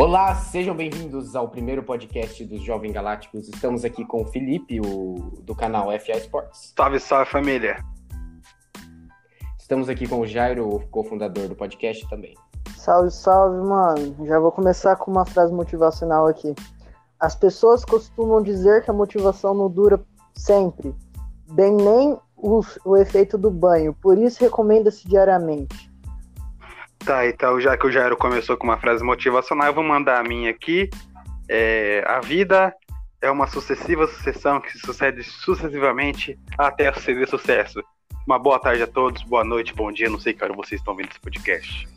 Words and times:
Olá, 0.00 0.34
sejam 0.34 0.74
bem-vindos 0.74 1.36
ao 1.36 1.46
primeiro 1.46 1.82
podcast 1.82 2.42
dos 2.46 2.62
Jovem 2.62 2.90
Galácticos. 2.90 3.46
Estamos 3.50 3.84
aqui 3.84 4.02
com 4.02 4.22
o 4.22 4.24
Felipe, 4.24 4.80
o, 4.80 5.42
do 5.42 5.54
canal 5.54 5.88
FA 6.00 6.12
Sports. 6.12 6.72
Salve, 6.74 6.98
salve 6.98 7.30
família. 7.30 7.84
Estamos 9.58 9.90
aqui 9.90 10.08
com 10.08 10.20
o 10.20 10.26
Jairo, 10.26 10.66
o 10.66 10.88
cofundador 10.88 11.48
do 11.48 11.54
podcast 11.54 12.08
também. 12.08 12.34
Salve, 12.78 13.10
salve, 13.10 13.58
mano. 13.58 14.26
Já 14.26 14.38
vou 14.38 14.50
começar 14.50 14.96
com 14.96 15.10
uma 15.10 15.26
frase 15.26 15.52
motivacional 15.52 16.26
aqui. 16.28 16.54
As 17.20 17.34
pessoas 17.34 17.84
costumam 17.84 18.42
dizer 18.42 18.82
que 18.82 18.90
a 18.90 18.94
motivação 18.94 19.52
não 19.52 19.68
dura 19.68 20.00
sempre, 20.34 20.94
bem 21.52 21.76
nem 21.76 22.18
o, 22.38 22.62
o 22.86 22.96
efeito 22.96 23.36
do 23.36 23.50
banho, 23.50 23.94
por 24.00 24.16
isso 24.16 24.42
recomenda-se 24.42 25.06
diariamente. 25.06 25.89
Tá, 27.04 27.26
então 27.26 27.58
já 27.60 27.76
que 27.76 27.86
o 27.86 27.90
Jairo 27.90 28.16
começou 28.16 28.56
com 28.56 28.64
uma 28.64 28.78
frase 28.78 29.02
motivacional, 29.02 29.68
eu 29.68 29.74
vou 29.74 29.84
mandar 29.84 30.20
a 30.20 30.22
minha 30.22 30.50
aqui. 30.50 30.90
É, 31.48 32.04
a 32.06 32.20
vida 32.20 32.74
é 33.22 33.30
uma 33.30 33.46
sucessiva 33.46 34.06
sucessão 34.06 34.60
que 34.60 34.70
se 34.72 34.78
sucede 34.80 35.22
sucessivamente 35.22 36.38
até 36.58 36.92
suceder 36.92 37.28
sucesso. 37.28 37.82
Uma 38.26 38.38
boa 38.38 38.58
tarde 38.58 38.82
a 38.82 38.86
todos, 38.86 39.22
boa 39.22 39.42
noite, 39.42 39.74
bom 39.74 39.90
dia, 39.90 40.10
não 40.10 40.20
sei 40.20 40.34
que 40.34 40.44
hora 40.44 40.52
vocês 40.52 40.80
estão 40.80 40.94
vendo 40.94 41.10
esse 41.10 41.20
podcast. 41.20 41.88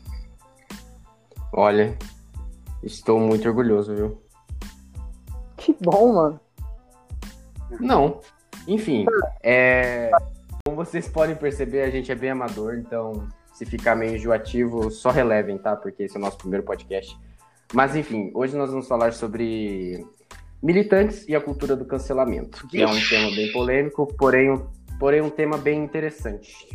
Olha, 1.52 1.96
estou 2.82 3.20
muito 3.20 3.46
orgulhoso, 3.46 3.94
viu? 3.94 4.22
Que 5.56 5.76
bom, 5.80 6.14
mano. 6.14 6.40
Não. 7.78 8.20
Enfim, 8.66 9.04
é... 9.42 10.10
como 10.64 10.76
vocês 10.76 11.08
podem 11.08 11.36
perceber, 11.36 11.82
a 11.82 11.90
gente 11.90 12.10
é 12.10 12.14
bem 12.14 12.30
amador, 12.30 12.74
então 12.74 13.28
se 13.54 13.64
ficar 13.64 13.94
meio 13.94 14.16
enjoativo, 14.16 14.90
só 14.90 15.10
relevem, 15.10 15.56
tá? 15.56 15.76
Porque 15.76 16.02
esse 16.02 16.16
é 16.16 16.18
o 16.18 16.22
nosso 16.22 16.36
primeiro 16.38 16.66
podcast. 16.66 17.16
Mas 17.72 17.94
enfim, 17.94 18.30
hoje 18.34 18.56
nós 18.56 18.70
vamos 18.70 18.88
falar 18.88 19.12
sobre 19.12 20.04
militantes 20.60 21.26
e 21.28 21.36
a 21.36 21.40
cultura 21.40 21.76
do 21.76 21.84
cancelamento, 21.84 22.66
que 22.66 22.82
é 22.82 22.86
um 22.86 23.00
tema 23.08 23.30
bem 23.30 23.52
polêmico, 23.52 24.12
porém, 24.18 24.60
porém 24.98 25.20
um 25.20 25.30
tema 25.30 25.56
bem 25.56 25.82
interessante. 25.84 26.68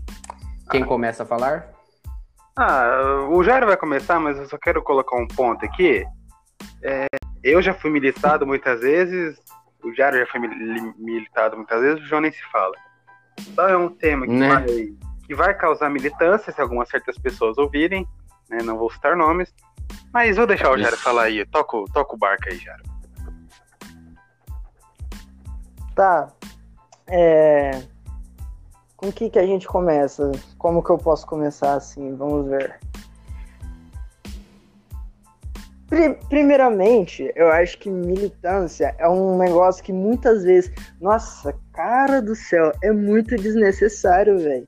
Quem 0.71 0.83
começa 0.83 1.23
a 1.23 1.25
falar? 1.25 1.69
Ah, 2.55 3.27
o 3.29 3.43
Jairo 3.43 3.67
vai 3.67 3.75
começar, 3.75 4.19
mas 4.19 4.37
eu 4.37 4.47
só 4.47 4.57
quero 4.57 4.81
colocar 4.81 5.17
um 5.17 5.27
ponto 5.27 5.65
aqui. 5.65 6.05
É, 6.81 7.07
eu 7.43 7.61
já 7.61 7.73
fui 7.73 7.89
militado 7.89 8.45
muitas 8.47 8.79
vezes, 8.79 9.37
o 9.83 9.93
Jairo 9.93 10.17
já 10.17 10.27
foi 10.27 10.39
militado 10.97 11.57
muitas 11.57 11.81
vezes, 11.81 12.03
o 12.03 12.07
João 12.07 12.21
nem 12.21 12.31
se 12.31 12.43
fala. 12.51 12.75
Então 13.39 13.67
é 13.67 13.77
um 13.77 13.89
tema 13.89 14.25
que, 14.25 14.33
né? 14.33 14.47
vai, 14.47 14.93
que 15.29 15.35
vai 15.35 15.53
causar 15.53 15.91
militância 15.91 16.51
se 16.51 16.59
algumas 16.59 16.89
certas 16.89 17.15
pessoas 17.19 17.55
ouvirem, 17.59 18.03
né? 18.49 18.63
Não 18.63 18.79
vou 18.79 18.89
citar 18.89 19.15
nomes, 19.15 19.53
mas 20.11 20.37
vou 20.37 20.47
deixar 20.47 20.71
o 20.71 20.77
Jairo 20.77 20.97
falar 20.97 21.25
aí. 21.25 21.45
Toca, 21.45 21.77
toca 21.93 22.15
o 22.15 22.17
barco 22.17 22.45
aí, 22.49 22.57
Jairo. 22.57 22.81
Tá. 25.93 26.29
É... 27.07 27.79
Com 28.97 29.09
o 29.09 29.13
que, 29.13 29.29
que 29.29 29.37
a 29.37 29.45
gente 29.45 29.67
começa? 29.67 30.31
Como 30.57 30.83
que 30.83 30.89
eu 30.89 30.97
posso 30.97 31.27
começar 31.27 31.75
assim? 31.75 32.15
Vamos 32.15 32.49
ver. 32.49 32.79
Primeiramente, 36.27 37.31
eu 37.35 37.51
acho 37.51 37.77
que 37.77 37.87
militância 37.87 38.95
é 38.97 39.07
um 39.07 39.37
negócio 39.37 39.83
que 39.83 39.93
muitas 39.93 40.43
vezes, 40.43 40.71
nossa, 40.99 41.55
cara 41.71 42.19
do 42.19 42.35
céu, 42.35 42.71
é 42.81 42.91
muito 42.91 43.35
desnecessário, 43.35 44.39
velho. 44.39 44.65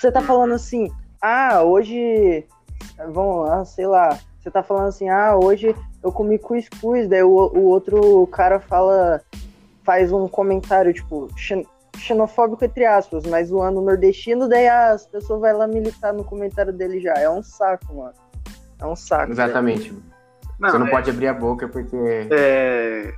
Você 0.00 0.10
tá 0.10 0.22
falando 0.22 0.54
assim, 0.54 0.90
ah, 1.20 1.62
hoje, 1.62 2.46
vamos 3.12 3.46
lá, 3.46 3.64
sei 3.66 3.86
lá, 3.86 4.18
você 4.40 4.50
tá 4.50 4.62
falando 4.62 4.88
assim, 4.88 5.10
ah, 5.10 5.36
hoje 5.36 5.76
eu 6.02 6.10
comi 6.10 6.38
cuscuz, 6.38 7.06
daí 7.06 7.22
o, 7.22 7.28
o 7.28 7.64
outro 7.64 8.26
cara 8.28 8.58
fala, 8.58 9.20
faz 9.84 10.10
um 10.10 10.26
comentário, 10.26 10.94
tipo, 10.94 11.28
xenofóbico 11.98 12.64
entre 12.64 12.86
aspas, 12.86 13.26
mas 13.26 13.48
zoando 13.48 13.82
nordestino, 13.82 14.48
daí 14.48 14.66
as 14.66 15.06
pessoas 15.06 15.38
vão 15.38 15.58
lá 15.58 15.66
militar 15.66 16.14
no 16.14 16.24
comentário 16.24 16.72
dele 16.72 16.98
já. 16.98 17.12
É 17.12 17.28
um 17.28 17.42
saco, 17.42 17.94
mano. 17.94 18.14
É 18.78 18.86
um 18.86 18.96
saco. 18.96 19.30
Exatamente. 19.30 19.92
Não, 20.58 20.70
Você 20.70 20.78
não 20.78 20.86
é... 20.86 20.90
pode 20.90 21.10
abrir 21.10 21.28
a 21.28 21.34
boca 21.34 21.68
porque. 21.68 22.26
É. 22.30 23.12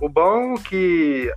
O, 0.00 0.06
o 0.06 0.08
bom 0.08 0.54
é 0.54 0.58
que 0.58 1.32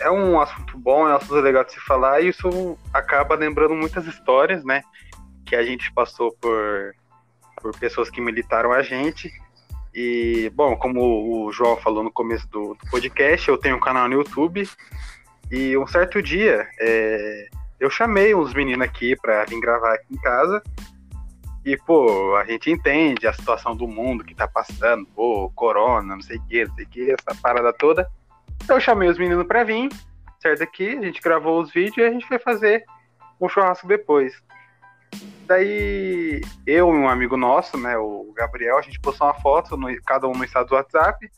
é 0.00 0.10
um 0.10 0.40
assunto 0.40 0.76
bom, 0.78 1.08
é 1.08 1.12
um 1.12 1.16
assunto 1.16 1.40
legal 1.40 1.64
de 1.64 1.72
se 1.72 1.80
falar, 1.80 2.20
e 2.20 2.28
isso 2.28 2.78
acaba 2.92 3.34
lembrando 3.34 3.74
muitas 3.74 4.06
histórias, 4.06 4.64
né? 4.64 4.82
Que 5.46 5.56
a 5.56 5.62
gente 5.62 5.92
passou 5.92 6.32
por, 6.40 6.94
por 7.60 7.76
pessoas 7.78 8.10
que 8.10 8.20
militaram 8.20 8.72
a 8.72 8.82
gente. 8.82 9.32
E, 9.94 10.50
bom, 10.54 10.76
como 10.76 11.46
o 11.46 11.52
João 11.52 11.76
falou 11.76 12.02
no 12.02 12.10
começo 12.10 12.48
do, 12.48 12.74
do 12.74 12.90
podcast, 12.90 13.48
eu 13.48 13.58
tenho 13.58 13.76
um 13.76 13.80
canal 13.80 14.08
no 14.08 14.14
YouTube. 14.14 14.68
E 15.50 15.76
um 15.76 15.86
certo 15.86 16.22
dia, 16.22 16.66
é, 16.80 17.48
eu 17.78 17.90
chamei 17.90 18.34
uns 18.34 18.54
meninos 18.54 18.86
aqui 18.86 19.14
para 19.16 19.44
vir 19.44 19.60
gravar 19.60 19.94
aqui 19.94 20.06
em 20.10 20.16
casa. 20.16 20.62
E, 21.64 21.76
pô, 21.76 22.34
a 22.36 22.44
gente 22.44 22.70
entende 22.70 23.26
a 23.26 23.32
situação 23.32 23.76
do 23.76 23.86
mundo 23.86 24.24
que 24.24 24.34
tá 24.34 24.48
passando, 24.48 25.06
pô, 25.14 25.50
corona, 25.54 26.16
não 26.16 26.22
sei 26.22 26.38
o 26.38 26.42
que, 26.46 26.64
não 26.64 26.74
sei 26.74 26.84
o 26.84 26.88
que, 26.88 27.10
essa 27.10 27.40
parada 27.40 27.72
toda. 27.72 28.10
Então 28.62 28.76
eu 28.76 28.80
chamei 28.80 29.08
os 29.08 29.18
meninos 29.18 29.46
pra 29.46 29.64
vir, 29.64 29.88
certo 30.40 30.62
aqui, 30.62 30.96
a 30.96 31.02
gente 31.02 31.20
gravou 31.20 31.60
os 31.60 31.72
vídeos 31.72 31.98
e 31.98 32.02
a 32.02 32.10
gente 32.10 32.26
foi 32.26 32.38
fazer 32.38 32.84
um 33.40 33.48
churrasco 33.48 33.86
depois. 33.86 34.32
Daí 35.46 36.40
eu 36.66 36.88
e 36.88 36.98
um 36.98 37.08
amigo 37.08 37.36
nosso, 37.36 37.76
né, 37.76 37.96
o 37.98 38.32
Gabriel, 38.34 38.78
a 38.78 38.82
gente 38.82 39.00
postou 39.00 39.26
uma 39.26 39.34
foto, 39.34 39.76
no, 39.76 39.88
cada 40.02 40.28
um 40.28 40.32
no 40.32 40.44
estado 40.44 40.68
do 40.68 40.74
WhatsApp. 40.74 41.30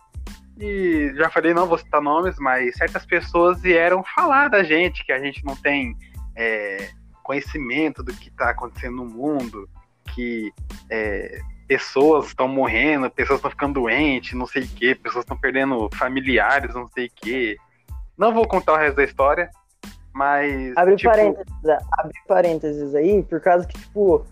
E 0.58 1.12
já 1.16 1.28
falei, 1.30 1.52
não 1.52 1.66
vou 1.66 1.78
citar 1.78 2.00
nomes, 2.00 2.36
mas 2.38 2.76
certas 2.76 3.04
pessoas 3.04 3.60
vieram 3.60 4.04
falar 4.04 4.48
da 4.48 4.62
gente, 4.62 5.04
que 5.04 5.10
a 5.10 5.18
gente 5.18 5.44
não 5.44 5.56
tem 5.56 5.96
é, 6.36 6.90
conhecimento 7.22 8.02
do 8.04 8.12
que 8.12 8.28
está 8.28 8.50
acontecendo 8.50 8.96
no 8.96 9.06
mundo, 9.06 9.68
que 10.14 10.52
é, 10.88 11.40
pessoas 11.66 12.26
estão 12.26 12.46
morrendo, 12.48 13.10
pessoas 13.10 13.38
estão 13.38 13.50
ficando 13.50 13.74
doentes, 13.74 14.34
não 14.34 14.46
sei 14.46 14.62
o 14.62 14.68
que, 14.68 14.94
pessoas 14.94 15.24
estão 15.24 15.36
perdendo 15.36 15.88
familiares, 15.94 16.74
não 16.74 16.88
sei 16.88 17.06
o 17.06 17.10
que. 17.14 17.56
Não 18.16 18.32
vou 18.32 18.46
contar 18.46 18.74
o 18.74 18.76
resto 18.76 18.96
da 18.96 19.04
história, 19.04 19.50
mas. 20.12 20.76
Abre, 20.76 20.96
tipo... 20.96 21.10
parênteses, 21.10 21.48
abre 21.98 22.14
parênteses 22.28 22.94
aí, 22.94 23.22
por 23.22 23.40
causa 23.40 23.66
que, 23.66 23.78
tipo, 23.78 24.24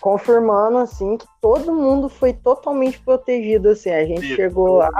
confirmando 0.00 0.78
assim 0.78 1.16
que 1.16 1.26
todo 1.40 1.74
mundo 1.74 2.08
foi 2.08 2.32
totalmente 2.32 2.98
protegido, 3.00 3.70
assim. 3.70 3.90
A 3.90 4.04
gente 4.04 4.26
Isso, 4.26 4.36
chegou 4.36 4.76
lá, 4.76 4.90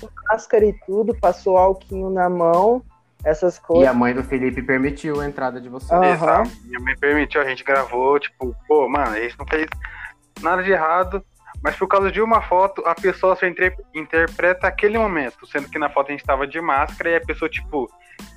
com 0.00 0.08
máscara 0.30 0.64
e 0.64 0.72
tudo, 0.86 1.14
passou 1.14 1.56
alquinho 1.56 2.10
na 2.10 2.28
mão 2.28 2.82
essas 3.24 3.58
coisas. 3.58 3.84
E 3.84 3.88
a 3.88 3.94
mãe 3.94 4.14
do 4.14 4.22
Felipe 4.22 4.62
permitiu 4.62 5.20
a 5.20 5.26
entrada 5.26 5.60
de 5.60 5.68
vocês. 5.68 5.98
Uhum. 5.98 6.04
Exato. 6.04 6.50
Minha 6.64 6.80
mãe 6.80 6.96
permitiu, 6.96 7.40
a 7.40 7.44
gente 7.44 7.62
gravou, 7.62 8.18
tipo, 8.18 8.54
pô, 8.66 8.88
mano, 8.88 9.12
a 9.12 9.20
gente 9.20 9.38
não 9.38 9.46
fez 9.46 9.66
nada 10.40 10.62
de 10.62 10.70
errado, 10.70 11.24
mas 11.62 11.76
por 11.76 11.86
causa 11.86 12.10
de 12.10 12.20
uma 12.20 12.40
foto, 12.40 12.82
a 12.86 12.94
pessoa 12.94 13.36
só 13.36 13.46
inter 13.46 13.76
interpreta 13.94 14.66
aquele 14.66 14.96
momento, 14.98 15.46
sendo 15.46 15.68
que 15.68 15.78
na 15.78 15.90
foto 15.90 16.08
a 16.08 16.12
gente 16.12 16.24
tava 16.24 16.46
de 16.46 16.60
máscara 16.60 17.10
e 17.10 17.16
a 17.16 17.20
pessoa, 17.20 17.50
tipo, 17.50 17.90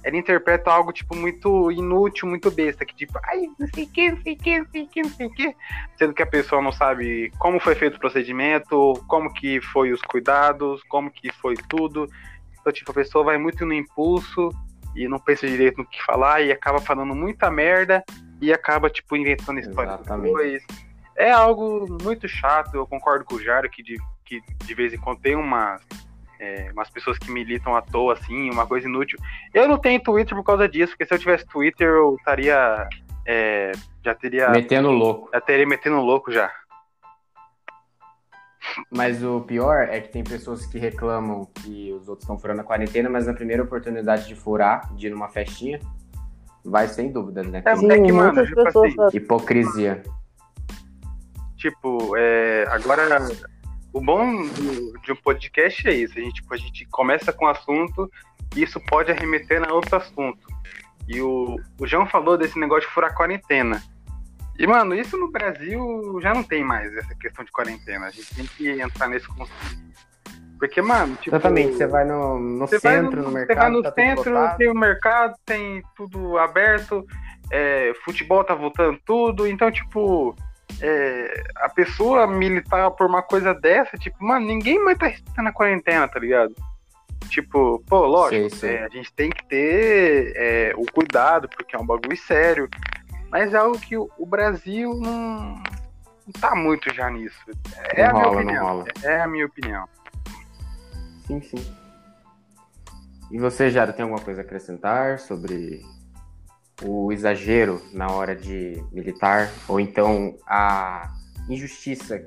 ela 0.03 0.17
interpreta 0.17 0.71
algo, 0.71 0.91
tipo, 0.91 1.15
muito 1.15 1.71
inútil, 1.71 2.27
muito 2.27 2.51
besta, 2.51 2.85
que 2.85 2.95
tipo, 2.95 3.17
ai, 3.25 3.43
não 3.57 3.67
sei 3.73 3.85
o 3.85 3.89
que, 3.89 4.11
não 4.11 4.21
sei 4.21 4.33
o 4.33 4.37
que, 4.37 4.59
não 4.59 4.65
sei 4.71 4.83
o 4.83 4.87
que, 4.87 5.01
não 5.01 5.09
sei 5.09 5.27
o 5.27 5.33
que, 5.33 5.55
sendo 5.97 6.13
que 6.13 6.21
a 6.21 6.27
pessoa 6.27 6.61
não 6.61 6.71
sabe 6.71 7.31
como 7.39 7.59
foi 7.59 7.75
feito 7.75 7.95
o 7.95 7.99
procedimento, 7.99 8.93
como 9.07 9.33
que 9.33 9.61
foi 9.61 9.93
os 9.93 10.01
cuidados, 10.01 10.81
como 10.89 11.09
que 11.09 11.31
foi 11.33 11.55
tudo. 11.69 12.07
Então, 12.59 12.73
tipo, 12.73 12.91
a 12.91 12.93
pessoa 12.93 13.23
vai 13.23 13.37
muito 13.37 13.65
no 13.65 13.73
impulso 13.73 14.49
e 14.95 15.07
não 15.07 15.19
pensa 15.19 15.47
direito 15.47 15.77
no 15.77 15.85
que 15.85 16.03
falar 16.03 16.41
e 16.41 16.51
acaba 16.51 16.79
falando 16.79 17.15
muita 17.15 17.49
merda 17.49 18.03
e 18.41 18.51
acaba, 18.53 18.89
tipo, 18.89 19.15
inventando 19.15 19.59
história 19.59 19.97
depois. 19.97 20.63
É 21.15 21.31
algo 21.31 21.97
muito 22.01 22.27
chato, 22.27 22.75
eu 22.75 22.87
concordo 22.87 23.25
com 23.25 23.35
o 23.35 23.41
Jaro 23.41 23.69
que 23.69 23.83
de, 23.83 23.97
que 24.25 24.41
de 24.63 24.73
vez 24.73 24.93
em 24.93 24.97
quando 24.97 25.19
tem 25.19 25.35
umas, 25.35 25.81
é, 26.39 26.69
umas 26.73 26.89
pessoas 26.89 27.17
que 27.17 27.31
militam 27.31 27.75
à 27.75 27.81
toa, 27.81 28.13
assim, 28.13 28.49
uma 28.49 28.65
coisa 28.65 28.87
inútil. 28.87 29.19
Eu 29.53 29.67
não 29.67 29.77
tenho 29.77 30.01
Twitter 30.01 30.35
por 30.35 30.43
causa 30.43 30.67
disso, 30.67 30.93
porque 30.93 31.05
se 31.05 31.13
eu 31.13 31.19
tivesse 31.19 31.45
Twitter 31.45 31.87
eu 31.87 32.15
estaria. 32.15 32.87
É, 33.25 33.71
já 34.03 34.13
teria. 34.13 34.49
Metendo 34.49 34.91
louco. 34.91 35.29
Já 35.31 35.39
teria 35.39 35.67
metendo 35.67 35.97
louco 36.01 36.31
já. 36.31 36.51
Mas 38.89 39.23
o 39.23 39.41
pior 39.41 39.87
é 39.89 39.99
que 39.99 40.09
tem 40.09 40.23
pessoas 40.23 40.65
que 40.65 40.77
reclamam 40.77 41.45
que 41.45 41.91
os 41.93 42.07
outros 42.07 42.23
estão 42.23 42.39
furando 42.39 42.61
a 42.61 42.63
quarentena, 42.63 43.09
mas 43.09 43.27
na 43.27 43.33
primeira 43.33 43.63
oportunidade 43.63 44.27
de 44.27 44.35
furar, 44.35 44.93
de 44.95 45.07
ir 45.07 45.09
numa 45.09 45.27
festinha, 45.29 45.79
vai 46.63 46.87
sem 46.87 47.11
dúvida, 47.11 47.43
né? 47.43 47.61
É, 47.65 47.75
Sim, 47.75 47.91
é 47.91 48.01
que, 48.01 48.11
mano, 48.11 48.45
tipo 48.45 48.67
assim, 48.67 49.17
hipocrisia. 49.17 50.03
Tipo, 51.63 52.17
é, 52.17 52.65
agora 52.67 53.25
o 53.93 54.01
bom 54.01 54.43
de 55.01 55.13
um 55.13 55.15
podcast 55.15 55.87
é 55.87 55.93
isso. 55.93 56.19
A 56.19 56.21
gente, 56.21 56.33
tipo, 56.33 56.53
a 56.53 56.57
gente 56.57 56.85
começa 56.87 57.31
com 57.31 57.45
um 57.45 57.47
assunto 57.47 58.11
e 58.53 58.63
isso 58.63 58.81
pode 58.81 59.13
arremeter 59.13 59.63
a 59.65 59.73
outro 59.73 59.95
assunto. 59.95 60.45
E 61.07 61.21
o, 61.21 61.55
o 61.79 61.87
João 61.87 62.05
falou 62.05 62.37
desse 62.37 62.59
negócio 62.59 62.85
de 62.85 62.93
furar 62.93 63.15
quarentena. 63.15 63.81
E, 64.59 64.67
mano, 64.67 64.93
isso 64.93 65.15
no 65.15 65.31
Brasil 65.31 66.19
já 66.21 66.33
não 66.33 66.43
tem 66.43 66.65
mais 66.65 66.93
essa 66.97 67.15
questão 67.15 67.45
de 67.45 67.51
quarentena. 67.53 68.07
A 68.07 68.11
gente 68.11 68.35
tem 68.35 68.45
que 68.45 68.81
entrar 68.81 69.07
nesse 69.07 69.27
conceito. 69.29 69.83
Porque, 70.59 70.81
mano, 70.81 71.15
tipo. 71.15 71.33
Exatamente, 71.33 71.77
você 71.77 71.87
vai 71.87 72.03
no, 72.03 72.37
no 72.41 72.67
Você 72.67 72.77
centro, 72.77 73.21
no, 73.21 73.23
no 73.23 73.29
você 73.29 73.37
mercado. 73.37 73.57
vai 73.57 73.69
no 73.69 73.83
tá 73.83 73.93
centro, 73.93 74.57
tem 74.57 74.69
o 74.69 74.75
mercado, 74.75 75.35
tem 75.45 75.81
tudo 75.95 76.37
aberto, 76.37 77.05
é, 77.49 77.93
futebol 78.03 78.43
tá 78.43 78.53
voltando 78.53 78.99
tudo, 79.05 79.47
então, 79.47 79.71
tipo, 79.71 80.35
é, 80.81 81.43
a 81.57 81.69
pessoa 81.69 82.27
militar 82.27 82.91
por 82.91 83.07
uma 83.07 83.21
coisa 83.21 83.53
dessa, 83.53 83.97
tipo, 83.97 84.23
mano, 84.23 84.45
ninguém 84.45 84.83
mais 84.83 84.97
tá 84.97 85.07
respeitando 85.07 85.49
a 85.49 85.53
quarentena, 85.53 86.07
tá 86.07 86.19
ligado? 86.19 86.53
Tipo, 87.29 87.83
pô, 87.87 88.05
lógico, 88.05 88.49
Sei, 88.55 88.69
sei. 88.69 88.75
é, 88.77 88.85
a 88.85 88.89
gente 88.89 89.11
tem 89.13 89.29
que 89.29 89.45
ter 89.47 90.33
é, 90.35 90.73
o 90.75 90.85
cuidado, 90.91 91.47
porque 91.49 91.75
é 91.75 91.79
um 91.79 91.85
bagulho 91.85 92.17
sério, 92.17 92.69
mas 93.29 93.53
é 93.53 93.57
algo 93.57 93.79
que 93.79 93.97
o, 93.97 94.09
o 94.17 94.25
Brasil 94.25 94.93
não, 94.95 95.55
não 95.55 96.33
tá 96.39 96.53
muito 96.53 96.93
já 96.93 97.09
nisso. 97.09 97.39
É 97.95 98.07
Não 98.07 98.09
a 98.09 98.13
minha 98.13 98.23
rola, 98.23 98.33
não 98.35 98.41
opinião. 98.43 98.65
rola. 98.67 98.85
É 99.03 99.21
a 99.21 99.27
minha 99.27 99.45
opinião. 99.45 99.87
Sim, 101.25 101.41
sim. 101.41 101.75
E 103.31 103.39
você, 103.39 103.71
Jara, 103.71 103.91
tem 103.93 104.03
alguma 104.03 104.21
coisa 104.21 104.41
a 104.41 104.43
acrescentar 104.43 105.17
sobre 105.17 105.81
o 106.81 107.11
exagero 107.11 107.81
na 107.91 108.11
hora 108.11 108.35
de 108.35 108.83
militar? 108.91 109.51
Ou 109.67 109.79
então 109.79 110.35
a 110.47 111.13
injustiça? 111.49 112.23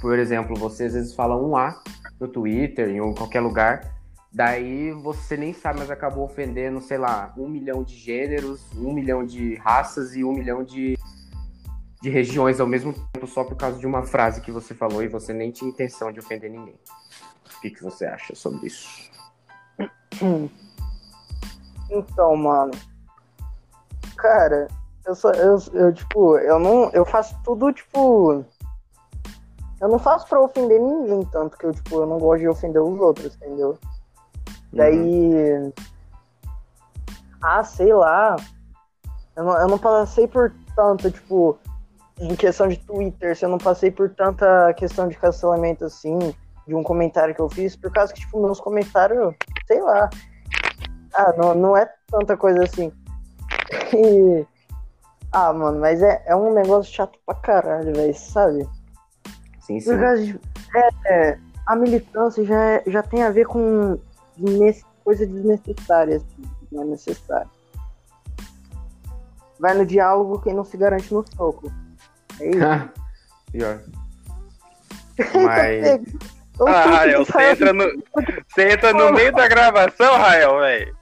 Por 0.00 0.18
exemplo, 0.18 0.56
você 0.56 0.84
às 0.84 0.94
vezes 0.94 1.14
fala 1.14 1.36
um 1.36 1.56
A 1.56 1.82
no 2.20 2.28
Twitter, 2.28 2.88
em 2.88 3.14
qualquer 3.14 3.40
lugar, 3.40 3.94
daí 4.32 4.92
você 4.92 5.36
nem 5.36 5.52
sabe, 5.52 5.78
mas 5.78 5.90
acabou 5.90 6.24
ofendendo, 6.24 6.80
sei 6.80 6.98
lá, 6.98 7.32
um 7.36 7.48
milhão 7.48 7.82
de 7.82 7.94
gêneros, 7.94 8.60
um 8.76 8.92
milhão 8.92 9.24
de 9.24 9.54
raças 9.56 10.14
e 10.16 10.24
um 10.24 10.32
milhão 10.32 10.64
de, 10.64 10.98
de 12.02 12.10
regiões 12.10 12.60
ao 12.60 12.66
mesmo 12.66 12.92
tempo, 12.92 13.26
só 13.26 13.44
por 13.44 13.56
causa 13.56 13.78
de 13.78 13.86
uma 13.86 14.02
frase 14.04 14.40
que 14.40 14.50
você 14.50 14.74
falou 14.74 15.02
e 15.02 15.08
você 15.08 15.32
nem 15.32 15.50
tinha 15.50 15.70
intenção 15.70 16.12
de 16.12 16.18
ofender 16.18 16.50
ninguém. 16.50 16.78
O 17.56 17.60
que, 17.60 17.70
que 17.70 17.82
você 17.82 18.06
acha 18.06 18.34
sobre 18.34 18.66
isso? 18.66 19.10
Então, 21.90 22.36
mano. 22.36 22.72
Cara, 24.18 24.66
eu 25.06 25.14
só. 25.14 25.30
Eu, 25.30 25.56
eu, 25.72 25.92
tipo, 25.92 26.36
eu 26.38 26.58
não. 26.58 26.90
Eu 26.90 27.04
faço 27.04 27.34
tudo, 27.44 27.72
tipo. 27.72 28.44
Eu 29.80 29.88
não 29.88 29.98
faço 29.98 30.26
pra 30.26 30.40
ofender 30.40 30.80
ninguém, 30.80 31.24
tanto 31.26 31.56
que 31.56 31.64
eu, 31.64 31.72
tipo, 31.72 32.00
eu 32.00 32.06
não 32.06 32.18
gosto 32.18 32.40
de 32.40 32.48
ofender 32.48 32.82
os 32.82 32.98
outros, 33.00 33.36
entendeu? 33.36 33.78
Daí. 34.72 35.72
Ah, 37.40 37.62
sei 37.62 37.94
lá. 37.94 38.34
Eu 39.36 39.44
não, 39.44 39.60
eu 39.60 39.68
não 39.68 39.78
passei 39.78 40.26
por 40.26 40.52
tanto, 40.74 41.08
tipo, 41.12 41.56
em 42.18 42.34
questão 42.34 42.66
de 42.66 42.76
Twitter, 42.76 43.36
se 43.36 43.44
eu 43.44 43.48
não 43.48 43.58
passei 43.58 43.92
por 43.92 44.10
tanta 44.10 44.74
questão 44.74 45.06
de 45.06 45.16
cancelamento 45.16 45.84
assim, 45.84 46.18
de 46.66 46.74
um 46.74 46.82
comentário 46.82 47.32
que 47.32 47.40
eu 47.40 47.48
fiz, 47.48 47.76
por 47.76 47.92
causa 47.92 48.12
que, 48.12 48.18
tipo, 48.18 48.42
meus 48.42 48.58
comentários, 48.58 49.32
sei 49.68 49.80
lá. 49.80 50.10
Ah, 51.14 51.32
não, 51.36 51.54
não 51.54 51.76
é 51.76 51.88
tanta 52.10 52.36
coisa 52.36 52.64
assim. 52.64 52.92
E- 53.94 54.46
Ah, 55.30 55.52
mano, 55.52 55.78
mas 55.80 56.02
é, 56.02 56.22
é 56.26 56.34
um 56.34 56.54
negócio 56.54 56.92
chato 56.92 57.18
pra 57.26 57.34
caralho, 57.34 57.94
velho, 57.94 58.14
sabe? 58.14 58.66
Sim, 59.60 59.78
sim. 59.80 59.90
É, 60.74 60.88
é, 61.12 61.38
a 61.66 61.76
militância 61.76 62.42
já, 62.44 62.62
é- 62.62 62.82
já 62.86 63.02
tem 63.02 63.22
a 63.22 63.30
ver 63.30 63.46
com 63.46 63.98
desne- 64.36 64.82
coisa 65.04 65.26
desnecessária, 65.26 66.16
assim, 66.16 66.50
não 66.72 66.82
é 66.82 66.86
necessário. 66.86 67.50
Vai 69.60 69.74
no 69.74 69.84
diálogo 69.84 70.40
quem 70.40 70.54
não 70.54 70.64
se 70.64 70.76
garante 70.78 71.12
no 71.12 71.24
soco. 71.36 71.70
É 72.40 72.48
isso. 72.48 72.58
Pior. 73.52 73.82
Mas. 75.44 76.37
Ah, 76.66 76.84
Rael, 76.86 77.24
você 77.24 77.50
entra 77.50 77.72
no, 77.72 77.84
você 78.48 78.72
entra 78.72 78.92
no 78.92 79.12
meio 79.12 79.32
da 79.32 79.46
gravação, 79.48 80.16
Rael, 80.16 80.58
velho. 80.60 80.96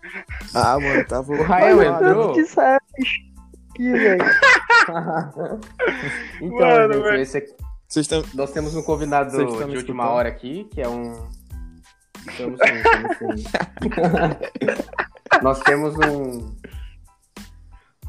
Ah, 0.55 0.79
mano, 0.79 1.05
tava. 1.07 1.33
O 1.33 1.43
Rael 1.43 1.83
entrou? 1.83 2.33
que 2.35 2.45
sai 2.45 2.77
aqui, 3.71 3.93
velho. 3.93 4.25
então, 6.41 6.59
Mano, 6.59 6.95
gente, 7.11 7.21
esse 7.23 7.39
aqui- 7.39 7.55
Vocês 7.89 8.05
estão. 8.05 8.25
nós 8.35 8.51
temos 8.53 8.75
um 8.77 8.83
convidado 8.83 9.31
Vocês 9.31 9.47
de 9.47 9.53
última 9.55 9.75
escutando? 9.77 10.01
hora 10.11 10.29
aqui, 10.29 10.65
que 10.73 10.81
é 10.83 10.89
um. 10.89 11.29
Estamos 12.29 12.59
sim, 12.61 12.75
estamos 12.75 13.19
sim. 13.19 13.45
nós 15.43 15.61
temos 15.61 15.95
um. 15.97 16.55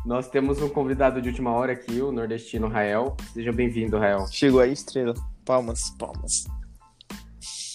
Nós 0.06 0.30
temos 0.30 0.62
um 0.62 0.70
convidado 0.70 1.22
de 1.22 1.28
última 1.30 1.52
hora 1.52 1.74
aqui, 1.74 2.02
o 2.02 2.12
nordestino 2.12 2.68
Rael. 2.68 3.16
Seja 3.34 3.52
bem-vindo, 3.52 3.98
Rael. 3.98 4.26
Chegou 4.32 4.62
a 4.62 4.68
estrela. 4.68 5.14
Palmas, 5.46 5.90
palmas. 6.00 6.46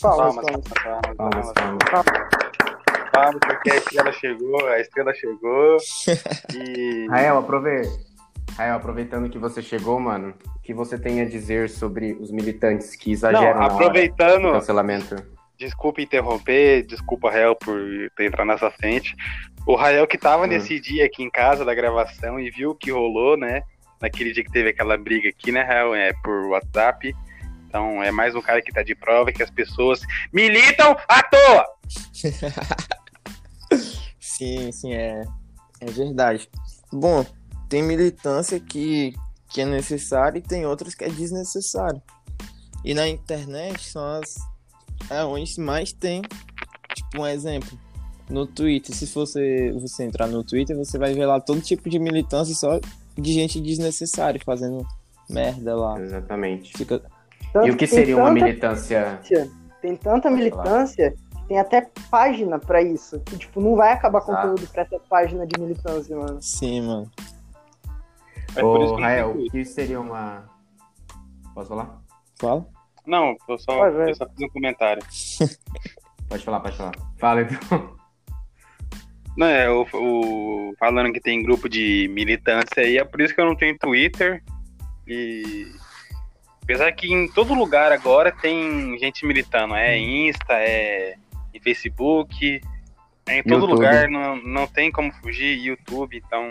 Palmas, 0.02 0.34
Palmas, 0.34 0.44
palmas. 0.44 1.16
palmas, 1.16 1.52
Palmas, 1.52 1.52
palmas. 1.52 1.78
palmas. 3.12 3.38
Porque 3.46 3.70
a 3.70 3.76
estrela 3.76 4.12
chegou, 4.12 4.66
a 4.68 4.80
estrela 4.80 5.14
chegou. 5.14 5.76
E. 6.54 7.06
Rael, 7.08 7.38
aprove... 7.38 7.82
Rael, 8.56 8.74
aproveitando 8.76 9.30
que 9.30 9.38
você 9.38 9.62
chegou, 9.62 9.98
mano, 10.00 10.34
o 10.56 10.60
que 10.62 10.74
você 10.74 10.98
tem 10.98 11.20
a 11.20 11.24
dizer 11.24 11.70
sobre 11.70 12.12
os 12.20 12.30
militantes 12.30 12.94
que 12.96 13.08
Não, 13.08 13.12
exageram 13.14 13.60
hora 13.60 13.66
aproveitando, 13.72 14.46
do 14.48 14.52
cancelamento? 14.52 15.16
desculpa 15.58 16.02
interromper, 16.02 16.82
desculpa, 16.82 17.30
Rael, 17.30 17.54
por 17.54 17.78
ter 18.16 18.26
entrado 18.26 18.48
nessa 18.48 18.70
frente. 18.70 19.14
O 19.66 19.76
Rael 19.76 20.06
que 20.08 20.18
tava 20.18 20.44
Hum. 20.44 20.48
nesse 20.48 20.80
dia 20.80 21.06
aqui 21.06 21.22
em 21.22 21.30
casa 21.30 21.64
da 21.64 21.72
gravação 21.74 22.38
e 22.40 22.50
viu 22.50 22.70
o 22.70 22.74
que 22.74 22.90
rolou, 22.90 23.36
né? 23.36 23.62
Naquele 24.00 24.32
dia 24.32 24.42
que 24.42 24.50
teve 24.50 24.70
aquela 24.70 24.96
briga 24.98 25.28
aqui, 25.28 25.52
né, 25.52 25.62
Rael? 25.62 25.94
É 25.94 26.12
por 26.24 26.46
WhatsApp. 26.48 27.14
Então 27.72 28.02
é 28.02 28.10
mais 28.10 28.34
um 28.34 28.42
cara 28.42 28.60
que 28.60 28.70
tá 28.70 28.82
de 28.82 28.94
prova 28.94 29.32
que 29.32 29.42
as 29.42 29.50
pessoas 29.50 30.02
militam 30.30 30.94
à 31.08 31.22
toa! 31.22 31.64
Sim, 34.20 34.70
sim, 34.70 34.92
é. 34.92 35.22
É 35.80 35.86
verdade. 35.86 36.50
Bom, 36.92 37.24
tem 37.70 37.82
militância 37.82 38.60
que, 38.60 39.14
que 39.48 39.62
é 39.62 39.64
necessária 39.64 40.38
e 40.38 40.42
tem 40.42 40.66
outras 40.66 40.94
que 40.94 41.04
é 41.04 41.08
desnecessária. 41.08 42.02
E 42.84 42.92
na 42.92 43.08
internet 43.08 43.88
são 43.88 44.04
as. 44.04 44.34
É 45.08 45.24
onde 45.24 45.58
mais 45.58 45.92
tem. 45.92 46.20
Tipo, 46.94 47.22
um 47.22 47.26
exemplo. 47.26 47.78
No 48.28 48.46
Twitter, 48.46 48.94
se 48.94 49.06
você, 49.06 49.72
você 49.72 50.04
entrar 50.04 50.26
no 50.26 50.44
Twitter, 50.44 50.76
você 50.76 50.98
vai 50.98 51.14
ver 51.14 51.24
lá 51.24 51.40
todo 51.40 51.60
tipo 51.62 51.88
de 51.88 51.98
militância 51.98 52.54
só 52.54 52.78
de 53.16 53.32
gente 53.32 53.60
desnecessária 53.60 54.40
fazendo 54.44 54.86
merda 55.30 55.74
lá. 55.74 55.98
Exatamente. 55.98 56.76
Fica. 56.76 57.02
Tanto 57.52 57.66
E 57.66 57.70
o 57.70 57.76
que 57.76 57.86
seria 57.86 58.16
uma 58.16 58.30
militância? 58.30 59.20
Tem 59.80 59.96
tanta 59.96 60.30
militância 60.30 61.12
que 61.12 61.48
tem 61.48 61.58
até 61.58 61.90
página 62.10 62.58
pra 62.58 62.80
isso. 62.80 63.20
Que, 63.20 63.36
tipo, 63.36 63.60
não 63.60 63.76
vai 63.76 63.92
acabar 63.92 64.20
Exato. 64.22 64.48
conteúdo 64.48 64.72
pra 64.72 64.82
essa 64.82 64.98
página 65.00 65.46
de 65.46 65.60
militância, 65.60 66.16
mano. 66.16 66.40
Sim, 66.40 66.82
mano. 66.82 67.10
É 68.54 68.60
por 68.60 68.82
isso 68.82 68.94
Ô, 68.94 69.00
Rael, 69.00 69.30
o 69.32 69.50
que 69.50 69.64
seria 69.64 70.00
uma. 70.00 70.44
Posso 71.54 71.68
falar? 71.68 72.00
Fala. 72.38 72.66
Não, 73.06 73.34
eu 73.48 73.58
só, 73.58 73.86
eu 73.88 74.14
só 74.14 74.26
fiz 74.28 74.40
um 74.46 74.48
comentário. 74.50 75.02
Pode 76.28 76.44
falar, 76.44 76.60
pode 76.60 76.76
falar. 76.78 76.92
Fala 77.18 77.42
então. 77.42 77.94
Não, 79.36 79.46
é, 79.46 79.68
o, 79.70 79.82
o- 79.92 80.74
falando 80.78 81.12
que 81.12 81.20
tem 81.20 81.42
grupo 81.42 81.68
de 81.68 82.08
militância 82.10 82.82
aí, 82.82 82.96
é 82.96 83.04
por 83.04 83.20
isso 83.20 83.34
que 83.34 83.40
eu 83.40 83.44
não 83.44 83.54
tenho 83.56 83.76
Twitter. 83.78 84.42
E. 85.06 85.66
Apesar 86.74 86.92
que 86.92 87.12
em 87.12 87.28
todo 87.28 87.54
lugar 87.54 87.92
agora 87.92 88.32
tem 88.32 88.98
gente 88.98 89.26
militando. 89.26 89.74
É 89.74 89.96
Insta, 89.98 90.54
é 90.54 91.14
em 91.54 91.60
Facebook. 91.60 92.60
É 93.26 93.38
em 93.38 93.42
todo 93.42 93.60
YouTube. 93.66 93.72
lugar, 93.72 94.08
não, 94.08 94.36
não 94.36 94.66
tem 94.66 94.90
como 94.90 95.12
fugir. 95.12 95.58
YouTube, 95.58 96.16
então. 96.16 96.50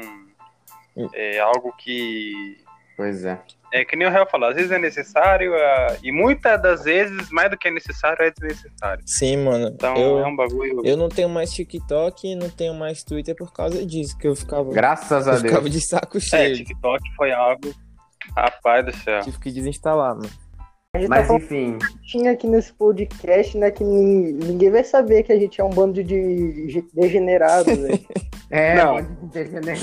É 1.13 1.39
algo 1.39 1.73
que. 1.77 2.57
Pois 2.97 3.23
é. 3.25 3.39
É 3.73 3.85
que 3.85 3.95
nem 3.95 4.05
o 4.05 4.11
Real 4.11 4.29
falou, 4.29 4.49
às 4.49 4.55
vezes 4.55 4.69
é 4.69 4.77
necessário, 4.77 5.55
ah, 5.55 5.95
e 6.03 6.11
muitas 6.11 6.61
das 6.61 6.83
vezes, 6.83 7.29
mais 7.31 7.49
do 7.49 7.57
que 7.57 7.69
é 7.69 7.71
necessário, 7.71 8.21
é 8.21 8.29
desnecessário. 8.29 9.01
Sim, 9.07 9.37
mano. 9.37 9.69
Então 9.69 9.95
eu, 9.95 10.19
é 10.19 10.27
um 10.27 10.35
bagulho. 10.35 10.81
eu 10.85 10.97
não 10.97 11.07
tenho 11.07 11.29
mais 11.29 11.51
TikTok 11.53 12.27
e 12.27 12.35
não 12.35 12.49
tenho 12.49 12.73
mais 12.73 13.01
Twitter 13.01 13.33
por 13.33 13.53
causa 13.53 13.83
disso, 13.85 14.17
que 14.17 14.27
eu 14.27 14.35
ficava, 14.35 14.69
Graças 14.73 15.25
a 15.25 15.35
eu 15.35 15.37
ficava 15.39 15.61
Deus. 15.61 15.71
de 15.71 15.87
saco 15.87 16.17
É, 16.17 16.19
cheio. 16.19 16.55
TikTok 16.57 17.01
foi 17.15 17.31
algo. 17.31 17.73
Rapaz 18.35 18.85
do 18.85 18.95
céu. 18.95 19.21
Tive 19.21 19.39
que 19.39 19.51
desinstalar, 19.51 20.15
mano. 20.15 20.29
A 20.93 20.99
gente 20.99 21.09
Mas 21.09 21.27
tá 21.29 21.35
enfim, 21.35 21.77
tinha 22.03 22.31
aqui 22.33 22.47
nesse 22.47 22.73
podcast, 22.73 23.57
né? 23.57 23.71
Que 23.71 23.81
nin- 23.81 24.33
ninguém 24.33 24.69
vai 24.69 24.83
saber 24.83 25.23
que 25.23 25.31
a 25.31 25.39
gente 25.39 25.61
é 25.61 25.63
um 25.63 25.69
bando 25.69 26.03
de 26.03 26.03
de 26.67 26.81
degenerados, 26.93 27.77
velho. 27.77 27.99
é. 28.49 28.75
Não. 28.75 28.99
entender. 28.99 29.77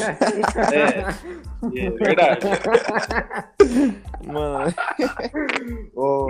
É, 0.74 1.86
é 1.86 1.90
verdade. 1.90 2.46
Mano, 4.26 4.74
Ô, 5.96 6.28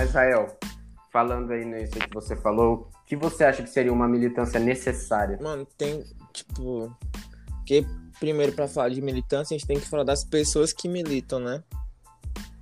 Israel, 0.00 0.46
falando 1.16 1.50
aí 1.50 1.64
nisso 1.64 1.98
que 1.98 2.12
você 2.12 2.36
falou, 2.36 2.90
o 2.92 3.06
que 3.06 3.16
você 3.16 3.42
acha 3.42 3.62
que 3.62 3.70
seria 3.70 3.90
uma 3.90 4.06
militância 4.06 4.60
necessária? 4.60 5.38
Mano, 5.40 5.66
tem, 5.78 6.04
tipo. 6.30 6.94
Que 7.64 7.86
primeiro, 8.20 8.52
para 8.52 8.68
falar 8.68 8.90
de 8.90 9.00
militância, 9.00 9.54
a 9.54 9.58
gente 9.58 9.66
tem 9.66 9.80
que 9.80 9.88
falar 9.88 10.04
das 10.04 10.24
pessoas 10.24 10.74
que 10.74 10.86
militam, 10.86 11.40
né? 11.40 11.62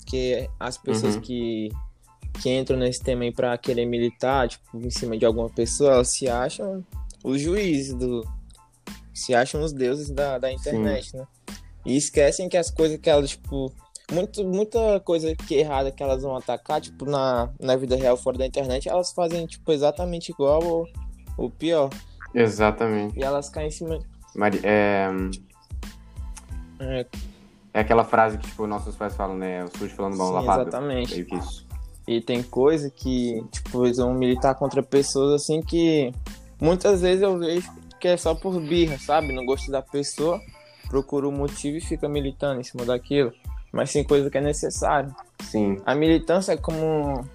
Que 0.07 0.49
as 0.61 0.79
pessoas 0.79 1.17
uhum. 1.17 1.21
que, 1.21 1.69
que 2.41 2.49
entram 2.49 2.79
nesse 2.79 3.03
tema 3.03 3.25
aí 3.25 3.33
pra 3.33 3.59
querer 3.59 3.87
militar, 3.87 4.49
tipo, 4.49 4.79
em 4.79 4.91
cima 4.91 5.19
de 5.19 5.27
alguma 5.27 5.51
pessoa, 5.51 5.95
elas 5.95 6.13
se 6.13 6.29
acham 6.29 6.87
os 7.25 7.41
juízes 7.41 7.93
do. 7.95 8.25
Se 9.13 9.35
acham 9.35 9.63
os 9.65 9.73
deuses 9.73 10.11
da, 10.11 10.39
da 10.39 10.53
internet, 10.53 11.11
Sim. 11.11 11.19
né? 11.19 11.27
E 11.85 11.97
esquecem 11.97 12.49
que 12.49 12.57
as 12.57 12.71
coisas 12.71 13.01
que 13.01 13.11
elas, 13.11 13.31
tipo, 13.31 13.73
muito, 14.13 14.45
muita 14.45 15.01
coisa 15.01 15.35
que 15.35 15.57
é 15.57 15.61
errada 15.61 15.91
que 15.91 16.03
elas 16.03 16.23
vão 16.23 16.37
atacar, 16.37 16.81
tipo, 16.81 17.07
na, 17.07 17.49
na 17.59 17.77
vida 17.77 17.97
real 17.97 18.17
fora 18.17 18.37
da 18.37 18.47
internet, 18.47 18.89
elas 18.89 19.13
fazem, 19.13 19.47
tipo, 19.47 19.73
exatamente 19.73 20.31
igual 20.31 20.63
ou, 20.63 20.89
ou 21.39 21.51
pior. 21.51 21.91
Exatamente. 22.35 23.19
E 23.19 23.23
elas 23.23 23.49
caem 23.49 23.69
em 23.69 23.71
cima. 23.71 23.99
Mari, 24.35 24.61
é... 24.63 25.09
é... 26.81 27.07
é... 27.73 27.81
aquela 27.81 28.05
frase 28.05 28.37
que, 28.39 28.47
tipo, 28.47 28.67
nossos 28.67 28.95
pais 28.95 29.15
falam, 29.15 29.37
né? 29.37 29.65
O 29.65 29.79
sujo 29.79 29.95
falando 29.95 30.17
mal 30.17 30.31
lavado. 30.31 30.63
Exatamente. 30.63 31.25
Que 31.25 31.37
isso. 31.37 31.67
E 32.07 32.21
tem 32.21 32.43
coisa 32.43 32.91
que, 32.91 33.43
tipo, 33.51 33.87
eles 33.87 33.97
vão 33.97 34.13
militar 34.13 34.55
contra 34.57 34.83
pessoas 34.83 35.41
assim 35.41 35.63
que 35.63 36.13
muitas 36.61 37.01
vezes 37.01 37.23
eu 37.23 37.39
vejo 37.39 37.73
que 37.99 38.09
é 38.09 38.17
só 38.19 38.35
por 38.35 38.61
birra, 38.61 38.99
sabe? 38.99 39.33
Não 39.33 39.47
gosto 39.47 39.71
da 39.71 39.81
pessoa, 39.81 40.39
procura 40.89 41.27
o 41.27 41.31
um 41.31 41.35
motivo 41.35 41.79
e 41.79 41.81
fica 41.81 42.07
militando 42.07 42.61
em 42.61 42.63
cima 42.63 42.85
daquilo 42.85 43.33
mas 43.75 43.93
tem 43.93 44.05
coisa 44.05 44.31
que 44.31 44.39
é 44.39 44.41
necessário. 44.41 45.15
Sim. 45.43 45.81
A 45.85 45.95
militância 45.95 46.53
é 46.53 46.57
como 46.57 47.27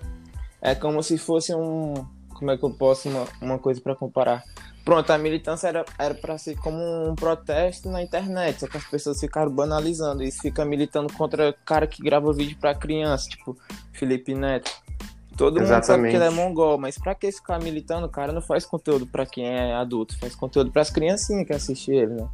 é 0.61 0.73
como 0.73 1.03
se 1.03 1.17
fosse 1.17 1.53
um 1.53 1.93
como 2.33 2.51
é 2.51 2.57
que 2.57 2.63
eu 2.63 2.71
posso 2.71 3.09
uma, 3.09 3.27
uma 3.41 3.59
coisa 3.59 3.81
para 3.81 3.93
comparar? 3.93 4.43
Pronto, 4.85 5.11
a 5.11 5.17
militância 5.17 5.67
era 5.67 5.85
era 5.99 6.15
para 6.15 6.37
ser 6.37 6.55
como 6.57 6.79
um 7.09 7.13
protesto 7.13 7.89
na 7.89 8.01
internet, 8.01 8.61
só 8.61 8.67
que 8.67 8.77
as 8.77 8.85
pessoas 8.85 9.19
ficaram 9.19 9.51
banalizando 9.51 10.23
isso, 10.23 10.41
fica 10.41 10.63
militando 10.63 11.11
contra 11.13 11.53
cara 11.65 11.85
que 11.85 12.01
grava 12.01 12.31
vídeo 12.31 12.57
para 12.57 12.73
criança, 12.73 13.27
tipo 13.29 13.57
Felipe 13.91 14.33
Neto. 14.33 14.71
Todo 15.35 15.59
Exatamente. 15.61 15.73
mundo 15.73 15.85
sabe 15.85 16.09
que 16.09 16.15
ele 16.15 16.25
é 16.25 16.29
mongol, 16.29 16.77
mas 16.77 16.97
pra 16.97 17.15
que 17.15 17.31
ficar 17.31 17.61
militando? 17.61 18.07
O 18.07 18.09
cara 18.09 18.31
não 18.31 18.41
faz 18.41 18.65
conteúdo 18.65 19.05
para 19.05 19.25
quem 19.25 19.45
é 19.45 19.73
adulto, 19.73 20.17
faz 20.17 20.35
conteúdo 20.35 20.71
para 20.71 20.81
as 20.81 20.89
criancinhas 20.89 21.45
que 21.45 21.53
assistem 21.53 21.97
ele, 21.97 22.13
né? 22.13 22.27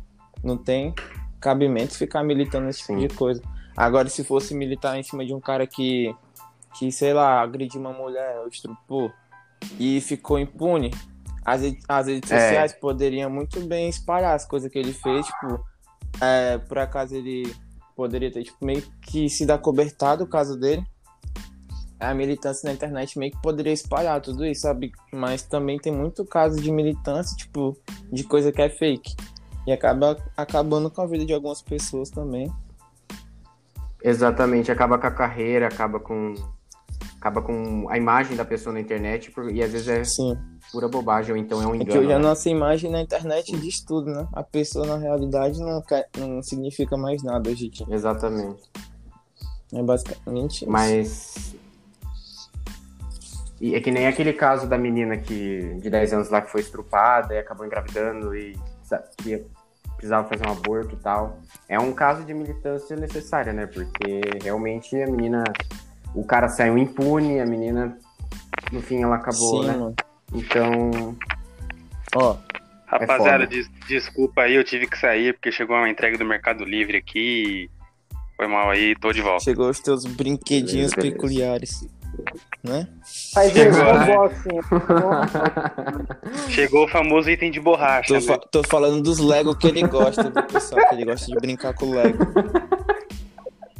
Não 0.43 0.57
tem 0.57 0.93
cabimento 1.39 1.95
ficar 1.95 2.23
militando 2.23 2.69
esse 2.69 2.79
tipo 2.79 2.93
Sim. 2.93 3.07
de 3.07 3.13
coisa. 3.13 3.54
Agora, 3.75 4.09
se 4.09 4.23
fosse 4.23 4.55
militar 4.55 4.97
em 4.97 5.03
cima 5.03 5.25
de 5.25 5.33
um 5.33 5.39
cara 5.39 5.67
que, 5.67 6.15
que 6.77 6.91
sei 6.91 7.13
lá, 7.13 7.41
agrediu 7.41 7.81
uma 7.81 7.91
mulher, 7.91 8.39
ou 8.39 8.47
estrupou, 8.47 9.11
e 9.79 9.99
ficou 10.01 10.39
impune, 10.39 10.91
as, 11.43 11.61
as 11.87 12.07
redes 12.07 12.31
é. 12.31 12.39
sociais 12.39 12.73
poderiam 12.73 13.29
muito 13.29 13.59
bem 13.61 13.89
espalhar 13.89 14.33
as 14.33 14.45
coisas 14.45 14.71
que 14.71 14.79
ele 14.79 14.93
fez, 14.93 15.25
tipo, 15.27 15.63
é, 16.21 16.57
por 16.57 16.79
acaso 16.79 17.15
ele 17.15 17.53
poderia 17.95 18.31
ter, 18.31 18.43
tipo, 18.43 18.65
meio 18.65 18.81
que 19.01 19.29
se 19.29 19.45
dar 19.45 19.57
cobertado 19.57 20.23
o 20.23 20.27
caso 20.27 20.57
dele. 20.57 20.83
A 21.99 22.13
militância 22.13 22.67
na 22.67 22.73
internet 22.73 23.17
meio 23.17 23.31
que 23.31 23.41
poderia 23.41 23.71
espalhar 23.71 24.19
tudo 24.21 24.45
isso, 24.45 24.61
sabe? 24.61 24.91
Mas 25.13 25.43
também 25.43 25.79
tem 25.79 25.93
muito 25.93 26.25
caso 26.25 26.61
de 26.61 26.71
militância, 26.71 27.35
tipo, 27.37 27.77
de 28.11 28.23
coisa 28.23 28.51
que 28.51 28.61
é 28.61 28.69
fake. 28.69 29.15
E 29.65 29.71
acaba 29.71 30.17
acabando 30.35 30.91
com 30.91 31.01
a 31.01 31.07
vida 31.07 31.25
de 31.25 31.33
algumas 31.33 31.61
pessoas 31.61 32.09
também. 32.09 32.51
Exatamente, 34.07 34.71
acaba 34.71 34.99
com 34.99 35.07
a 35.07 35.11
carreira, 35.11 35.67
acaba 35.67 35.99
com 35.99 36.35
acaba 37.19 37.41
com 37.41 37.87
a 37.89 37.97
imagem 37.97 38.37
da 38.37 38.45
pessoa 38.45 38.71
na 38.71 38.79
internet 38.79 39.33
e 39.51 39.63
às 39.63 39.71
vezes 39.71 39.87
é 39.87 40.03
Sim. 40.03 40.37
pura 40.71 40.87
bobagem 40.87 41.31
ou 41.31 41.37
então 41.37 41.59
é 41.59 41.65
um 41.65 41.73
engano. 41.73 41.89
É 41.89 41.91
que 41.91 41.97
hoje 41.97 42.07
né? 42.09 42.13
a 42.13 42.19
nossa 42.19 42.47
imagem 42.47 42.91
na 42.91 43.01
internet 43.01 43.51
diz 43.57 43.83
tudo, 43.83 44.11
né? 44.11 44.27
A 44.33 44.43
pessoa 44.43 44.85
na 44.85 44.97
realidade 44.97 45.59
não, 45.59 45.83
não 46.19 46.43
significa 46.43 46.95
mais 46.95 47.23
nada 47.23 47.49
hoje. 47.49 47.71
Exatamente. 47.89 48.61
É 49.73 49.81
basicamente 49.81 50.57
isso. 50.57 50.69
Mas 50.69 51.55
e 53.59 53.73
é 53.73 53.81
que 53.81 53.89
nem 53.89 54.05
aquele 54.05 54.33
caso 54.33 54.67
da 54.67 54.77
menina 54.77 55.17
que 55.17 55.79
de 55.81 55.89
10 55.89 56.13
anos 56.13 56.29
lá 56.29 56.41
que 56.41 56.51
foi 56.51 56.61
estrupada 56.61 57.33
e 57.33 57.39
acabou 57.39 57.65
engravidando 57.65 58.35
e 58.35 58.55
que 59.17 59.43
precisava 59.95 60.27
fazer 60.27 60.47
um 60.47 60.51
aborto 60.51 60.95
e 60.95 60.97
tal. 60.97 61.39
É 61.67 61.79
um 61.79 61.93
caso 61.93 62.23
de 62.23 62.33
militância 62.33 62.95
necessária, 62.95 63.53
né? 63.53 63.65
Porque 63.67 64.21
realmente 64.43 65.01
a 65.01 65.07
menina. 65.07 65.43
O 66.13 66.23
cara 66.23 66.47
saiu 66.47 66.77
impune, 66.77 67.39
a 67.39 67.45
menina. 67.45 67.97
No 68.71 68.81
fim 68.81 69.03
ela 69.03 69.15
acabou, 69.15 69.63
Sim, 69.63 69.67
né? 69.67 69.73
Mano. 69.73 69.95
Então. 70.33 71.17
Ó. 72.15 72.37
Rapaziada, 72.85 73.43
é 73.43 73.47
des 73.47 73.67
desculpa 73.87 74.43
aí, 74.43 74.55
eu 74.55 74.63
tive 74.63 74.87
que 74.87 74.97
sair 74.97 75.33
porque 75.33 75.51
chegou 75.51 75.75
uma 75.75 75.89
entrega 75.89 76.17
do 76.17 76.23
Mercado 76.23 76.63
Livre 76.63 76.97
aqui. 76.97 77.69
Foi 78.37 78.47
mal 78.47 78.69
aí, 78.69 78.95
tô 78.95 79.11
de 79.11 79.21
volta. 79.21 79.43
Chegou 79.43 79.69
os 79.69 79.79
teus 79.79 80.05
brinquedinhos 80.05 80.91
beleza, 80.91 80.95
beleza. 80.95 81.15
peculiares 81.15 81.87
né? 82.67 82.87
Faz 83.33 83.51
Chegou, 83.53 83.81
unboxing. 83.81 84.59
Chegou 86.49 86.85
o 86.85 86.87
famoso 86.87 87.29
item 87.29 87.51
de 87.51 87.59
borracha. 87.59 88.07
Tô, 88.07 88.13
né? 88.15 88.21
fa 88.21 88.37
tô 88.37 88.63
falando 88.63 89.01
dos 89.01 89.19
Lego 89.19 89.55
que 89.55 89.67
ele 89.67 89.87
gosta, 89.87 90.23
do 90.23 90.43
pessoal, 90.43 90.87
que 90.89 90.95
ele 90.95 91.05
gosta 91.05 91.27
de 91.27 91.35
brincar 91.35 91.73
com 91.73 91.85
o 91.85 91.95
Lego. 91.95 92.17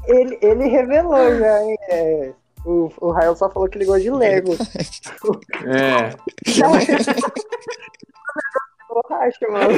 Ele, 0.08 0.38
ele 0.42 0.68
revelou 0.68 1.38
já, 1.38 1.64
hein? 1.64 1.76
É, 1.90 2.32
o, 2.66 2.92
o 3.02 3.12
Rael 3.12 3.36
só 3.36 3.50
falou 3.50 3.68
que 3.68 3.78
ele 3.78 3.86
gosta 3.86 4.02
de 4.02 4.12
Lego. 4.12 4.56
É. 5.66 6.16
borracha, 8.90 9.48
mano. 9.50 9.74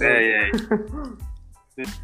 É, 0.00 0.48
é. 0.48 0.50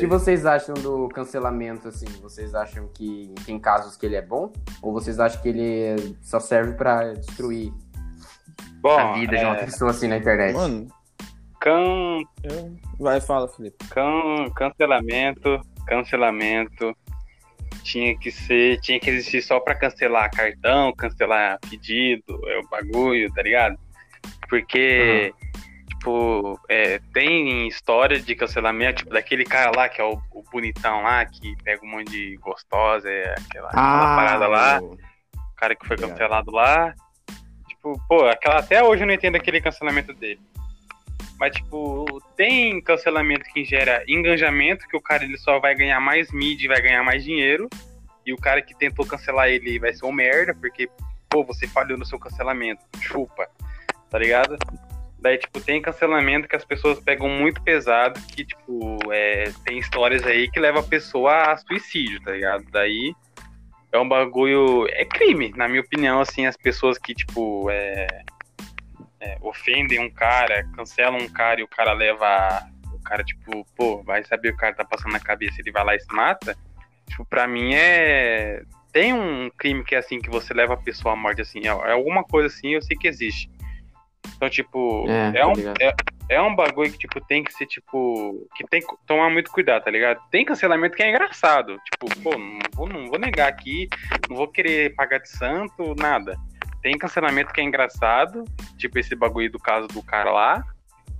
que 0.00 0.06
vocês 0.06 0.46
acham 0.46 0.74
do 0.74 1.08
cancelamento, 1.08 1.88
assim? 1.88 2.06
Vocês 2.20 2.54
acham 2.54 2.88
que 2.88 3.32
tem 3.44 3.58
casos 3.58 3.96
que 3.96 4.06
ele 4.06 4.16
é 4.16 4.22
bom? 4.22 4.52
Ou 4.82 4.92
vocês 4.92 5.20
acham 5.20 5.40
que 5.40 5.48
ele 5.48 6.16
só 6.22 6.40
serve 6.40 6.74
para 6.74 7.14
destruir 7.14 7.72
bom, 8.80 8.98
a 8.98 9.12
vida 9.12 9.36
é... 9.36 9.38
de 9.38 9.44
uma 9.44 9.56
é. 9.56 9.64
pessoa 9.64 9.90
assim 9.90 10.08
na 10.08 10.16
internet? 10.16 10.54
Mano, 10.54 10.88
can... 11.60 12.18
Vai, 12.98 13.20
fala, 13.20 13.46
Felipe. 13.48 13.84
Can... 13.88 14.50
Cancelamento, 14.56 15.60
cancelamento 15.86 16.96
tinha 17.82 18.16
que 18.18 18.30
ser, 18.30 18.80
tinha 18.80 18.98
que 18.98 19.10
existir 19.10 19.42
só 19.42 19.60
para 19.60 19.74
cancelar 19.74 20.30
cartão, 20.30 20.92
cancelar 20.92 21.58
pedido, 21.68 22.40
é 22.46 22.58
o 22.58 22.68
bagulho, 22.68 23.32
tá 23.32 23.42
ligado? 23.42 23.78
Porque 24.48 25.32
uhum 25.32 25.49
tipo, 26.00 26.58
é, 26.66 26.98
tem 27.12 27.68
história 27.68 28.18
de 28.18 28.34
cancelamento, 28.34 29.00
tipo, 29.00 29.12
daquele 29.12 29.44
cara 29.44 29.70
lá 29.76 29.88
que 29.88 30.00
é 30.00 30.04
o, 30.04 30.20
o 30.32 30.42
bonitão 30.50 31.02
lá, 31.02 31.24
que 31.26 31.54
pega 31.62 31.84
um 31.84 31.90
monte 31.90 32.10
de 32.10 32.36
gostosa, 32.38 33.08
é 33.10 33.34
aquela, 33.38 33.68
ah, 33.68 33.70
aquela 33.70 34.16
parada 34.16 34.48
lá. 34.48 34.80
O 34.80 35.54
cara 35.56 35.76
que 35.76 35.86
foi 35.86 35.98
cancelado 35.98 36.50
lá. 36.50 36.94
Tipo, 37.68 38.00
pô, 38.08 38.26
aquela, 38.26 38.60
até 38.60 38.82
hoje 38.82 39.02
eu 39.02 39.06
não 39.06 39.14
entendo 39.14 39.36
aquele 39.36 39.60
cancelamento 39.60 40.14
dele. 40.14 40.40
Mas, 41.38 41.54
tipo, 41.54 42.06
tem 42.36 42.80
cancelamento 42.82 43.44
que 43.52 43.64
gera 43.64 44.02
engajamento, 44.08 44.88
que 44.88 44.96
o 44.96 45.00
cara 45.00 45.24
ele 45.24 45.38
só 45.38 45.58
vai 45.58 45.74
ganhar 45.74 46.00
mais 46.00 46.30
mídia 46.32 46.66
e 46.66 46.68
vai 46.68 46.80
ganhar 46.80 47.02
mais 47.02 47.22
dinheiro. 47.22 47.68
E 48.24 48.32
o 48.32 48.36
cara 48.36 48.60
que 48.60 48.76
tentou 48.76 49.06
cancelar 49.06 49.48
ele 49.48 49.78
vai 49.78 49.92
ser 49.92 50.04
um 50.04 50.12
merda, 50.12 50.54
porque, 50.54 50.88
pô, 51.28 51.44
você 51.44 51.66
falhou 51.66 51.98
no 51.98 52.04
seu 52.04 52.18
cancelamento. 52.18 52.82
Chupa, 53.00 53.48
tá 54.10 54.18
ligado? 54.18 54.58
Daí, 55.20 55.36
tipo, 55.36 55.60
tem 55.60 55.82
cancelamento 55.82 56.48
que 56.48 56.56
as 56.56 56.64
pessoas 56.64 56.98
pegam 56.98 57.28
muito 57.28 57.62
pesado, 57.62 58.18
que, 58.28 58.44
tipo, 58.44 58.98
é, 59.12 59.52
tem 59.64 59.78
histórias 59.78 60.24
aí 60.24 60.50
que 60.50 60.58
leva 60.58 60.80
a 60.80 60.82
pessoa 60.82 61.52
a 61.52 61.56
suicídio, 61.58 62.22
tá 62.22 62.32
ligado? 62.32 62.64
Daí 62.70 63.14
é 63.92 63.98
um 63.98 64.08
bagulho. 64.08 64.86
É 64.90 65.04
crime, 65.04 65.52
na 65.56 65.68
minha 65.68 65.82
opinião, 65.82 66.20
assim, 66.20 66.46
as 66.46 66.56
pessoas 66.56 66.96
que, 66.96 67.14
tipo, 67.14 67.68
é, 67.70 68.06
é, 69.20 69.36
ofendem 69.42 70.00
um 70.00 70.10
cara, 70.10 70.66
cancelam 70.74 71.18
um 71.18 71.28
cara 71.28 71.60
e 71.60 71.64
o 71.64 71.68
cara 71.68 71.92
leva. 71.92 72.66
O 72.94 73.02
cara, 73.02 73.22
tipo, 73.22 73.66
pô, 73.76 74.02
vai 74.02 74.24
saber 74.24 74.54
o 74.54 74.56
cara 74.56 74.74
tá 74.74 74.84
passando 74.84 75.12
na 75.12 75.20
cabeça, 75.20 75.60
ele 75.60 75.72
vai 75.72 75.84
lá 75.84 75.94
e 75.94 76.00
se 76.00 76.12
mata. 76.14 76.56
Tipo, 77.08 77.26
pra 77.26 77.46
mim 77.46 77.74
é. 77.74 78.62
Tem 78.90 79.12
um 79.12 79.50
crime 79.50 79.84
que 79.84 79.94
é 79.94 79.98
assim, 79.98 80.18
que 80.18 80.30
você 80.30 80.52
leva 80.52 80.74
a 80.74 80.78
pessoa 80.78 81.12
à 81.12 81.16
morte, 81.16 81.42
assim, 81.42 81.60
é, 81.60 81.68
é 81.68 81.92
alguma 81.92 82.24
coisa 82.24 82.48
assim, 82.48 82.70
eu 82.70 82.82
sei 82.82 82.96
que 82.96 83.06
existe. 83.06 83.50
Então, 84.36 84.48
tipo, 84.48 85.06
é, 85.08 85.40
é 85.40 85.46
um, 85.46 85.52
é, 85.80 85.94
é, 86.28 86.42
um 86.42 86.54
bagulho 86.54 86.90
que, 86.90 86.98
tipo, 86.98 87.20
tem 87.20 87.44
que 87.44 87.52
ser, 87.52 87.66
tipo, 87.66 88.48
que 88.56 88.64
tem 88.66 88.80
que 88.80 88.86
tomar 89.06 89.28
muito 89.30 89.50
cuidado, 89.50 89.84
tá 89.84 89.90
ligado? 89.90 90.20
Tem 90.30 90.44
cancelamento 90.44 90.96
que 90.96 91.02
é 91.02 91.10
engraçado. 91.10 91.76
Tipo, 91.84 92.22
pô, 92.22 92.38
não 92.38 92.58
vou, 92.74 92.88
não 92.88 93.06
vou 93.06 93.18
negar 93.18 93.48
aqui, 93.48 93.88
não 94.28 94.36
vou 94.36 94.48
querer 94.48 94.94
pagar 94.94 95.18
de 95.18 95.28
santo, 95.28 95.94
nada. 95.98 96.38
Tem 96.82 96.96
cancelamento 96.96 97.52
que 97.52 97.60
é 97.60 97.64
engraçado, 97.64 98.44
tipo 98.78 98.98
esse 98.98 99.14
bagulho 99.14 99.52
do 99.52 99.58
caso 99.58 99.86
do 99.88 100.02
cara 100.02 100.30
lá. 100.30 100.64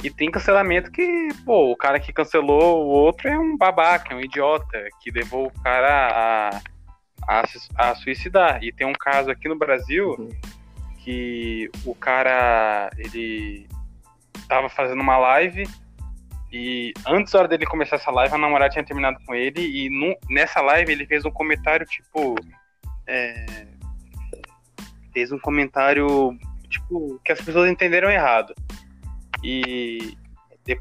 E 0.02 0.09
tem 0.09 0.30
cancelamento 0.30 0.90
que, 0.90 1.28
pô, 1.45 1.71
o 1.71 1.76
cara 1.76 2.00
que 2.00 2.12
cancelou 2.12 2.87
o 2.87 2.88
outro 2.88 3.28
é 3.28 3.38
um 3.38 3.54
babaca, 3.59 4.14
é 4.14 4.16
um 4.16 4.21
idiota, 4.21 4.88
que 5.02 5.11
levou 5.11 5.49
o 5.49 5.62
cara 5.62 6.50
a, 7.28 7.40
a, 7.40 7.45
a 7.76 7.95
suicidar. 7.97 8.64
E 8.64 8.73
tem 8.73 8.87
um 8.87 8.95
caso 8.95 9.30
aqui 9.30 9.47
no 9.47 9.59
Brasil 9.59 10.16
Uhum. 10.19 10.30
Que 11.04 11.71
o 11.85 11.95
cara, 11.95 12.90
ele 12.99 13.66
tava 14.49 14.69
fazendo 14.69 15.00
uma 15.00 15.16
live 15.16 15.64
e 16.52 16.92
antes 17.07 17.33
da 17.33 17.38
hora 17.40 17.49
dele 17.49 17.64
começar 17.64 17.97
essa 17.97 18.11
live, 18.11 18.35
a 18.35 18.38
namorada 18.38 18.73
tinha 18.73 18.85
terminado 18.85 19.19
com 19.25 19.35
ele 19.35 19.61
e 19.61 19.88
nu- 19.88 20.16
nessa 20.28 20.61
live 20.61 20.90
ele 20.90 21.07
fez 21.07 21.25
um 21.25 21.30
comentário 21.30 21.87
tipo. 21.87 22.35
é, 23.07 23.66
fez 25.12 25.33
um 25.33 25.38
comentário 25.38 26.37
tipo 26.69 27.21
que 27.25 27.33
as 27.33 27.40
pessoas 27.40 27.71
entenderam 27.71 28.11
errado. 28.11 28.54
E 29.42 30.16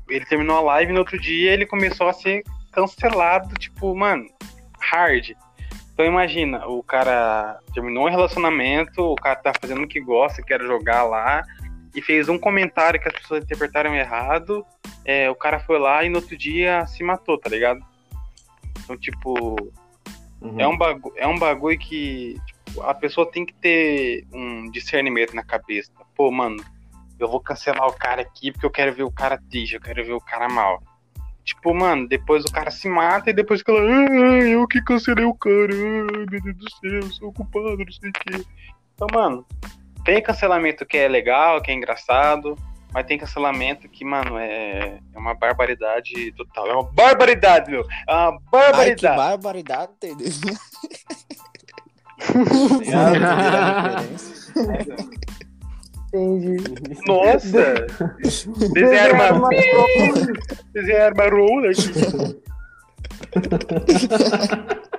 ele 0.07 0.25
terminou 0.25 0.57
a 0.57 0.61
live 0.61 0.91
no 0.91 0.99
outro 0.99 1.19
dia 1.19 1.51
ele 1.51 1.65
começou 1.65 2.07
a 2.09 2.13
ser 2.13 2.43
cancelado, 2.71 3.55
tipo, 3.55 3.95
mano, 3.95 4.27
hard. 4.79 5.31
Então 5.99 6.07
imagina, 6.07 6.65
o 6.65 6.81
cara 6.81 7.59
terminou 7.73 8.05
um 8.05 8.09
relacionamento, 8.09 9.01
o 9.01 9.15
cara 9.15 9.35
tá 9.35 9.51
fazendo 9.59 9.83
o 9.83 9.87
que 9.87 9.99
gosta, 9.99 10.41
quer 10.41 10.61
jogar 10.61 11.03
lá, 11.03 11.43
e 11.93 12.01
fez 12.01 12.29
um 12.29 12.39
comentário 12.39 13.01
que 13.01 13.09
as 13.09 13.13
pessoas 13.13 13.43
interpretaram 13.43 13.93
errado, 13.93 14.65
é, 15.03 15.29
o 15.29 15.35
cara 15.35 15.59
foi 15.59 15.77
lá 15.77 16.01
e 16.05 16.07
no 16.07 16.19
outro 16.19 16.37
dia 16.37 16.87
se 16.87 17.03
matou, 17.03 17.37
tá 17.37 17.49
ligado? 17.49 17.81
Então, 18.81 18.95
tipo, 18.95 19.57
Uhum. 20.39 20.57
é 20.57 20.65
um, 20.65 20.77
bagu 20.77 21.13
é 21.17 21.27
um 21.27 21.37
bagulho 21.37 21.77
que 21.77 22.39
tipo, 22.45 22.81
a 22.81 22.93
pessoa 22.93 23.29
tem 23.29 23.45
que 23.45 23.53
ter 23.55 24.25
um 24.31 24.71
discernimento 24.71 25.35
na 25.35 25.43
cabeça. 25.43 25.91
Pô, 26.15 26.31
mano, 26.31 26.63
eu 27.19 27.27
vou 27.27 27.41
cancelar 27.41 27.85
o 27.85 27.91
cara 27.91 28.21
aqui 28.21 28.53
porque 28.53 28.65
eu 28.65 28.71
quero 28.71 28.93
ver 28.93 29.03
o 29.03 29.11
cara 29.11 29.37
triste, 29.49 29.75
eu 29.75 29.81
quero 29.81 30.05
ver 30.05 30.13
o 30.13 30.21
cara 30.21 30.47
mal. 30.47 30.81
Tipo, 31.49 31.73
mano, 31.73 32.07
depois 32.07 32.45
o 32.45 32.51
cara 32.51 32.69
se 32.69 32.87
mata 32.87 33.31
e 33.31 33.33
depois 33.33 33.61
fala, 33.61 33.79
ah, 33.79 34.47
eu 34.47 34.67
que 34.67 34.79
cancelei 34.83 35.25
o 35.25 35.33
cara, 35.33 35.73
ai, 35.73 36.25
meu 36.29 36.43
Deus 36.43 36.55
do 36.55 36.69
céu, 36.79 36.91
eu 36.91 37.11
sou 37.11 37.29
o 37.29 37.33
culpado, 37.33 37.75
não 37.75 37.91
sei 37.91 38.11
o 38.11 38.13
quê. 38.13 38.45
Então, 38.93 39.07
mano, 39.11 39.43
tem 40.05 40.21
cancelamento 40.21 40.85
que 40.85 40.95
é 40.95 41.07
legal, 41.07 41.59
que 41.59 41.71
é 41.71 41.73
engraçado, 41.73 42.55
mas 42.93 43.07
tem 43.07 43.17
cancelamento 43.17 43.89
que, 43.89 44.05
mano, 44.05 44.37
é, 44.37 44.99
é 45.11 45.17
uma 45.17 45.33
barbaridade 45.33 46.31
total. 46.33 46.67
É 46.67 46.73
uma 46.73 46.83
barbaridade, 46.83 47.71
meu! 47.71 47.83
É 48.07 48.13
uma 48.13 48.27
Ai, 48.27 48.37
que 48.37 48.43
barbaridade! 48.51 49.17
barbaridade, 49.17 49.91
entendeu? 49.93 50.29
Entendi. 56.09 56.57
Nossa! 57.05 57.85
Desenhar 58.73 59.13
uma. 59.13 59.49
Desenhar 60.73 61.13
uma 61.13 61.29
rola 61.29 61.69
aqui. 61.69 62.41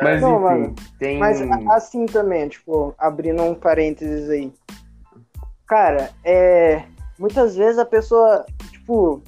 Mas 0.00 0.20
Não, 0.20 0.34
enfim, 0.34 0.42
mano, 0.42 0.74
tem. 0.98 1.18
Mas 1.18 1.40
assim 1.70 2.06
também, 2.06 2.48
tipo, 2.48 2.94
abrindo 2.98 3.42
um 3.42 3.54
parênteses 3.54 4.28
aí. 4.28 4.52
Cara, 5.66 6.10
é. 6.24 6.84
Muitas 7.18 7.54
vezes 7.56 7.78
a 7.78 7.86
pessoa, 7.86 8.44
tipo, 8.70 9.22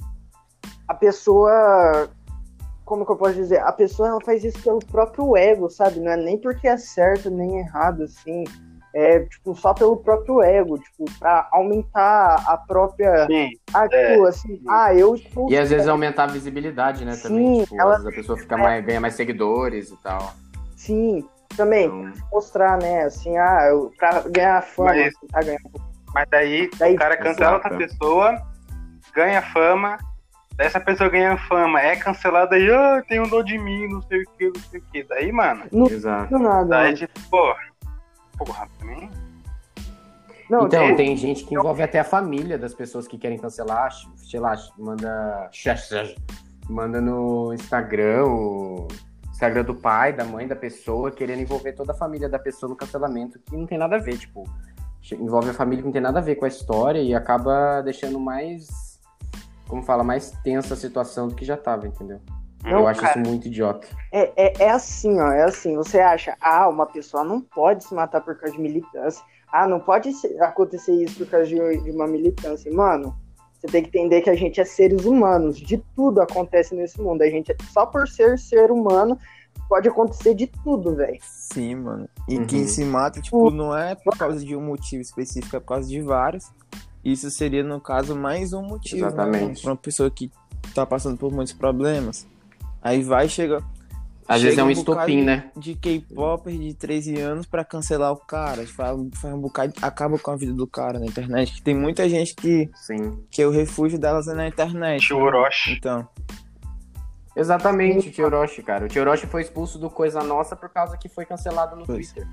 a 0.87 0.93
pessoa. 0.93 2.09
Como 2.85 3.05
que 3.05 3.11
eu 3.11 3.17
posso 3.17 3.33
dizer? 3.33 3.59
A 3.59 3.71
pessoa 3.71 4.07
ela 4.09 4.21
faz 4.21 4.43
isso 4.45 4.61
pelo 4.61 4.79
próprio 4.79 5.35
ego, 5.35 5.69
sabe? 5.69 5.99
Não 5.99 6.11
é 6.11 6.17
nem 6.17 6.37
porque 6.37 6.67
é 6.67 6.77
certo 6.77 7.29
nem 7.29 7.59
errado, 7.59 8.03
assim. 8.03 8.45
É, 8.95 9.19
tipo, 9.19 9.53
só 9.55 9.73
pelo 9.73 9.97
próprio 9.97 10.41
ego, 10.41 10.79
tipo, 10.79 11.05
pra 11.19 11.47
aumentar 11.51 12.43
a 12.47 12.57
própria. 12.57 13.27
Sim, 13.27 13.49
Ah, 13.73 13.87
tipo, 13.87 14.25
assim, 14.25 14.61
ah, 14.67 14.93
eu 14.95 15.13
estou. 15.15 15.49
E 15.51 15.57
às 15.57 15.69
vezes 15.69 15.87
aumentar 15.87 16.23
a 16.23 16.27
visibilidade, 16.27 17.05
né? 17.05 17.15
Também. 17.21 17.57
Sim, 17.59 17.63
Tipo, 17.63 17.81
ela- 17.81 17.95
às 17.97 18.03
vezes 18.03 18.13
a 18.13 18.21
pessoa 18.21 18.37
fica 18.37 18.57
mais, 18.57 18.83
ganha 18.85 18.99
mais 19.01 19.13
seguidores 19.13 19.89
e 19.91 19.97
tal. 20.01 20.33
Sim, 20.75 21.27
também, 21.55 21.85
Então, 21.87 22.13
mostrar, 22.31 22.77
né? 22.81 23.03
Assim, 23.03 23.37
ah, 23.37 23.67
eu, 23.69 23.91
pra 23.97 24.21
ganhar 24.29 24.61
fama, 24.63 24.89
Mas- 24.93 25.13
tentar 25.19 25.43
ganhar 25.43 25.59
mas 26.13 26.27
daí, 26.31 26.69
Daí, 26.79 26.95
o 26.95 26.97
cara 26.97 27.17
cancela 27.17 27.57
exato. 27.57 27.73
outra 27.73 27.77
pessoa, 27.77 28.41
ganha 29.13 29.41
fama, 29.41 29.97
daí 30.55 30.65
essa 30.65 30.79
pessoa 30.79 31.09
ganha 31.09 31.37
fama, 31.37 31.79
é 31.81 31.95
cancelada 31.97 32.57
e, 32.57 32.71
ah, 32.71 33.03
tem 33.07 33.19
um 33.19 33.27
dor 33.27 33.43
de 33.43 33.57
mim, 33.59 33.87
não 33.89 34.01
sei 34.03 34.23
o 34.23 34.25
que, 34.37 34.45
não 34.47 34.61
sei 34.71 34.79
o 34.79 34.83
que. 34.91 35.03
Daí, 35.03 35.31
mano, 35.31 35.65
exato. 35.91 36.31
Não, 36.33 36.39
nada. 36.39 36.65
daí, 36.65 36.85
mano. 36.85 36.97
tipo, 36.97 37.19
pô, 37.29 37.53
porra, 38.37 38.67
também. 38.79 39.09
Não, 40.49 40.65
Então, 40.65 40.87
tem- 40.87 40.95
tem 40.95 41.17
gente 41.17 41.43
que 41.43 41.55
envolve 41.55 41.83
até 41.83 41.99
a 41.99 42.03
família 42.05 42.57
das 42.57 42.73
pessoas 42.73 43.07
que 43.07 43.17
querem 43.17 43.37
cancelar, 43.37 43.89
sei 44.15 44.39
lá, 44.39 44.55
manda. 44.77 45.49
Manda 46.69 47.01
no 47.01 47.53
Instagram, 47.53 48.25
o 48.25 48.87
Instagram 49.29 49.63
do 49.65 49.75
pai, 49.75 50.13
da 50.13 50.23
mãe 50.23 50.47
da 50.47 50.55
pessoa, 50.55 51.11
querendo 51.11 51.41
envolver 51.41 51.73
toda 51.73 51.91
a 51.91 51.95
família 51.95 52.29
da 52.29 52.39
pessoa 52.39 52.69
no 52.69 52.75
cancelamento, 52.75 53.39
que 53.39 53.55
não 53.57 53.65
tem 53.65 53.77
nada 53.77 53.97
a 53.97 53.99
ver, 53.99 54.17
tipo, 54.17 54.43
envolve 55.13 55.49
a 55.49 55.53
família 55.53 55.81
que 55.81 55.85
não 55.87 55.93
tem 55.93 56.01
nada 56.01 56.19
a 56.19 56.21
ver 56.21 56.35
com 56.35 56.45
a 56.45 56.47
história 56.47 56.99
e 57.01 57.13
acaba 57.13 57.81
deixando 57.81 58.19
mais, 58.19 58.99
como 59.67 59.83
fala, 59.83 60.03
mais 60.03 60.31
tensa 60.43 60.73
a 60.73 60.77
situação 60.77 61.27
do 61.27 61.35
que 61.35 61.43
já 61.45 61.55
tava, 61.57 61.87
entendeu? 61.87 62.21
Não, 62.63 62.71
Eu 62.79 62.87
acho 62.87 63.01
cara. 63.01 63.19
isso 63.21 63.29
muito 63.29 63.47
idiota. 63.47 63.87
É, 64.11 64.31
é, 64.35 64.63
é 64.65 64.69
assim, 64.71 65.19
ó, 65.19 65.31
é 65.31 65.43
assim. 65.43 65.75
Você 65.75 65.99
acha, 65.99 66.35
ah, 66.41 66.67
uma 66.67 66.85
pessoa 66.85 67.23
não 67.23 67.39
pode 67.41 67.83
se 67.83 67.93
matar 67.93 68.21
por 68.21 68.35
causa 68.37 68.55
de 68.55 68.61
militância. 68.61 69.23
Ah, 69.51 69.67
não 69.67 69.79
pode 69.79 70.11
se- 70.13 70.37
acontecer 70.41 70.91
isso 70.93 71.17
por 71.19 71.27
causa 71.27 71.45
de, 71.47 71.55
de 71.83 71.91
uma 71.91 72.07
militância. 72.07 72.71
Mano, 72.73 73.15
você 73.53 73.67
tem 73.67 73.81
que 73.83 73.89
entender 73.89 74.21
que 74.21 74.29
a 74.29 74.35
gente 74.35 74.59
é 74.59 74.65
seres 74.65 75.05
humanos. 75.05 75.57
De 75.57 75.77
tudo 75.95 76.21
acontece 76.21 76.75
nesse 76.75 76.99
mundo. 77.01 77.21
A 77.21 77.29
gente, 77.29 77.55
só 77.71 77.85
por 77.85 78.07
ser 78.07 78.37
ser 78.37 78.71
humano, 78.71 79.17
pode 79.69 79.87
acontecer 79.87 80.33
de 80.33 80.47
tudo, 80.47 80.95
velho. 80.95 81.19
Sim, 81.21 81.75
mano. 81.75 82.09
E 82.27 82.37
Uhum. 82.37 82.45
quem 82.45 82.67
se 82.67 82.83
mata, 82.83 83.21
tipo, 83.21 83.49
não 83.51 83.75
é 83.77 83.95
por 83.95 84.17
causa 84.17 84.43
de 84.43 84.55
um 84.55 84.61
motivo 84.61 85.01
específico, 85.01 85.55
é 85.55 85.59
por 85.59 85.67
causa 85.67 85.87
de 85.87 86.01
vários. 86.01 86.51
Isso 87.05 87.29
seria, 87.31 87.63
no 87.63 87.79
caso, 87.79 88.15
mais 88.15 88.51
um 88.51 88.61
motivo. 88.61 89.01
né, 89.03 89.07
Exatamente. 89.07 89.61
Pra 89.61 89.71
uma 89.71 89.77
pessoa 89.77 90.11
que 90.11 90.29
tá 90.75 90.85
passando 90.85 91.17
por 91.17 91.31
muitos 91.31 91.53
problemas. 91.53 92.27
Aí 92.81 93.01
vai, 93.03 93.27
chega. 93.27 93.63
Às 94.27 94.41
vezes 94.41 94.57
chega 94.57 94.69
é 94.69 94.71
um 94.71 94.75
bocado 94.75 94.99
estopim, 95.09 95.23
né? 95.23 95.51
De 95.55 95.73
K-Popper 95.75 96.57
de 96.57 96.73
13 96.73 97.17
anos 97.21 97.45
pra 97.45 97.63
cancelar 97.63 98.11
o 98.11 98.17
cara. 98.17 98.65
Faz, 98.67 98.97
faz 99.13 99.33
um 99.33 99.39
bocado, 99.39 99.73
acaba 99.81 100.19
com 100.19 100.31
a 100.31 100.35
vida 100.35 100.53
do 100.53 100.67
cara 100.67 100.99
na 100.99 101.05
internet. 101.05 101.53
Que 101.53 101.61
tem 101.61 101.73
muita 101.73 102.09
gente 102.09 102.35
que, 102.35 102.69
Sim. 102.75 103.17
que 103.31 103.41
é 103.41 103.47
o 103.47 103.51
refúgio 103.51 103.97
delas 103.97 104.27
é 104.27 104.33
na 104.33 104.47
internet. 104.47 105.05
Tio 105.05 105.17
né? 105.17 105.23
Orochi. 105.23 105.71
Então, 105.73 106.07
Exatamente, 107.35 108.09
o 108.09 108.11
Tio 108.11 108.25
Orochi, 108.25 108.63
cara. 108.63 108.85
O 108.85 108.87
Tio 108.87 109.01
Orochi 109.01 109.27
foi 109.27 109.41
expulso 109.43 109.77
do 109.77 109.89
Coisa 109.91 110.21
Nossa 110.23 110.55
por 110.55 110.69
causa 110.69 110.97
que 110.97 111.07
foi 111.07 111.23
cancelado 111.23 111.75
no 111.75 111.85
Pois. 111.85 112.11
Twitter. 112.11 112.27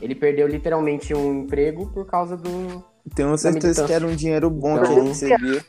Ele 0.00 0.14
perdeu 0.14 0.46
literalmente 0.48 1.12
um 1.14 1.42
emprego 1.42 1.86
por 1.92 2.06
causa 2.06 2.36
do. 2.36 2.82
tenho 3.14 3.36
certeza 3.36 3.84
que 3.86 3.92
era 3.92 4.06
um 4.06 4.14
dinheiro 4.16 4.48
bom 4.50 4.76
que 4.78 4.84
Então- 4.84 4.98
ele 4.98 5.08
recebia. 5.08 5.64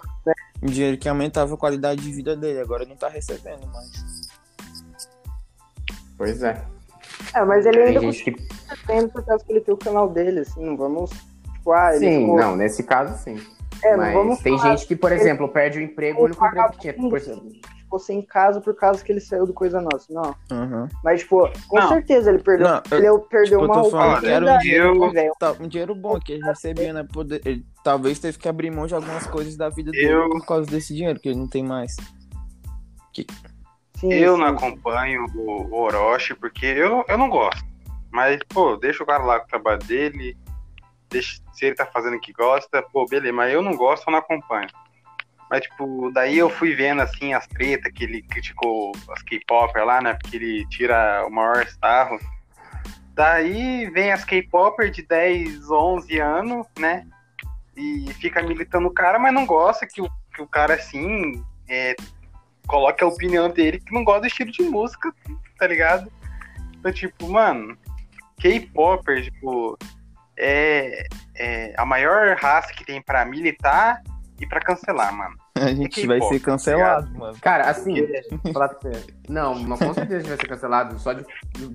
Um 0.61 0.67
dinheiro 0.67 0.97
que 0.97 1.09
aumentava 1.09 1.53
a 1.53 1.57
qualidade 1.57 2.01
de 2.01 2.11
vida 2.11 2.35
dele. 2.35 2.59
Agora 2.59 2.83
ele 2.83 2.91
não 2.91 2.97
tá 2.97 3.09
recebendo 3.09 3.65
mais. 3.67 4.29
Pois 6.17 6.43
é. 6.43 6.63
É, 7.33 7.43
mas 7.43 7.65
ele 7.65 7.81
ainda 7.81 7.99
gente 7.99 8.23
que. 8.23 8.31
continua 8.31 8.57
recebendo 8.69 9.09
por 9.11 9.25
causa 9.25 9.43
que 9.43 9.51
ele 9.51 9.61
tem 9.61 9.73
o 9.73 9.77
canal 9.77 10.09
dele, 10.09 10.39
assim, 10.41 10.63
não 10.63 10.77
vamos. 10.77 11.09
Tipo, 11.53 11.71
ah, 11.71 11.95
ele 11.95 12.05
Sim, 12.05 12.19
ficou- 12.21 12.37
não, 12.37 12.55
nesse 12.55 12.83
caso 12.83 13.23
sim. 13.23 13.39
É, 13.83 13.91
não 13.91 13.97
Mas 13.97 14.13
vamos 14.13 14.39
tem 14.39 14.57
falar 14.57 14.75
gente 14.75 14.87
que, 14.87 14.95
por 14.95 15.11
exemplo, 15.11 15.47
perde 15.49 15.79
o 15.79 15.81
emprego, 15.81 16.21
o 16.21 16.25
único 16.25 16.45
emprego 16.45 16.71
que 16.73 16.79
tinha. 16.79 16.93
Por 16.93 17.17
exemplo, 17.17 17.51
ficou 17.91 17.99
sem 17.99 18.21
casa 18.21 18.61
por 18.61 18.73
causa 18.73 19.03
que 19.03 19.11
ele 19.11 19.19
saiu 19.19 19.45
do 19.45 19.53
Coisa 19.53 19.81
Nossa. 19.81 20.05
Não. 20.13 20.33
Aham. 20.49 20.87
Mas, 21.03 21.21
tipo, 21.21 21.49
com 21.67 21.77
Não. 21.77 21.89
certeza 21.89 22.29
ele 22.31 22.41
perdeu. 22.41 22.65
Não, 22.67 22.81
eu- 22.89 22.97
ele 23.17 23.23
perdeu 23.29 23.43
tipo, 23.43 23.55
eu 23.55 23.65
uma 23.65 23.73
tô 23.73 23.81
roupa. 23.81 23.97
falando 23.97 24.19
que 24.21 24.27
era 24.27 24.45
um 24.55 24.57
dinheiro- 24.59 25.11
velho. 25.11 25.33
Tá, 25.37 25.51
um 25.59 25.67
dinheiro 25.67 25.93
bom 25.95 26.17
que 26.19 26.31
ele 26.33 26.45
recebia, 26.45 26.93
né? 26.93 27.05
Poder, 27.11 27.41
ele 27.45 27.65
talvez 27.83 28.17
teve 28.17 28.37
que 28.37 28.47
abrir 28.47 28.71
mão 28.71 28.87
de 28.87 28.95
algumas 28.95 29.27
coisas 29.27 29.57
da 29.57 29.67
vida 29.67 29.91
dele 29.91 30.09
Eu- 30.09 30.29
por 30.29 30.45
causa 30.45 30.69
desse 30.71 30.95
dinheiro, 30.95 31.19
que 31.19 31.27
ele 31.27 31.37
não 31.39 31.47
tem 31.49 31.63
mais. 31.63 31.95
Sim, 33.97 34.11
Eu 34.13 34.35
sim. 34.35 34.39
não 34.41 34.47
acompanho 34.47 35.25
o, 35.35 35.63
o 35.69 35.81
Orochi 35.81 36.33
porque 36.33 36.65
eu, 36.65 37.03
eu 37.07 37.17
não 37.17 37.29
gosto. 37.29 37.63
Mas, 38.09 38.39
pô, 38.49 38.75
deixa 38.77 39.03
o 39.03 39.05
cara 39.05 39.23
lá 39.23 39.39
com 39.39 39.45
o 39.45 39.49
trabalho 39.49 39.79
dele. 39.79 40.35
Deixa, 41.09 41.41
se 41.53 41.65
ele 41.65 41.75
tá 41.75 41.85
fazendo 41.85 42.15
o 42.15 42.19
que 42.21 42.31
gosta, 42.33 42.81
pô, 42.81 43.05
beleza. 43.05 43.33
Mas 43.33 43.53
eu 43.53 43.61
não 43.61 43.75
gosto, 43.75 44.07
eu 44.07 44.11
não 44.11 44.19
acompanho. 44.19 44.67
Mas, 45.51 45.63
tipo, 45.63 46.09
daí 46.13 46.37
eu 46.37 46.49
fui 46.49 46.73
vendo, 46.73 47.01
assim, 47.01 47.33
as 47.33 47.45
tretas 47.45 47.91
que 47.91 48.05
ele 48.05 48.21
criticou 48.21 48.93
as 49.09 49.21
K-Popper 49.21 49.83
lá, 49.83 50.01
né? 50.01 50.13
Porque 50.13 50.37
ele 50.37 50.65
tira 50.69 51.25
o 51.27 51.29
maior 51.29 51.67
sarro. 51.67 52.17
Daí 53.13 53.89
vem 53.89 54.13
as 54.13 54.23
K-Popper 54.23 54.89
de 54.89 55.01
10, 55.01 55.69
11 55.69 56.19
anos, 56.19 56.67
né? 56.79 57.05
E 57.75 58.13
fica 58.13 58.41
militando 58.41 58.87
o 58.87 58.93
cara, 58.93 59.19
mas 59.19 59.33
não 59.33 59.45
gosta 59.45 59.85
que 59.85 60.01
o, 60.01 60.09
que 60.33 60.41
o 60.41 60.47
cara, 60.47 60.75
assim, 60.75 61.43
é, 61.67 61.97
coloque 62.65 63.03
a 63.03 63.07
opinião 63.07 63.49
dele 63.49 63.81
que 63.81 63.93
não 63.93 64.05
gosta 64.05 64.21
do 64.21 64.27
estilo 64.27 64.51
de 64.51 64.63
música, 64.63 65.13
tá 65.59 65.67
ligado? 65.67 66.09
Então, 66.79 66.93
tipo, 66.93 67.29
mano, 67.29 67.77
K-Popper, 68.39 69.25
tipo, 69.25 69.77
é, 70.39 71.03
é 71.35 71.73
a 71.77 71.85
maior 71.85 72.37
raça 72.37 72.71
que 72.71 72.85
tem 72.85 73.01
pra 73.01 73.25
militar 73.25 74.01
e 74.41 74.47
pra 74.47 74.59
cancelar, 74.59 75.13
mano. 75.13 75.35
A 75.55 75.67
gente 75.73 75.89
K-pop, 76.01 76.07
vai 76.07 76.21
ser 76.27 76.39
tá 76.39 76.45
cancelado, 76.45 77.17
mano. 77.17 77.37
Cara, 77.39 77.69
assim, 77.69 77.95
falar 78.51 78.69
pra 78.69 78.91
você. 78.91 79.03
Não, 79.29 79.53
mas 79.55 79.79
com 79.79 79.93
certeza 79.93 80.15
a 80.15 80.19
gente 80.19 80.29
vai 80.29 80.37
ser 80.37 80.47
cancelado. 80.47 80.99
Só 80.99 81.13
de 81.13 81.23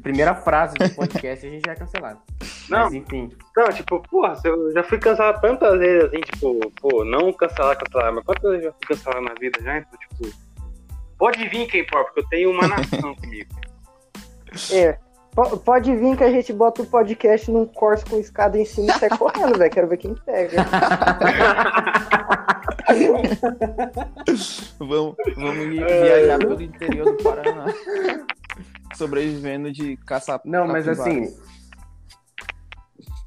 primeira 0.02 0.34
frase 0.34 0.74
do 0.74 0.90
podcast 0.94 1.46
a 1.46 1.50
gente 1.50 1.62
já 1.64 1.72
é 1.72 1.76
cancelado. 1.76 2.18
Não. 2.68 2.84
Mas 2.84 2.94
enfim. 2.94 3.30
Não, 3.56 3.68
tipo, 3.68 4.02
porra, 4.10 4.34
eu 4.44 4.72
já 4.72 4.82
fui 4.82 4.98
cancelado 4.98 5.40
tantas 5.40 5.78
vezes, 5.78 6.04
assim, 6.08 6.20
tipo, 6.20 6.58
pô, 6.80 7.04
não 7.04 7.32
cancelar, 7.32 7.78
cancelar, 7.78 8.12
mas 8.12 8.24
quantas 8.24 8.50
vezes 8.50 8.64
eu 8.66 8.70
já 8.72 8.76
fui 8.76 8.96
cancelado 8.96 9.22
na 9.24 9.34
vida 9.34 9.60
já? 9.62 9.78
Então, 9.78 9.98
tipo, 10.00 10.36
pode 11.16 11.48
vir, 11.48 11.66
K-pop, 11.68 12.04
porque 12.06 12.20
eu 12.20 12.28
tenho 12.28 12.50
uma 12.50 12.66
nação 12.66 13.14
comigo. 13.22 13.50
É. 14.72 14.98
Po- 15.34 15.58
Pode 15.58 15.94
vir 15.94 16.16
que 16.16 16.24
a 16.24 16.30
gente 16.30 16.50
bota 16.50 16.80
o 16.82 16.86
podcast 16.86 17.50
num 17.50 17.66
Corsa 17.66 18.06
com 18.08 18.18
escada 18.18 18.58
em 18.58 18.64
cima 18.64 18.90
e 18.90 18.98
sai 18.98 19.10
correndo, 19.10 19.58
velho. 19.58 19.70
Quero 19.70 19.86
ver 19.86 19.98
quem 19.98 20.14
pega. 20.14 20.64
Vamos, 24.78 25.16
vamos 25.36 25.66
vi- 25.68 25.76
viajar 25.84 26.38
pelo 26.38 26.62
interior 26.62 27.16
do 27.16 27.22
Paraná. 27.22 27.66
Sobrevivendo 28.94 29.72
de 29.72 29.96
caça 29.98 30.40
Não, 30.44 30.66
mas 30.66 30.88
assim, 30.88 31.24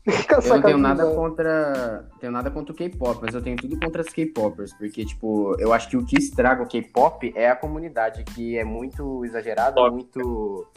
eu 0.07 0.55
não 0.55 0.61
tenho 0.61 0.77
nada 0.77 1.05
contra. 1.13 2.07
Tenho 2.19 2.31
nada 2.31 2.49
contra 2.49 2.73
o 2.73 2.75
K-pop, 2.75 3.19
mas 3.21 3.35
eu 3.35 3.41
tenho 3.41 3.55
tudo 3.57 3.79
contra 3.79 4.01
as 4.01 4.09
K-popers. 4.09 4.73
Porque, 4.73 5.05
tipo, 5.05 5.55
eu 5.59 5.71
acho 5.73 5.89
que 5.89 5.97
o 5.97 6.05
que 6.05 6.17
estraga 6.17 6.63
o 6.63 6.67
K-pop 6.67 7.31
é 7.35 7.49
a 7.49 7.55
comunidade, 7.55 8.23
que 8.23 8.57
é 8.57 8.63
muito 8.63 9.23
exagerada, 9.25 9.75
Tóxica. 9.75 9.91
muito. 9.95 10.67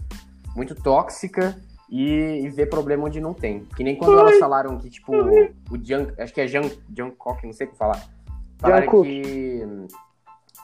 muito 0.57 0.75
tóxica. 0.75 1.57
E, 1.89 2.41
e 2.45 2.49
vê 2.49 2.65
problema 2.65 3.05
onde 3.05 3.21
não 3.21 3.35
tem. 3.35 3.67
Que 3.77 3.85
nem 3.85 3.97
quando 3.97 4.19
elas 4.19 4.39
falaram 4.39 4.79
que, 4.79 4.89
tipo, 4.89 5.13
o 5.15 5.77
Junk. 5.83 6.19
Acho 6.21 6.33
que 6.33 6.41
é 6.41 6.47
Junk, 6.47 6.79
Jungkook, 6.97 7.45
não 7.47 7.53
sei 7.53 7.67
o 7.67 7.71
que 7.71 7.77
falar. 7.77 8.03
Falaram 8.63 8.85
Jungkook. 8.85 9.09
que. 9.23 9.67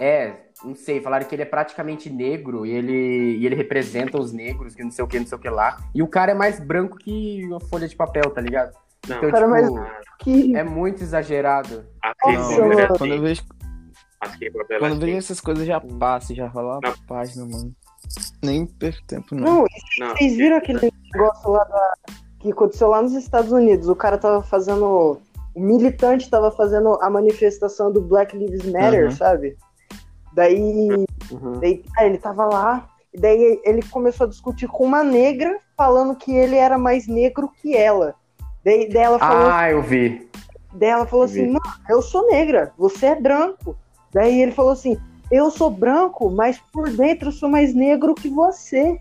É, 0.01 0.33
não 0.65 0.75
sei, 0.77 1.01
falaram 1.01 1.27
que 1.27 1.35
ele 1.35 1.43
é 1.43 1.47
praticamente 1.47 2.09
negro 2.09 2.65
e 2.65 2.71
ele, 2.71 3.37
e 3.39 3.45
ele 3.47 3.55
representa 3.57 4.19
os 4.21 4.33
negros, 4.33 4.75
que 4.75 4.83
não 4.85 4.91
sei 4.93 5.05
o 5.05 5.09
que, 5.09 5.19
não 5.19 5.27
sei 5.27 5.37
o 5.37 5.41
que 5.41 5.49
lá. 5.51 5.77
E 5.95 6.03
o 6.03 6.07
cara 6.07 6.31
é 6.33 6.35
mais 6.35 6.61
branco 6.61 6.97
que 6.97 7.45
uma 7.47 7.61
folha 7.61 7.89
de 7.89 7.97
papel, 7.97 8.31
tá 8.31 8.41
ligado? 8.41 8.73
Não. 9.09 9.17
Então, 9.19 9.31
cara 9.31 9.47
é 9.59 9.63
tipo, 9.63 9.75
mais- 9.75 9.93
Que... 10.21 10.57
é 10.57 10.63
muito 10.63 11.03
exagerado. 11.03 11.85
Nossa, 12.25 12.61
mano. 12.61 12.79
é 12.81 12.87
Quando 12.87 13.07
eu 13.07 13.13
assim, 13.15 13.21
vejo, 13.23 13.43
as 14.21 14.37
K-pop 14.37 14.67
elas 14.71 14.81
quando 14.83 14.93
eu 14.93 14.99
vejo 15.01 15.07
têm- 15.07 15.17
essas 15.17 15.41
coisas 15.41 15.67
já 15.67 15.81
passa, 15.81 16.35
já 16.35 16.47
rola 16.47 16.79
Não. 16.83 16.91
a 16.91 16.95
página, 17.09 17.45
mano. 17.45 17.75
Nem 18.43 18.67
perco 18.67 19.03
tempo, 19.07 19.35
não. 19.35 19.43
Não, 19.45 19.67
Não, 19.99 20.17
vocês 20.17 20.37
viram 20.37 20.57
aquele 20.59 20.93
negócio 21.13 21.51
lá 21.51 21.65
da... 21.65 21.95
que 22.41 22.53
aconteceu 22.53 22.89
lá 22.89 23.03
nos 23.03 23.15
Estados 23.15 23.51
Unidos? 23.51 23.89
O 23.89 23.97
cara 23.97 24.17
tava 24.17 24.43
fazendo. 24.43 25.21
O 25.59 25.61
militante 25.61 26.31
tava 26.31 26.53
fazendo 26.53 26.97
a 27.03 27.11
manifestação 27.11 27.91
do 27.93 28.01
Black 28.01 28.37
Lives 28.37 28.65
Matter, 28.71 29.07
Uhum. 29.07 29.11
sabe? 29.11 29.57
Daí, 30.33 31.05
daí 31.61 31.83
ah, 31.99 32.07
ele 32.07 32.19
tava 32.19 32.45
lá, 32.45 32.89
e 33.13 33.21
daí 33.21 33.61
ele 33.65 33.83
começou 33.91 34.27
a 34.27 34.31
discutir 34.31 34.69
com 34.69 34.85
uma 34.85 35.03
negra, 35.03 35.59
falando 35.77 36.15
que 36.15 36.33
ele 36.33 36.55
era 36.55 36.79
mais 36.79 37.09
negro 37.09 37.51
que 37.61 37.77
ela. 37.77 38.15
Daí, 38.65 38.89
daí 38.89 39.03
ela 39.03 39.19
falou, 39.19 39.51
Ah, 39.51 39.71
eu 39.71 39.83
vi. 39.83 40.31
daí 40.75 40.91
ela 40.91 41.07
falou 41.07 41.25
eu 41.25 41.29
vi. 41.29 41.41
assim: 41.43 41.51
Não, 41.53 41.61
eu 41.89 42.03
sou 42.03 42.27
negra, 42.29 42.73
você 42.79 43.07
é 43.07 43.15
branco. 43.21 43.77
Daí 44.13 44.41
ele 44.41 44.53
falou 44.53 44.73
assim: 44.73 44.97
Eu 45.31 45.51
sou 45.51 45.71
branco, 45.71 46.31
mas 46.31 46.59
por 46.73 46.89
dentro 46.91 47.29
eu 47.29 47.33
sou 47.33 47.49
mais 47.49 47.75
negro 47.75 48.15
que 48.15 48.29
você. 48.29 48.97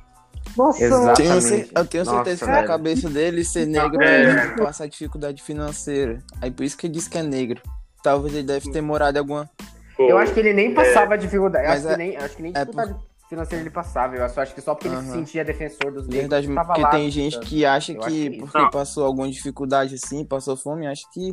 Nossa, 0.58 0.84
Exatamente. 0.84 1.72
eu 1.76 1.86
tenho 1.86 2.04
Nossa, 2.06 2.16
certeza 2.18 2.46
que 2.46 2.52
velho. 2.52 2.62
na 2.62 2.68
cabeça 2.68 3.10
dele 3.10 3.44
ser 3.44 3.66
negro 3.68 4.02
É. 4.02 4.24
é 4.24 4.48
passar 4.58 4.88
dificuldade 4.88 5.42
financeira. 5.44 6.18
Aí 6.42 6.50
por 6.50 6.64
isso 6.64 6.76
que 6.78 6.88
ele 6.88 6.94
disse 6.94 7.10
que 7.10 7.18
é 7.18 7.24
negro. 7.24 7.62
Talvez 8.04 8.34
ele 8.34 8.44
deve 8.48 8.72
ter 8.72 8.82
morado 8.82 9.18
em 9.18 9.20
alguma. 9.20 9.50
pô, 9.96 10.04
Eu 10.10 10.18
acho 10.18 10.34
que 10.34 10.40
ele 10.40 10.54
nem 10.54 10.74
passava 10.74 11.18
dificuldade. 11.18 11.66
Eu 11.66 11.72
acho, 11.72 11.88
é- 11.88 11.92
que 11.92 11.98
nem, 11.98 12.18
acho 12.18 12.36
que 12.36 12.42
nem 12.42 12.52
é 12.56 12.60
dificuldade 12.66 12.96
financeira 13.30 13.64
ele 13.64 13.70
passava. 13.70 14.16
Eu 14.16 14.30
só 14.30 14.42
acho 14.42 14.56
que 14.56 14.62
só 14.62 14.74
porque 14.74 14.88
ele 14.88 15.02
se 15.02 15.12
sentia 15.12 15.44
defensor 15.46 15.92
dos 15.92 16.08
negros. 16.08 16.22
Verdade, 16.22 16.48
porque 16.48 16.82
lá, 16.82 16.90
tem 16.90 17.12
gente 17.12 17.40
que 17.40 17.66
acha 17.66 17.94
acho 17.94 18.02
que 18.08 18.30
que- 18.30 18.38
porque 18.40 18.58
Não. 18.58 18.70
passou 18.70 19.06
alguma 19.06 19.30
dificuldade 19.30 19.96
assim, 19.96 20.24
passou 20.26 20.56
fome, 20.58 20.88
acha 20.88 21.04
que 21.14 21.32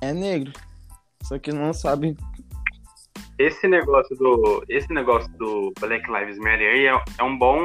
é 0.00 0.12
negro. 0.12 0.52
Só 1.24 1.38
que 1.38 1.52
não 1.52 1.72
sabe. 1.72 2.16
Esse 3.38 3.68
negócio 3.68 4.16
do 4.16 4.64
esse 4.68 4.92
negócio 4.92 5.30
do 5.38 5.72
Black 5.80 6.10
Lives 6.10 6.38
Matter 6.38 6.72
aí 6.72 6.86
é, 6.86 7.02
é 7.18 7.22
um 7.22 7.36
bom 7.38 7.58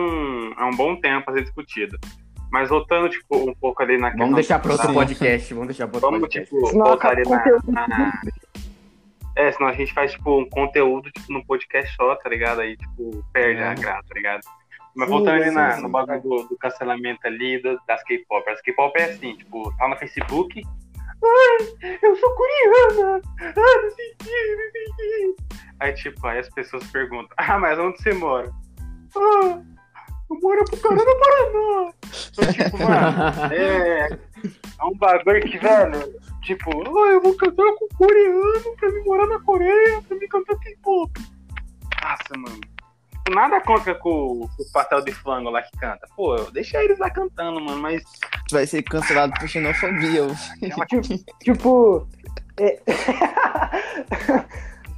é 0.57 0.63
um 0.63 0.75
bom 0.75 0.95
tema 0.95 1.21
pra 1.21 1.33
ser 1.33 1.41
discutido. 1.43 1.97
Mas 2.51 2.69
voltando 2.69 3.09
tipo 3.09 3.49
um 3.49 3.53
pouco 3.55 3.81
ali 3.81 3.97
na 3.97 4.11
Vamos 4.11 4.35
deixar 4.35 4.59
para 4.59 4.73
outro 4.73 4.93
podcast. 4.93 5.51
Vamos 5.53 5.67
deixar 5.69 5.87
para 5.87 5.95
outro 5.97 6.11
Vamos 6.11 6.21
podcast. 6.21 6.49
tipo 6.53 6.67
Senão 6.67 6.85
voltar 6.85 7.09
ali 7.17 7.23
na, 7.27 8.11
É, 9.35 9.51
senão 9.51 9.69
a 9.69 9.73
gente 9.73 9.91
faz 9.93 10.11
tipo 10.11 10.39
um 10.39 10.47
conteúdo 10.47 11.09
tipo 11.11 11.33
num 11.33 11.43
podcast 11.43 11.95
só, 11.95 12.15
tá 12.15 12.29
ligado? 12.29 12.61
Aí 12.61 12.77
tipo 12.77 13.25
perde 13.33 13.61
É. 13.61 13.67
a 13.67 13.73
graça, 13.73 14.03
tá 14.07 14.13
ligado? 14.15 14.41
Mas 14.95 15.07
Sim, 15.09 15.15
voltando 15.15 15.35
ali 15.41 15.45
sim, 15.49 15.55
na- 15.55 15.71
sim. 15.71 15.81
no 15.81 15.89
bagulho 15.89 16.21
do, 16.21 16.43
do 16.49 16.57
cancelamento 16.57 17.25
ali 17.25 17.59
do- 17.59 17.79
das 17.87 18.03
K-pop. 18.03 18.47
As 18.47 18.61
K-pop 18.61 18.95
é 18.99 19.05
assim, 19.05 19.35
tipo, 19.35 19.75
tá 19.77 19.87
no 19.87 19.97
Facebook. 19.97 20.61
Ai, 21.23 21.97
eu 22.01 22.15
sou 22.17 22.35
coreana! 22.35 23.21
Ah, 23.39 23.81
não 23.81 23.91
sei 23.91 24.11
o 24.11 24.17
que, 24.17 24.55
não 24.55 24.71
sei 24.71 24.85
o 24.87 24.95
que. 24.95 25.35
Aí, 25.79 25.93
tipo, 25.93 26.27
aí 26.27 26.39
as 26.39 26.49
pessoas 26.49 26.85
perguntam, 26.91 27.35
ah, 27.37 27.59
mas 27.59 27.79
onde 27.79 28.01
você 28.01 28.13
mora? 28.13 28.51
Ah, 29.15 29.61
eu 30.29 30.39
moro 30.41 30.61
em 30.61 30.65
Pucarana, 30.65 31.19
Paraná. 31.19 31.93
Então, 32.31 32.53
tipo, 32.53 32.77
mano, 32.83 33.53
é, 33.53 34.09
é 34.09 34.85
um 34.85 34.97
bagulho 34.97 35.41
que, 35.41 35.57
velho, 35.57 36.19
tipo, 36.41 36.69
ah, 36.71 37.11
eu 37.11 37.21
vou 37.21 37.35
cantar 37.35 37.73
com 37.75 37.87
coreano 37.97 38.75
pra 38.77 38.91
me 38.91 39.03
morar 39.03 39.27
na 39.27 39.39
Coreia, 39.41 40.01
pra 40.07 40.17
me 40.17 40.27
cantar 40.27 40.57
K-pop. 40.59 41.11
Nossa, 42.01 42.37
mano. 42.37 42.72
Tipo, 43.25 43.35
Nada 43.35 43.61
contra 43.61 43.95
com, 43.95 44.47
com 44.47 44.63
o 44.63 44.71
pastel 44.73 45.01
de 45.01 45.11
flango 45.13 45.49
lá 45.49 45.61
que 45.61 45.77
canta. 45.77 46.07
Pô, 46.15 46.35
deixa 46.51 46.83
eles 46.83 46.99
lá 46.99 47.09
cantando, 47.09 47.59
mano, 47.61 47.81
mas 47.81 48.03
Vai 48.51 48.67
ser 48.67 48.83
cancelado 48.83 49.33
por 49.39 49.47
xenofobia. 49.47 50.27
Tipo. 51.41 52.07
é- 52.59 52.79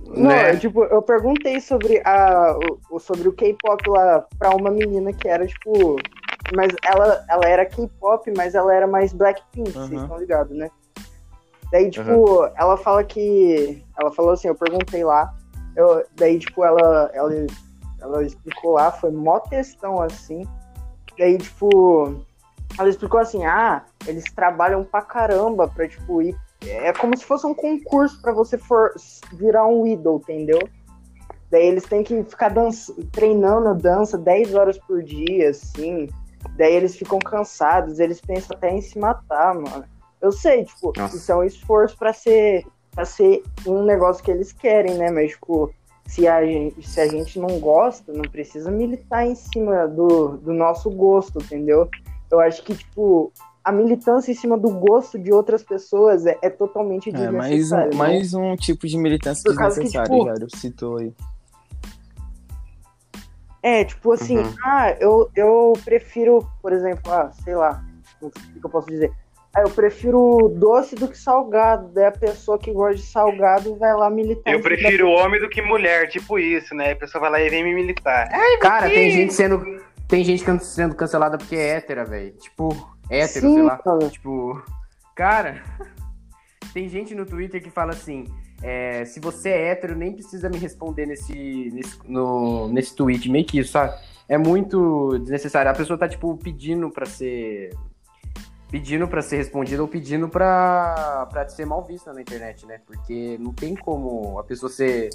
Não, 0.08 0.30
Né? 0.30 0.52
é, 0.52 0.56
tipo, 0.56 0.84
eu 0.86 1.02
perguntei 1.02 1.60
sobre, 1.60 2.00
a, 2.06 2.56
sobre 3.00 3.28
o 3.28 3.34
K-pop 3.34 3.90
lá 3.90 4.24
pra 4.38 4.52
uma 4.56 4.70
menina 4.72 5.12
que 5.12 5.28
era, 5.28 5.46
tipo. 5.46 5.98
Mas 6.56 6.72
ela, 6.84 7.26
ela 7.28 7.46
era 7.46 7.66
K-pop, 7.66 8.32
mas 8.38 8.54
ela 8.56 8.74
era 8.74 8.86
mais 8.88 9.12
Blackpink, 9.12 9.72
vocês 9.72 9.92
Aham. 9.92 10.04
estão 10.04 10.18
ligados, 10.20 10.56
né? 10.56 10.70
Daí, 11.72 11.90
tipo, 11.90 12.46
ela 12.56 12.78
fala 12.78 13.04
que. 13.04 13.84
Ela 14.00 14.12
falou 14.12 14.32
assim, 14.32 14.48
eu 14.48 14.56
perguntei 14.56 15.04
lá. 15.04 15.34
Eu, 15.76 16.06
daí, 16.16 16.38
tipo, 16.40 16.64
ela, 16.64 17.10
ela, 17.14 17.32
ela 18.06 18.24
explicou 18.24 18.74
lá, 18.74 18.92
foi 18.92 19.12
mó 19.12 19.40
textão 19.40 20.02
assim. 20.02 20.44
Daí, 21.18 21.38
tipo, 21.38 22.24
ela 22.78 22.90
explicou 22.90 23.20
assim, 23.20 23.46
ah, 23.46 23.84
eles 24.08 24.26
trabalham 24.34 24.84
pra 24.84 25.02
caramba 25.02 25.68
pra, 25.68 25.88
tipo, 25.88 26.22
ir. 26.22 26.36
É 26.66 26.92
como 26.94 27.16
se 27.18 27.26
fosse 27.26 27.46
um 27.46 27.54
concurso 27.54 28.22
pra 28.22 28.32
você 28.32 28.58
for 28.58 28.94
virar 29.34 29.68
um 29.68 29.86
idol, 29.86 30.18
entendeu? 30.18 30.60
Daí 31.52 31.68
eles 31.68 31.84
têm 31.86 32.04
que 32.04 32.24
ficar 32.24 32.50
dança, 32.50 32.94
treinando 33.12 33.70
a 33.70 33.74
dança 33.74 34.18
10 34.18 34.56
horas 34.56 34.78
por 34.80 35.04
dia, 35.04 35.50
assim. 35.50 36.10
Daí 36.58 36.74
eles 36.74 36.96
ficam 36.96 37.20
cansados, 37.20 38.00
eles 38.00 38.20
pensam 38.20 38.56
até 38.58 38.72
em 38.72 38.82
se 38.82 38.98
matar, 38.98 39.54
mano. 39.54 39.86
Eu 40.22 40.32
sei, 40.32 40.66
tipo, 40.66 40.92
Nossa. 40.98 41.16
isso 41.16 41.32
é 41.32 41.36
um 41.36 41.44
esforço 41.44 41.98
pra 41.98 42.12
ser, 42.12 42.66
pra 42.92 43.06
ser 43.06 43.44
um 43.66 43.84
negócio 43.84 44.24
que 44.24 44.32
eles 44.32 44.52
querem, 44.52 44.96
né? 44.96 45.12
Mas, 45.12 45.32
tipo, 45.32 45.72
se 46.08 46.28
a 46.28 46.46
gente, 46.46 46.88
se 46.88 47.00
a 47.02 47.08
gente 47.08 47.40
não 47.40 47.60
gosta, 47.60 48.14
não 48.14 48.24
precisa 48.30 48.70
militar 48.72 49.26
em 49.26 49.36
cima 49.36 49.88
do, 49.88 50.38
do 50.38 50.54
nosso 50.54 50.90
gosto, 50.90 51.40
entendeu? 51.40 51.90
Eu 52.32 52.40
acho 52.40 52.64
que, 52.64 52.76
tipo, 52.76 53.32
a 53.64 53.72
militância 53.72 54.32
em 54.32 54.36
cima 54.36 54.58
do 54.58 54.70
gosto 54.70 55.18
de 55.18 55.32
outras 55.34 55.64
pessoas 55.64 56.26
é, 56.26 56.38
é 56.42 56.50
totalmente 56.50 57.10
É, 57.10 57.14
mais 57.14 57.26
um, 57.26 57.30
desnecessária. 57.32 57.90
né? 57.92 57.96
mais 57.98 58.34
um 58.34 58.56
tipo 58.56 58.88
de 58.88 58.98
militância 58.98 59.44
Por 59.44 59.58
causa 59.58 59.76
que, 59.80 59.86
desnecessária, 59.88 60.16
tipo, 60.18 60.26
Jairo 60.28 60.48
citou 60.56 60.98
aí. 60.98 61.14
É, 63.64 63.84
tipo 63.84 64.12
assim, 64.12 64.38
Uhum. 64.38 64.54
ah, 64.64 64.92
eu, 65.00 65.30
eu 65.36 65.74
prefiro, 65.84 66.48
por 66.62 66.72
exemplo, 66.72 67.12
ah, 67.12 67.32
sei 67.44 67.56
lá, 67.56 67.84
o 68.22 68.30
que 68.30 68.64
eu 68.64 68.70
posso 68.70 68.88
dizer? 68.88 69.12
Ah, 69.56 69.62
eu 69.62 69.70
prefiro 69.70 70.50
doce 70.50 70.96
do 70.96 71.08
que 71.08 71.18
salgado. 71.18 71.90
Daí 71.94 72.08
a 72.08 72.12
pessoa 72.12 72.60
que 72.60 72.74
gosta 72.74 72.96
de 72.96 73.04
salgado 73.04 73.76
vai 73.78 73.96
lá 73.96 74.10
militar. 74.10 74.54
eu 74.54 74.60
prefiro 74.60 75.10
homem 75.10 75.40
do 75.40 75.48
que 75.48 75.62
mulher, 75.62 76.10
tipo 76.10 76.38
isso, 76.38 76.76
né? 76.76 76.92
A 76.92 76.96
pessoa 76.96 77.22
vai 77.22 77.32
lá 77.32 77.42
e 77.42 77.50
vem 77.50 77.64
me 77.64 77.74
militar. 77.74 78.28
Cara, 78.60 78.90
tem 78.90 79.10
gente 79.12 79.34
sendo. 79.34 79.64
Tem 80.10 80.24
gente 80.26 80.44
sendo 80.60 80.94
cancelada 80.94 81.38
porque 81.38 81.56
é 81.56 81.78
hétera, 81.78 82.04
velho. 82.04 82.32
Tipo, 82.34 82.70
hétero, 83.10 83.48
Sim, 83.48 83.54
sei 83.54 83.64
lá. 83.64 83.80
mano. 83.86 84.10
Tipo, 84.10 84.62
cara, 85.16 85.64
tem 86.74 86.90
gente 86.90 87.16
no 87.16 87.26
Twitter 87.26 87.64
que 87.64 87.70
fala 87.70 87.94
assim: 87.94 88.26
é, 88.62 89.06
se 89.06 89.22
você 89.22 89.50
é 89.50 89.70
hétero, 89.70 89.96
nem 89.96 90.12
precisa 90.12 90.50
me 90.50 90.58
responder 90.58 91.06
nesse, 91.06 91.70
nesse, 91.72 91.98
no, 92.06 92.68
nesse 92.68 92.94
tweet. 92.94 93.30
Meio 93.30 93.46
que 93.46 93.60
isso, 93.60 93.72
sabe? 93.72 93.96
É 94.28 94.38
muito 94.38 95.18
desnecessário. 95.20 95.72
A 95.72 95.76
pessoa 95.76 95.98
tá, 95.98 96.10
tipo, 96.10 96.38
pedindo 96.38 96.90
pra 96.90 97.06
ser. 97.06 97.72
Pedindo 98.76 99.08
pra 99.08 99.22
ser 99.22 99.38
respondido 99.38 99.84
ou 99.84 99.88
pedindo 99.88 100.28
pra, 100.28 101.26
pra 101.32 101.48
ser 101.48 101.66
mal 101.66 101.82
vista 101.82 102.12
na 102.12 102.20
internet, 102.22 102.66
né? 102.66 102.82
Porque 102.86 103.38
não 103.40 103.54
tem 103.54 103.74
como 103.74 104.38
a 104.38 104.44
pessoa 104.44 104.70
ser. 104.70 105.12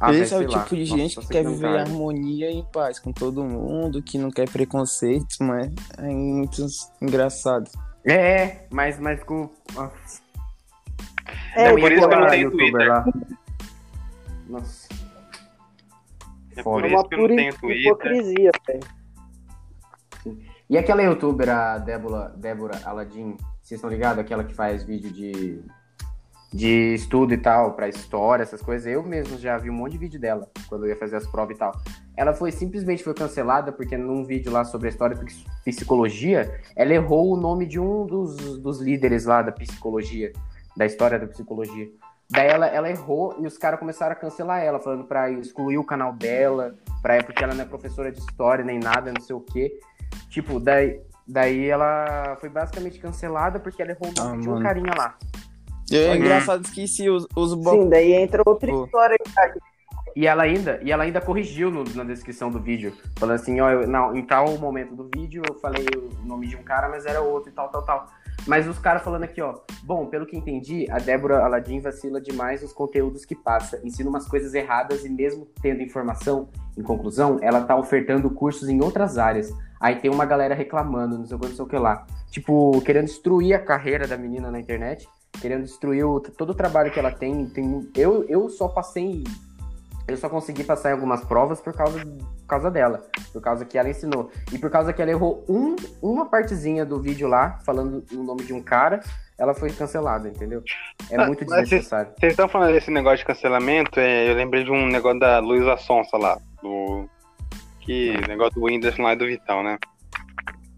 Ah, 0.00 0.10
Esse 0.14 0.32
é 0.32 0.38
o 0.38 0.50
lá, 0.50 0.62
tipo 0.62 0.74
de 0.74 0.84
nossa, 0.84 0.96
gente 0.96 1.20
que 1.20 1.26
quer 1.28 1.44
não 1.44 1.52
viver 1.52 1.66
em 1.68 1.78
harmonia 1.78 2.50
e 2.50 2.54
em 2.54 2.64
paz 2.64 2.98
com 2.98 3.12
todo 3.12 3.44
mundo, 3.44 4.02
que 4.02 4.16
não 4.16 4.30
quer 4.30 4.48
preconceitos, 4.48 5.36
mas 5.40 5.70
é 5.98 6.08
muito 6.08 6.64
engraçado. 7.02 7.70
É, 8.02 8.66
mas, 8.70 8.98
mas 8.98 9.22
com. 9.24 9.50
Nossa. 9.74 10.22
É, 11.54 11.66
É 11.68 11.74
e 11.74 11.80
por 11.80 11.92
isso 11.92 12.08
que 12.08 12.14
eu 12.14 12.18
não 12.18 12.28
tenho 12.30 12.42
youtuber 12.44 12.70
Twitter. 12.72 12.88
lá? 12.88 13.04
Nossa. 14.48 14.88
É 16.56 16.62
Foda. 16.62 16.80
por 16.80 16.90
uma 16.90 17.00
isso 17.00 17.08
que 17.10 17.14
eu 17.14 17.28
não 17.28 17.36
tenho 17.36 17.54
Twitter. 17.58 17.80
hipocrisia, 17.82 18.50
velho. 18.66 19.01
E 20.72 20.78
aquela 20.78 21.02
youtuber, 21.02 21.50
a 21.50 21.76
Débora, 21.76 22.32
Débora 22.34 22.80
Aladdin, 22.86 23.36
vocês 23.60 23.72
estão 23.76 23.90
ligados? 23.90 24.18
Aquela 24.18 24.42
que 24.42 24.54
faz 24.54 24.82
vídeo 24.82 25.12
de, 25.12 25.62
de 26.50 26.94
estudo 26.94 27.34
e 27.34 27.36
tal, 27.36 27.74
pra 27.74 27.90
história, 27.90 28.42
essas 28.42 28.62
coisas. 28.62 28.90
Eu 28.90 29.02
mesmo 29.02 29.36
já 29.36 29.58
vi 29.58 29.68
um 29.68 29.74
monte 29.74 29.92
de 29.92 29.98
vídeo 29.98 30.18
dela, 30.18 30.48
quando 30.70 30.86
eu 30.86 30.88
ia 30.88 30.96
fazer 30.96 31.16
as 31.16 31.26
provas 31.26 31.56
e 31.56 31.58
tal. 31.58 31.72
Ela 32.16 32.32
foi 32.32 32.50
simplesmente 32.50 33.04
foi 33.04 33.12
cancelada 33.12 33.70
porque 33.70 33.98
num 33.98 34.24
vídeo 34.24 34.50
lá 34.50 34.64
sobre 34.64 34.88
a 34.88 34.90
história 34.90 35.14
de 35.14 35.22
psi- 35.26 35.44
psicologia, 35.62 36.58
ela 36.74 36.94
errou 36.94 37.34
o 37.34 37.36
nome 37.36 37.66
de 37.66 37.78
um 37.78 38.06
dos, 38.06 38.58
dos 38.58 38.80
líderes 38.80 39.26
lá 39.26 39.42
da 39.42 39.52
psicologia, 39.52 40.32
da 40.74 40.86
história 40.86 41.18
da 41.18 41.26
psicologia. 41.26 41.90
Daí 42.30 42.48
ela, 42.48 42.66
ela 42.66 42.88
errou 42.88 43.36
e 43.38 43.46
os 43.46 43.58
caras 43.58 43.78
começaram 43.78 44.12
a 44.12 44.16
cancelar 44.16 44.62
ela, 44.62 44.80
falando 44.80 45.04
pra 45.04 45.30
excluir 45.30 45.76
o 45.76 45.84
canal 45.84 46.14
dela, 46.14 46.74
pra, 47.02 47.22
porque 47.22 47.44
ela 47.44 47.52
não 47.52 47.62
é 47.62 47.66
professora 47.66 48.10
de 48.10 48.20
história 48.20 48.64
nem 48.64 48.78
nada, 48.78 49.12
não 49.12 49.20
sei 49.20 49.36
o 49.36 49.40
quê. 49.40 49.70
Tipo, 50.28 50.58
daí, 50.60 51.00
daí 51.26 51.68
ela 51.68 52.36
foi 52.40 52.48
basicamente 52.48 52.98
cancelada 52.98 53.58
porque 53.60 53.82
ela 53.82 53.92
errou 53.92 54.10
o 54.10 54.20
nome 54.20 54.38
Ah, 54.38 54.40
de 54.40 54.48
um 54.48 54.52
mano. 54.52 54.62
carinha 54.62 54.92
lá. 54.96 55.16
E 55.90 55.96
é 55.96 56.16
engraçado 56.16 56.62
que 56.70 56.88
se 56.88 57.08
os, 57.10 57.26
os 57.36 57.54
bo- 57.54 57.70
Sim, 57.70 57.88
daí 57.88 58.12
entra 58.14 58.42
outra 58.46 58.70
Pô. 58.70 58.84
história 58.84 59.16
aí. 59.36 59.52
E 60.14 60.26
ela 60.26 60.42
ainda, 60.42 60.78
e 60.82 60.92
ela 60.92 61.04
ainda 61.04 61.20
corrigiu 61.22 61.70
no- 61.70 61.84
na 61.94 62.04
descrição 62.04 62.50
do 62.50 62.58
vídeo, 62.60 62.92
falando 63.18 63.34
assim, 63.36 63.60
ó, 63.60 63.70
eu- 63.70 63.86
não, 63.88 64.14
em 64.14 64.22
tal 64.22 64.58
momento 64.58 64.94
do 64.94 65.08
vídeo 65.14 65.42
eu 65.48 65.54
falei 65.58 65.86
o 65.94 66.26
nome 66.26 66.46
de 66.46 66.56
um 66.56 66.62
cara, 66.62 66.88
mas 66.88 67.06
era 67.06 67.20
outro 67.22 67.50
e 67.50 67.52
tal, 67.52 67.68
tal, 67.70 67.82
tal. 67.82 68.06
Mas 68.46 68.66
os 68.68 68.78
caras 68.78 69.02
falando 69.02 69.22
aqui, 69.24 69.40
ó, 69.40 69.60
bom, 69.84 70.06
pelo 70.06 70.26
que 70.26 70.36
entendi, 70.36 70.86
a 70.90 70.98
Débora 70.98 71.44
Aladim 71.44 71.80
vacila 71.80 72.20
demais 72.20 72.60
nos 72.60 72.72
conteúdos 72.72 73.24
que 73.24 73.34
passa, 73.34 73.80
ensina 73.84 74.10
umas 74.10 74.26
coisas 74.26 74.52
erradas 74.52 75.04
e 75.04 75.08
mesmo 75.08 75.46
tendo 75.62 75.80
informação, 75.82 76.48
em 76.76 76.82
conclusão, 76.82 77.38
ela 77.40 77.62
tá 77.62 77.74
ofertando 77.76 78.28
cursos 78.30 78.68
em 78.68 78.82
outras 78.82 79.16
áreas. 79.16 79.50
Aí 79.82 79.96
tem 79.96 80.10
uma 80.10 80.24
galera 80.24 80.54
reclamando, 80.54 81.18
não 81.18 81.26
sei 81.26 81.36
o 81.36 81.40
que, 81.40 81.48
não 81.48 81.56
sei 81.56 81.64
o 81.64 81.68
que 81.68 81.76
lá. 81.76 82.06
Tipo, 82.30 82.80
querendo 82.82 83.06
destruir 83.06 83.52
a 83.54 83.58
carreira 83.58 84.06
da 84.06 84.16
menina 84.16 84.50
na 84.50 84.60
internet, 84.60 85.06
querendo 85.40 85.64
destruir 85.64 86.04
o- 86.06 86.20
todo 86.20 86.50
o 86.50 86.54
trabalho 86.54 86.90
que 86.92 86.98
ela 87.00 87.10
tem. 87.10 87.46
tem 87.46 87.90
eu, 87.96 88.24
eu 88.28 88.48
só 88.48 88.68
passei 88.68 89.24
eu 90.08 90.16
só 90.16 90.28
consegui 90.28 90.64
passar 90.64 90.90
em 90.90 90.92
algumas 90.94 91.24
provas 91.24 91.60
por 91.60 91.72
causa, 91.72 92.00
por 92.00 92.46
causa 92.48 92.70
dela, 92.70 93.06
por 93.32 93.40
causa 93.40 93.64
que 93.64 93.78
ela 93.78 93.88
ensinou. 93.88 94.30
E 94.52 94.58
por 94.58 94.68
causa 94.68 94.92
que 94.92 95.00
ela 95.00 95.10
errou 95.12 95.44
um, 95.48 95.76
uma 96.02 96.26
partezinha 96.26 96.84
do 96.84 97.00
vídeo 97.00 97.28
lá, 97.28 97.60
falando 97.64 98.04
o 98.12 98.16
nome 98.22 98.42
de 98.42 98.52
um 98.52 98.60
cara, 98.60 99.00
ela 99.38 99.54
foi 99.54 99.70
cancelada, 99.70 100.28
entendeu? 100.28 100.60
É 101.08 101.16
Ah, 101.16 101.26
muito 101.26 101.44
desnecessário. 101.44 102.12
Vocês 102.18 102.32
estão 102.32 102.48
falando 102.48 102.72
desse 102.72 102.90
negócio 102.90 103.18
de 103.18 103.24
cancelamento, 103.26 104.00
é, 104.00 104.28
eu 104.28 104.34
lembrei 104.34 104.64
de 104.64 104.72
um 104.72 104.88
negócio 104.88 105.20
da 105.20 105.38
Luísa 105.38 105.76
Sonsa 105.76 106.16
lá, 106.18 106.36
do 106.60 107.08
que 107.82 108.12
negócio 108.26 108.54
do 108.54 108.64
Whindersson 108.64 109.02
lá 109.02 109.12
e 109.12 109.16
do 109.16 109.26
Vitão, 109.26 109.62
né? 109.62 109.78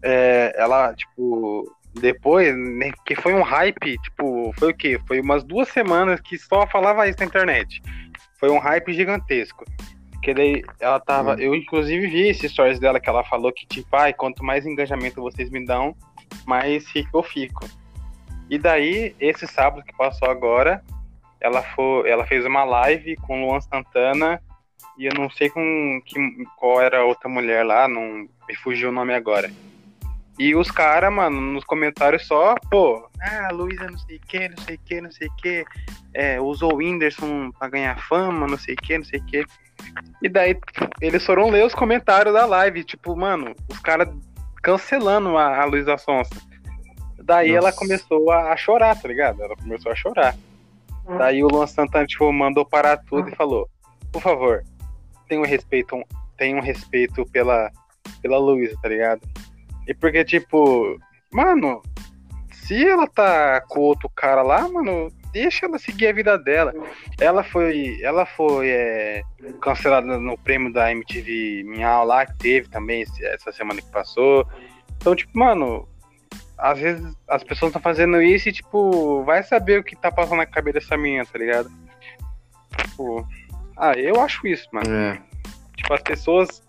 É, 0.03 0.53
ela, 0.57 0.93
tipo, 0.93 1.71
depois, 1.93 2.55
né, 2.55 2.91
que 3.05 3.15
foi 3.15 3.33
um 3.33 3.41
hype, 3.41 3.97
tipo, 3.99 4.53
foi 4.57 4.71
o 4.71 4.75
quê? 4.75 4.99
Foi 5.07 5.21
umas 5.21 5.43
duas 5.43 5.69
semanas 5.69 6.19
que 6.19 6.37
só 6.37 6.67
falava 6.67 7.07
isso 7.07 7.19
na 7.19 7.25
internet. 7.25 7.81
Foi 8.39 8.49
um 8.49 8.59
hype 8.59 8.93
gigantesco. 8.93 9.63
Porque 10.11 10.33
daí 10.33 10.63
ela 10.79 10.99
tava. 10.99 11.35
Hum. 11.35 11.39
Eu, 11.39 11.55
inclusive, 11.55 12.07
vi 12.07 12.29
esse 12.29 12.49
stories 12.49 12.79
dela 12.79 12.99
que 12.99 13.09
ela 13.09 13.23
falou 13.23 13.51
que, 13.53 13.65
tipo, 13.67 13.95
ai, 13.95 14.13
quanto 14.13 14.43
mais 14.43 14.65
engajamento 14.65 15.21
vocês 15.21 15.49
me 15.49 15.63
dão, 15.65 15.95
mais 16.45 16.87
rico 16.87 17.19
eu 17.19 17.23
fico. 17.23 17.65
E 18.49 18.57
daí, 18.57 19.15
esse 19.19 19.47
sábado 19.47 19.83
que 19.83 19.95
passou 19.95 20.29
agora, 20.29 20.83
ela, 21.39 21.61
foi, 21.61 22.09
ela 22.09 22.25
fez 22.25 22.45
uma 22.45 22.63
live 22.63 23.15
com 23.17 23.43
o 23.43 23.47
Luan 23.47 23.61
Santana 23.61 24.41
e 24.97 25.05
eu 25.05 25.13
não 25.13 25.29
sei 25.29 25.49
com 25.49 26.01
que, 26.05 26.15
qual 26.57 26.81
era 26.81 26.99
a 26.99 27.05
outra 27.05 27.29
mulher 27.29 27.63
lá, 27.63 27.87
não 27.87 28.27
me 28.47 28.55
fugiu 28.55 28.89
o 28.89 28.91
nome 28.91 29.13
agora. 29.13 29.51
E 30.37 30.53
os 30.53 30.69
caras, 30.69 31.13
mano, 31.13 31.39
nos 31.39 31.63
comentários 31.63 32.27
só, 32.27 32.55
pô, 32.69 33.07
ah, 33.21 33.49
Luísa 33.53 33.87
não 33.89 33.97
sei 33.97 34.17
o 34.17 34.19
que, 34.19 34.49
não 34.49 34.57
sei 34.57 34.75
o 34.75 34.79
que, 34.85 35.01
não 35.01 35.11
sei 35.11 35.27
o 35.27 35.35
que, 35.37 35.65
é, 36.13 36.41
usou 36.41 36.73
o 36.73 36.77
Whindersson 36.77 37.51
pra 37.51 37.69
ganhar 37.69 37.97
fama, 38.07 38.45
não 38.45 38.57
sei 38.57 38.73
o 38.73 38.77
que, 38.77 38.97
não 38.97 39.05
sei 39.05 39.19
o 39.19 39.25
que. 39.25 39.45
E 40.21 40.27
daí 40.27 40.57
eles 40.99 41.25
foram 41.25 41.49
ler 41.49 41.65
os 41.65 41.73
comentários 41.73 42.33
da 42.33 42.45
live, 42.45 42.83
tipo, 42.83 43.15
mano, 43.15 43.55
os 43.69 43.79
caras 43.79 44.09
cancelando 44.61 45.37
a, 45.37 45.61
a 45.61 45.65
Luísa 45.65 45.97
Sonsa. 45.97 46.35
Daí 47.23 47.51
ela 47.51 47.67
Nossa. 47.67 47.79
começou 47.79 48.31
a, 48.31 48.51
a 48.51 48.57
chorar, 48.57 49.01
tá 49.01 49.07
ligado? 49.07 49.41
Ela 49.41 49.55
começou 49.55 49.91
a 49.91 49.95
chorar. 49.95 50.35
Daí 51.17 51.43
o 51.43 51.47
Luan 51.47 51.67
Santana, 51.67 52.05
tipo, 52.05 52.31
mandou 52.33 52.65
parar 52.65 52.97
tudo 52.97 53.29
e 53.29 53.35
falou, 53.35 53.69
por 54.11 54.21
favor, 54.21 54.63
tenham 55.27 55.43
respeito, 55.43 56.01
tenham 56.37 56.61
respeito 56.61 57.25
pela, 57.31 57.71
pela 58.21 58.37
Luísa, 58.37 58.75
tá 58.81 58.89
ligado? 58.89 59.21
E 59.87 59.93
porque, 59.93 60.23
tipo, 60.23 60.97
mano, 61.31 61.81
se 62.51 62.87
ela 62.87 63.07
tá 63.07 63.61
com 63.61 63.79
outro 63.79 64.09
cara 64.09 64.41
lá, 64.41 64.67
mano, 64.67 65.11
deixa 65.31 65.65
ela 65.65 65.77
seguir 65.77 66.07
a 66.07 66.13
vida 66.13 66.37
dela. 66.37 66.73
Ela 67.19 67.43
foi, 67.43 67.99
ela 68.01 68.25
foi 68.25 68.69
é, 68.69 69.21
cancelada 69.61 70.17
no 70.17 70.37
prêmio 70.37 70.71
da 70.71 70.91
MTV 70.91 71.63
Minhal 71.65 72.05
lá, 72.05 72.25
que 72.25 72.37
teve 72.37 72.69
também 72.69 73.05
essa 73.21 73.51
semana 73.51 73.81
que 73.81 73.91
passou. 73.91 74.47
Então, 74.97 75.15
tipo, 75.15 75.37
mano, 75.37 75.87
às 76.57 76.79
vezes 76.79 77.15
as 77.27 77.43
pessoas 77.43 77.69
estão 77.69 77.81
fazendo 77.81 78.21
isso 78.21 78.49
e, 78.49 78.53
tipo, 78.53 79.23
vai 79.23 79.43
saber 79.43 79.79
o 79.79 79.83
que 79.83 79.95
tá 79.95 80.11
passando 80.11 80.37
na 80.37 80.45
cabeça 80.45 80.79
dessa 80.79 80.97
menina, 80.97 81.25
tá 81.25 81.37
ligado? 81.37 81.69
Tipo, 82.77 83.27
ah, 83.77 83.93
eu 83.93 84.21
acho 84.21 84.45
isso, 84.47 84.67
mano. 84.71 84.89
É. 84.89 85.21
Tipo, 85.75 85.93
as 85.93 86.01
pessoas. 86.01 86.63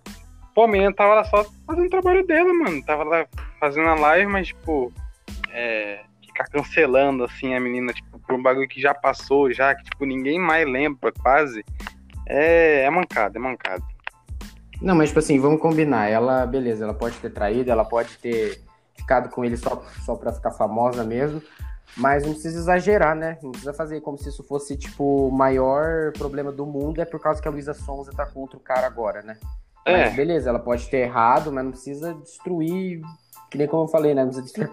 Pô, 0.54 0.64
a 0.64 0.68
menina 0.68 0.92
tava 0.92 1.14
lá 1.14 1.24
só 1.24 1.44
fazendo 1.66 1.86
o 1.86 1.90
trabalho 1.90 2.26
dela, 2.26 2.52
mano. 2.52 2.82
Tava 2.84 3.04
lá 3.04 3.26
fazendo 3.60 3.88
a 3.88 3.94
live, 3.94 4.30
mas, 4.30 4.48
tipo. 4.48 4.92
É, 5.52 6.00
ficar 6.36 6.44
cancelando, 6.48 7.24
assim, 7.24 7.54
a 7.54 7.60
menina, 7.60 7.92
tipo, 7.92 8.18
por 8.18 8.34
um 8.34 8.42
bagulho 8.42 8.68
que 8.68 8.80
já 8.80 8.92
passou, 8.92 9.50
já, 9.50 9.74
que, 9.74 9.84
tipo, 9.84 10.04
ninguém 10.04 10.38
mais 10.38 10.68
lembra, 10.68 11.12
quase. 11.12 11.64
É, 12.26 12.82
é 12.82 12.90
mancada, 12.90 13.38
é 13.38 13.40
mancada. 13.40 13.82
Não, 14.80 14.94
mas 14.94 15.08
tipo 15.08 15.20
assim, 15.20 15.38
vamos 15.40 15.60
combinar. 15.60 16.08
Ela, 16.08 16.44
beleza, 16.44 16.84
ela 16.84 16.94
pode 16.94 17.16
ter 17.18 17.30
traído, 17.30 17.70
ela 17.70 17.84
pode 17.84 18.18
ter 18.18 18.60
ficado 18.94 19.30
com 19.30 19.44
ele 19.44 19.56
só, 19.56 19.82
só 20.04 20.14
pra 20.16 20.32
ficar 20.32 20.50
famosa 20.50 21.02
mesmo. 21.04 21.42
Mas 21.96 22.24
não 22.24 22.32
precisa 22.32 22.58
exagerar, 22.58 23.14
né? 23.14 23.38
Não 23.42 23.50
precisa 23.50 23.72
fazer 23.74 24.00
como 24.00 24.16
se 24.18 24.28
isso 24.28 24.42
fosse, 24.44 24.76
tipo, 24.76 25.28
o 25.28 25.30
maior 25.30 26.12
problema 26.12 26.50
do 26.52 26.64
mundo 26.66 27.00
é 27.00 27.04
por 27.04 27.20
causa 27.20 27.40
que 27.40 27.48
a 27.48 27.50
Luísa 27.50 27.74
Sonza 27.74 28.12
tá 28.12 28.24
com 28.26 28.40
outro 28.40 28.58
cara 28.60 28.86
agora, 28.86 29.22
né? 29.22 29.38
É. 29.84 30.04
Mas 30.06 30.16
beleza, 30.16 30.50
ela 30.50 30.58
pode 30.58 30.88
ter 30.88 30.98
errado, 30.98 31.52
mas 31.52 31.64
não 31.64 31.70
precisa 31.70 32.12
destruir, 32.14 33.00
que 33.50 33.56
nem 33.58 33.66
como 33.66 33.84
eu 33.84 33.88
falei, 33.88 34.14
né? 34.14 34.22
Não 34.24 34.30
precisa 34.30 34.44
destruir 34.44 34.70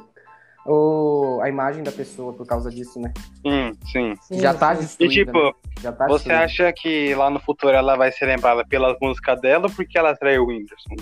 o, 0.66 1.40
a 1.42 1.50
imagem 1.50 1.84
da 1.84 1.92
pessoa 1.92 2.34
por 2.34 2.46
causa 2.48 2.70
disso, 2.70 3.00
né? 3.00 3.14
Sim, 3.46 3.74
sim. 3.92 4.16
Sim, 4.22 4.40
já 4.40 4.54
tá 4.54 4.76
sim. 4.76 4.82
E, 4.82 5.08
destruída. 5.08 5.26
tipo, 5.32 5.44
né? 5.46 5.52
Já 5.82 5.92
tá 5.92 6.06
você 6.08 6.30
destruída. 6.30 6.44
acha 6.46 6.74
que 6.74 7.16
lá 7.16 7.30
no 7.30 7.40
futuro 7.40 7.74
ela 7.76 7.96
vai 7.96 8.12
ser 8.12 8.26
lembrada 8.26 8.66
pelas 8.66 8.98
músicas 9.02 9.40
dela 9.42 9.68
ou 9.68 9.74
porque 9.74 9.98
ela 9.98 10.16
traiu 10.16 10.44
o 10.44 10.48
Whindersson? 10.48 10.96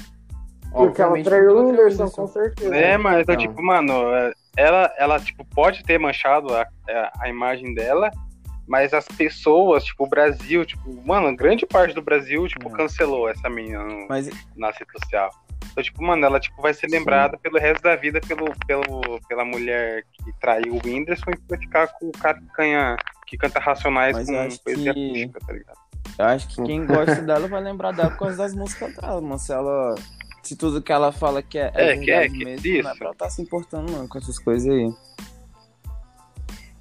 Porque 0.71 1.01
ela 1.01 1.21
traiu 1.23 1.51
o 1.57 1.67
Whindersson, 1.67 2.09
com 2.09 2.27
certeza. 2.27 2.75
É, 2.75 2.97
mas 2.97 3.21
então, 3.21 3.35
Então. 3.35 3.47
tipo, 3.47 3.61
mano, 3.61 3.93
é, 4.15 4.31
ela, 4.57 4.93
ela 4.97 5.19
tipo, 5.19 5.45
pode 5.45 5.83
ter 5.83 5.97
manchado 5.99 6.55
a, 6.55 6.61
a, 6.89 7.11
a 7.21 7.29
imagem 7.29 7.73
dela, 7.73 8.11
mas 8.67 8.93
as 8.93 9.05
pessoas, 9.07 9.83
tipo, 9.83 10.05
o 10.05 10.09
Brasil, 10.09 10.65
tipo, 10.65 11.01
mano, 11.05 11.35
grande 11.35 11.65
parte 11.65 11.93
do 11.93 12.01
Brasil, 12.01 12.47
tipo, 12.47 12.69
É. 12.69 12.71
cancelou 12.71 13.29
essa 13.29 13.49
menina 13.49 13.83
no, 13.83 14.07
Mas 14.07 14.29
na 14.55 14.67
rede 14.71 14.87
social. 14.99 15.29
Então, 15.71 15.83
tipo, 15.83 16.03
mano, 16.03 16.25
ela 16.25 16.39
tipo, 16.39 16.61
vai 16.61 16.73
ser 16.73 16.89
Sim. 16.89 16.97
lembrada 16.97 17.37
pelo 17.37 17.57
resto 17.59 17.81
da 17.83 17.95
vida 17.95 18.19
pelo, 18.21 18.53
pelo, 18.67 19.21
pela 19.27 19.45
mulher 19.45 20.03
que 20.11 20.33
traiu 20.39 20.73
o 20.75 20.81
Whindersson 20.85 21.31
e 21.31 21.39
vai 21.47 21.57
ficar 21.59 21.87
com 21.87 22.07
o 22.09 22.11
cara 22.11 22.37
que, 22.39 22.47
ganha, 22.57 22.95
que 23.25 23.37
canta 23.37 23.59
Racionais 23.59 24.15
Mas 24.17 24.27
com 24.57 24.63
poesia 24.63 24.93
que- 24.93 25.05
acústica, 25.07 25.39
tá 25.45 25.53
ligado? 25.53 25.77
eu 26.19 26.25
acho 26.25 26.47
que 26.49 26.63
quem 26.63 26.85
gosta 26.85 27.21
dela 27.21 27.47
vai 27.47 27.61
lembrar 27.61 27.93
dela 27.93 28.09
por 28.11 28.19
causa 28.19 28.37
das 28.37 28.53
músicas 28.53 28.93
dela, 28.95 29.21
mano. 29.21 29.39
Se 29.39 29.53
ela. 29.53 29.95
Se 30.43 30.55
tudo 30.55 30.81
que 30.81 30.91
ela 30.91 31.11
fala 31.11 31.41
que 31.41 31.57
é, 31.57 31.71
É, 31.73 31.97
que 31.97 32.11
é, 32.11 32.19
verdade 32.21 32.37
que 32.37 32.45
mesmo, 32.45 32.67
isso. 32.67 32.83
não 32.83 32.91
é 32.91 32.95
pra 32.95 33.05
ela 33.07 33.15
tá 33.15 33.29
se 33.29 33.41
importando 33.41 33.91
não 33.91 34.07
com 34.07 34.17
essas 34.17 34.39
coisas 34.39 34.67
aí. 34.67 34.93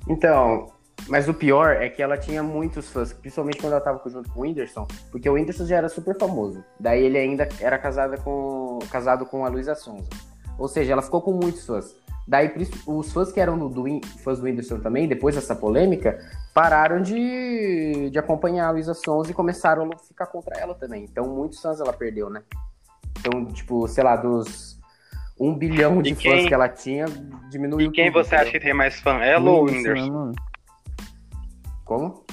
Então, 0.09 0.73
mas 1.09 1.29
o 1.29 1.35
pior 1.35 1.77
é 1.77 1.89
que 1.89 2.03
ela 2.03 2.17
tinha 2.17 2.43
muitos 2.43 2.89
fãs, 2.89 3.13
principalmente 3.13 3.59
quando 3.59 3.73
ela 3.73 3.81
tava 3.81 4.01
junto 4.09 4.31
com 4.31 4.41
o 4.41 4.43
Whindersson, 4.43 4.87
porque 5.11 5.29
o 5.29 5.35
Whindersson 5.35 5.67
já 5.67 5.77
era 5.77 5.89
super 5.89 6.17
famoso. 6.19 6.65
Daí 6.79 7.05
ele 7.05 7.19
ainda 7.19 7.49
era 7.61 7.79
casada 7.79 8.17
com, 8.17 8.79
casado 8.91 9.27
com 9.27 9.45
a 9.45 9.49
Luísa 9.49 9.75
Sonza. 9.75 10.09
Ou 10.59 10.69
seja, 10.69 10.93
ela 10.93 11.03
ficou 11.03 11.21
com 11.21 11.33
muitos 11.33 11.67
fãs. 11.67 11.97
Daí 12.29 12.53
os 12.87 13.13
fãs 13.13 13.33
que 13.33 13.41
eram 13.41 13.59
do, 13.59 13.69
do, 13.69 13.85
fãs 14.23 14.39
do 14.39 14.45
Whindersson 14.45 14.79
também, 14.79 15.09
depois 15.09 15.35
dessa 15.35 15.57
polêmica, 15.57 16.19
pararam 16.55 17.03
de, 17.03 18.09
de 18.11 18.19
acompanhar 18.19 18.69
a 18.69 18.71
Luísa 18.71 18.95
Sons 18.95 19.29
e 19.29 19.35
começaram 19.35 19.91
a 19.93 19.99
ficar 19.99 20.27
contra 20.27 20.59
ela 20.61 20.75
também. 20.75 21.05
Então 21.05 21.27
muitos 21.27 21.61
fãs 21.61 21.81
ela 21.81 21.93
perdeu, 21.93 22.31
né? 22.31 22.43
Então, 23.19 23.47
tipo, 23.47 23.87
sei 23.89 24.05
lá, 24.05 24.17
dos 24.17 24.79
um 25.39 25.55
bilhão 25.55 26.03
de 26.03 26.15
quem, 26.15 26.33
fãs 26.33 26.47
que 26.47 26.55
ela 26.55 26.69
tinha, 26.69 27.07
diminuiu. 27.51 27.89
E 27.89 27.93
quem 27.93 28.13
tudo, 28.13 28.23
você 28.23 28.35
acha 28.35 28.51
que 28.51 28.61
tem 28.61 28.75
mais 28.75 29.01
fã? 29.01 29.19
Ela 29.23 29.51
ou 29.51 29.63
o 29.63 29.65
Whindersson? 29.65 30.33
Como? 31.87 32.25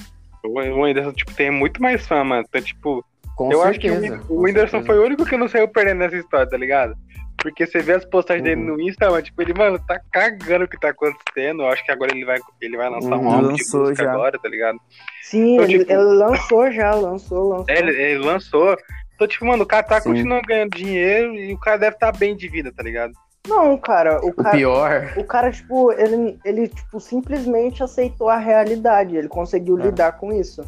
O 0.44 0.82
Whindersson, 0.82 1.12
tipo, 1.12 1.34
tem 1.34 1.50
muito 1.50 1.80
mais 1.80 2.06
fã, 2.06 2.22
mano. 2.22 2.44
Então, 2.46 2.60
tipo, 2.60 3.04
com 3.34 3.50
eu 3.50 3.62
certeza, 3.62 4.14
acho 4.14 4.26
que 4.26 4.32
o 4.32 4.42
Whindersson 4.42 4.84
foi 4.84 4.98
o 4.98 5.04
único 5.04 5.24
que 5.24 5.36
não 5.36 5.48
saiu 5.48 5.68
perdendo 5.68 5.98
nessa 5.98 6.16
história, 6.16 6.48
tá 6.48 6.56
ligado? 6.56 6.94
Porque 7.38 7.66
você 7.66 7.78
vê 7.78 7.92
as 7.92 8.04
postagens 8.04 8.44
uhum. 8.44 8.54
dele 8.56 8.66
no 8.68 8.80
Insta, 8.80 9.22
tipo, 9.22 9.40
ele, 9.40 9.54
mano, 9.54 9.78
tá 9.86 10.00
cagando 10.12 10.64
o 10.64 10.68
que 10.68 10.78
tá 10.78 10.90
acontecendo. 10.90 11.62
Eu 11.62 11.68
acho 11.68 11.84
que 11.84 11.92
agora 11.92 12.12
ele 12.12 12.24
vai, 12.24 12.38
ele 12.60 12.76
vai 12.76 12.90
lançar 12.90 13.16
uhum. 13.16 13.24
um 13.24 13.30
álbum 13.30 13.52
de 13.52 13.62
música 13.72 14.04
já. 14.04 14.12
agora, 14.12 14.38
tá 14.38 14.48
ligado? 14.48 14.78
Sim, 15.22 15.54
então, 15.54 15.64
ele, 15.64 15.78
tipo, 15.78 15.92
ele, 15.92 16.02
lançou 16.02 16.72
já, 16.72 16.94
lançou, 16.94 17.48
lançou. 17.48 17.66
É, 17.68 17.78
ele, 17.78 17.90
ele, 17.92 18.18
lançou. 18.18 18.76
Então, 19.18 19.26
tipo, 19.26 19.44
mano, 19.46 19.64
o 19.64 19.66
cara 19.66 19.82
tá 19.82 20.00
Sim. 20.00 20.10
continuando 20.10 20.46
ganhando 20.46 20.76
dinheiro 20.76 21.34
e 21.34 21.52
o 21.52 21.58
cara 21.58 21.76
deve 21.76 21.96
estar 21.96 22.12
tá 22.12 22.16
bem 22.16 22.36
de 22.36 22.48
vida, 22.48 22.72
tá 22.72 22.84
ligado? 22.84 23.12
Não, 23.48 23.76
cara, 23.76 24.24
o, 24.24 24.28
o 24.28 24.32
cara. 24.32 24.56
pior. 24.56 25.12
O 25.16 25.24
cara, 25.24 25.50
tipo, 25.50 25.90
ele, 25.90 26.38
ele 26.44 26.68
tipo, 26.68 27.00
simplesmente 27.00 27.82
aceitou 27.82 28.28
a 28.28 28.36
realidade. 28.36 29.16
Ele 29.16 29.26
conseguiu 29.26 29.76
é. 29.76 29.82
lidar 29.82 30.12
com 30.12 30.32
isso. 30.32 30.62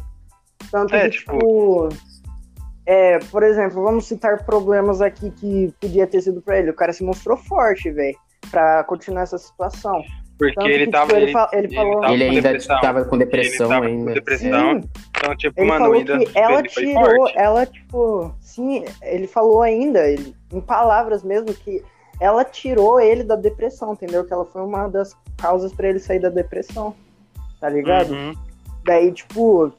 Tanto 0.69 0.93
é, 0.93 1.03
que, 1.03 1.11
tipo, 1.11 1.37
tipo 1.37 1.89
é, 2.85 3.19
por 3.19 3.41
exemplo, 3.41 3.81
vamos 3.81 4.05
citar 4.05 4.43
problemas 4.43 5.01
aqui 5.01 5.31
que 5.31 5.73
podia 5.79 6.05
ter 6.05 6.19
sido 6.19 6.41
pra 6.41 6.59
ele. 6.59 6.71
O 6.71 6.75
cara 6.75 6.91
se 6.91 7.05
mostrou 7.05 7.37
forte, 7.37 7.89
velho, 7.89 8.17
pra 8.49 8.83
continuar 8.83 9.21
essa 9.21 9.37
situação. 9.37 10.03
Porque 10.41 10.55
Tanto 10.55 10.69
ele 10.69 10.85
que, 10.85 10.91
tava. 10.91 11.05
Tipo, 11.05 11.17
ele, 11.19 11.31
ele, 11.53 11.67
ele, 11.67 11.75
falou, 11.75 12.05
ele 12.05 12.23
ainda 12.23 12.57
tava 12.81 13.05
com 13.05 13.15
depressão 13.15 13.69
tava 13.69 13.85
ainda. 13.85 14.05
Com 14.05 14.13
depressão. 14.15 14.81
Sim. 14.81 14.89
Então, 15.15 15.37
tipo, 15.37 15.61
ele 15.61 15.67
mano, 15.67 15.85
falou 15.85 15.97
ainda. 15.99 16.17
Que 16.17 16.39
ela 16.39 16.63
tirou, 16.63 17.29
ela, 17.35 17.65
tipo. 17.67 18.35
Sim, 18.51 18.83
ele 19.01 19.27
falou 19.27 19.61
ainda, 19.61 20.05
ele, 20.09 20.35
em 20.51 20.59
palavras 20.59 21.23
mesmo, 21.23 21.53
que 21.53 21.81
ela 22.19 22.43
tirou 22.43 22.99
ele 22.99 23.23
da 23.23 23.37
depressão, 23.37 23.93
entendeu? 23.93 24.25
Que 24.25 24.33
ela 24.33 24.45
foi 24.45 24.61
uma 24.61 24.89
das 24.89 25.15
causas 25.37 25.71
para 25.71 25.87
ele 25.87 25.99
sair 25.99 26.19
da 26.19 26.27
depressão. 26.27 26.93
Tá 27.61 27.69
ligado? 27.69 28.11
Uhum. 28.11 28.33
Daí, 28.83 29.09
tipo, 29.13 29.71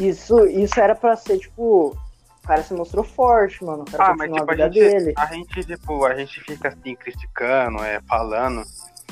isso, 0.00 0.46
isso 0.46 0.80
era 0.80 0.96
para 0.96 1.14
ser, 1.14 1.38
tipo, 1.38 1.96
o 2.42 2.46
cara 2.46 2.64
se 2.64 2.74
mostrou 2.74 3.04
forte, 3.04 3.64
mano. 3.64 3.84
O 3.84 3.90
cara 3.90 4.10
ah, 4.10 4.16
mas 4.16 4.32
tipo, 4.32 4.50
a, 4.50 4.56
gente, 4.56 4.74
dele. 4.74 5.14
a 5.16 5.26
gente, 5.26 5.64
tipo, 5.64 6.04
a 6.04 6.14
gente 6.16 6.40
fica 6.40 6.68
assim, 6.68 6.96
criticando, 6.96 7.78
é, 7.84 8.00
falando. 8.08 8.64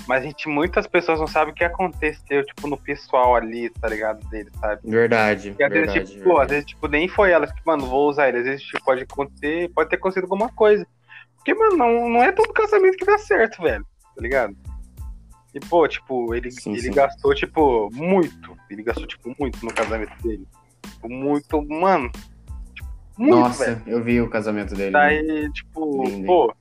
Mas 0.06 0.22
a 0.22 0.26
gente, 0.26 0.48
muitas 0.48 0.86
pessoas 0.86 1.18
não 1.18 1.26
sabem 1.26 1.52
o 1.52 1.56
que 1.56 1.64
aconteceu, 1.64 2.44
tipo, 2.44 2.66
no 2.68 2.76
pessoal 2.76 3.34
ali, 3.36 3.70
tá 3.70 3.88
ligado? 3.88 4.26
Dele, 4.28 4.50
sabe? 4.60 4.80
Verdade. 4.84 5.54
E 5.58 5.62
às 5.62 5.70
verdade, 5.70 5.98
vezes, 5.98 6.14
tipo, 6.14 6.38
às 6.38 6.48
vezes, 6.48 6.66
tipo, 6.66 6.88
nem 6.88 7.08
foi 7.08 7.30
elas 7.30 7.50
que, 7.52 7.60
mano, 7.64 7.86
vou 7.86 8.10
usar 8.10 8.28
ele. 8.28 8.38
Às 8.38 8.44
vezes, 8.44 8.62
tipo, 8.62 8.84
pode 8.84 9.02
acontecer, 9.02 9.70
pode 9.74 9.88
ter 9.88 9.96
acontecido 9.96 10.24
alguma 10.24 10.50
coisa. 10.50 10.86
Porque, 11.36 11.54
mano, 11.54 11.76
não, 11.76 12.08
não 12.08 12.22
é 12.22 12.32
todo 12.32 12.52
casamento 12.52 12.96
que 12.96 13.06
dá 13.06 13.18
certo, 13.18 13.62
velho. 13.62 13.84
Tá 14.14 14.22
ligado? 14.22 14.54
E, 15.54 15.60
pô, 15.60 15.86
tipo, 15.88 16.34
ele, 16.34 16.50
sim, 16.50 16.72
ele 16.72 16.82
sim. 16.82 16.92
gastou, 16.92 17.34
tipo, 17.34 17.88
muito. 17.92 18.56
Ele 18.68 18.82
gastou, 18.82 19.06
tipo, 19.06 19.34
muito 19.38 19.64
no 19.64 19.72
casamento 19.72 20.20
dele. 20.22 20.46
Tipo, 20.82 21.08
muito, 21.08 21.62
mano. 21.62 22.10
Muito, 23.16 23.36
Nossa, 23.36 23.76
velho. 23.76 23.82
eu 23.86 24.02
vi 24.02 24.20
o 24.20 24.28
casamento 24.28 24.74
dele. 24.74 24.90
Daí, 24.90 25.22
né? 25.22 25.50
tipo, 25.54 26.04
Lindo, 26.04 26.26
pô, 26.26 26.54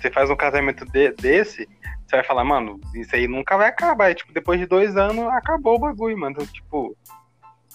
você 0.00 0.10
faz 0.10 0.30
um 0.30 0.36
casamento 0.36 0.84
de, 0.84 1.10
desse, 1.12 1.68
você 2.06 2.16
vai 2.16 2.24
falar, 2.24 2.44
mano, 2.44 2.80
isso 2.94 3.14
aí 3.14 3.26
nunca 3.26 3.56
vai 3.56 3.68
acabar. 3.68 4.10
E, 4.10 4.14
tipo, 4.14 4.32
depois 4.32 4.60
de 4.60 4.66
dois 4.66 4.96
anos, 4.96 5.26
acabou 5.32 5.76
o 5.76 5.78
bagulho, 5.78 6.16
mano. 6.16 6.32
Então, 6.32 6.46
tipo, 6.46 6.96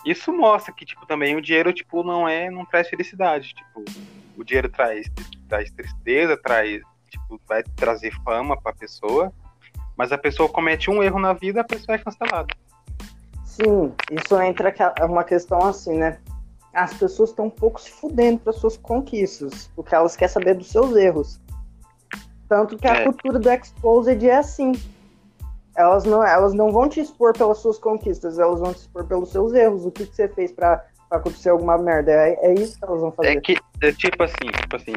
isso 0.06 0.32
mostra 0.32 0.74
que, 0.74 0.86
tipo, 0.86 1.06
também 1.06 1.36
o 1.36 1.42
dinheiro, 1.42 1.74
tipo, 1.74 2.04
não 2.04 2.28
é, 2.28 2.50
não 2.50 2.66
traz 2.66 2.88
felicidade. 2.90 3.54
Tipo, 3.54 3.84
o 4.38 4.44
dinheiro 4.44 4.70
traz, 4.70 5.12
traz 5.50 5.70
tristeza, 5.72 6.38
traz, 6.38 6.82
tipo, 7.10 7.40
vai 7.48 7.64
trazer 7.76 8.14
fama 8.24 8.60
pra 8.60 8.74
pessoa. 8.74 9.34
Mas 9.98 10.12
a 10.12 10.18
pessoa 10.18 10.48
comete 10.48 10.90
um 10.90 11.04
erro 11.04 11.20
na 11.20 11.34
vida, 11.34 11.62
a 11.62 11.66
pessoa 11.66 11.96
é 11.96 12.00
cancelada. 12.00 12.56
Sim, 13.44 13.94
isso 14.12 14.42
entra 14.42 14.74
uma 15.08 15.24
questão 15.26 15.60
assim, 15.60 15.98
né? 15.98 16.18
as 16.74 16.94
pessoas 16.94 17.30
estão 17.30 17.46
um 17.46 17.50
pouco 17.50 17.82
se 17.82 17.92
fudendo 17.92 18.40
para 18.40 18.54
suas 18.54 18.78
conquistas, 18.78 19.70
porque 19.76 19.94
elas 19.94 20.16
querem 20.16 20.34
saber 20.34 20.56
dos 20.56 20.68
seus 20.68 20.96
erros. 20.96 21.40
Tanto 22.52 22.78
que 22.78 22.86
a 22.86 22.96
é. 22.96 23.04
cultura 23.06 23.40
do 23.40 23.50
exposed 23.50 24.28
é 24.28 24.36
assim. 24.36 24.74
Elas 25.74 26.04
não, 26.04 26.22
elas 26.22 26.54
não 26.54 26.70
vão 26.70 26.90
te 26.90 27.00
expor 27.00 27.32
pelas 27.32 27.60
suas 27.60 27.78
conquistas, 27.78 28.38
elas 28.38 28.60
vão 28.60 28.74
te 28.74 28.80
expor 28.80 29.06
pelos 29.06 29.32
seus 29.32 29.54
erros. 29.54 29.86
O 29.86 29.92
que, 29.92 30.06
que 30.06 30.14
você 30.14 30.28
fez 30.28 30.52
para 30.52 30.84
acontecer 31.10 31.48
alguma 31.48 31.78
merda? 31.78 32.12
É, 32.12 32.38
é, 32.42 32.54
isso 32.56 32.78
que 32.78 32.84
elas 32.84 33.00
vão 33.00 33.12
fazer. 33.14 33.38
É 33.38 33.40
que, 33.40 33.56
é 33.82 33.94
tipo 33.94 34.22
assim, 34.22 34.52
tipo 34.60 34.76
assim, 34.76 34.92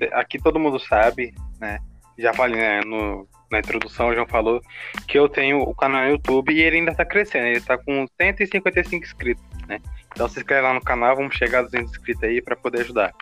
é, 0.00 0.18
aqui 0.18 0.36
todo 0.42 0.58
mundo 0.58 0.80
sabe, 0.80 1.32
né? 1.60 1.78
Já 2.18 2.34
falei 2.34 2.58
né, 2.58 2.80
no, 2.80 3.28
na 3.52 3.60
introdução, 3.60 4.08
o 4.08 4.14
João 4.14 4.26
falou 4.26 4.60
que 5.06 5.16
eu 5.16 5.28
tenho 5.28 5.60
o 5.60 5.76
canal 5.76 6.02
no 6.02 6.10
YouTube 6.10 6.52
e 6.52 6.60
ele 6.60 6.78
ainda 6.78 6.92
tá 6.92 7.04
crescendo, 7.04 7.46
ele 7.46 7.60
tá 7.60 7.78
com 7.78 8.04
155 8.20 9.04
inscritos, 9.04 9.44
né? 9.68 9.78
Então 10.12 10.28
se 10.28 10.40
inscreve 10.40 10.62
lá 10.62 10.74
no 10.74 10.82
canal, 10.82 11.14
vamos 11.14 11.36
chegar 11.36 11.60
a 11.60 11.62
200 11.62 11.88
inscritos 11.88 12.24
aí 12.24 12.42
para 12.42 12.56
poder 12.56 12.80
ajudar. 12.80 13.14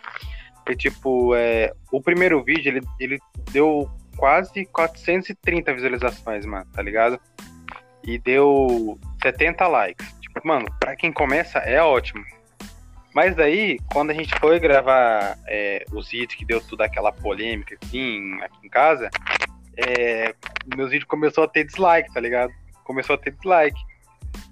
E 0.67 0.75
tipo, 0.75 1.35
é, 1.35 1.71
o 1.91 2.01
primeiro 2.01 2.43
vídeo 2.43 2.69
ele, 2.69 2.81
ele 2.99 3.19
deu 3.51 3.89
quase 4.17 4.65
430 4.65 5.73
visualizações, 5.73 6.45
mano, 6.45 6.65
tá 6.73 6.81
ligado? 6.81 7.19
E 8.03 8.17
deu 8.17 8.99
70 9.21 9.67
likes. 9.67 10.13
Tipo, 10.19 10.47
mano, 10.47 10.65
pra 10.79 10.95
quem 10.95 11.11
começa 11.11 11.59
é 11.59 11.81
ótimo. 11.81 12.23
Mas 13.13 13.35
daí, 13.35 13.79
quando 13.93 14.09
a 14.09 14.13
gente 14.13 14.37
foi 14.39 14.59
gravar 14.59 15.37
é, 15.47 15.85
os 15.93 16.09
vídeos 16.09 16.35
que 16.35 16.45
deu 16.45 16.59
toda 16.59 16.83
aquela 16.83 17.13
polêmica 17.13 17.77
assim, 17.81 18.41
aqui 18.41 18.57
em 18.65 18.69
casa, 18.69 19.09
é, 19.77 20.33
meus 20.75 20.91
vídeos 20.91 21.07
começou 21.07 21.45
a 21.45 21.47
ter 21.47 21.63
dislike, 21.63 22.13
tá 22.13 22.19
ligado? 22.19 22.51
Começou 22.83 23.15
a 23.15 23.17
ter 23.17 23.31
dislike. 23.31 23.79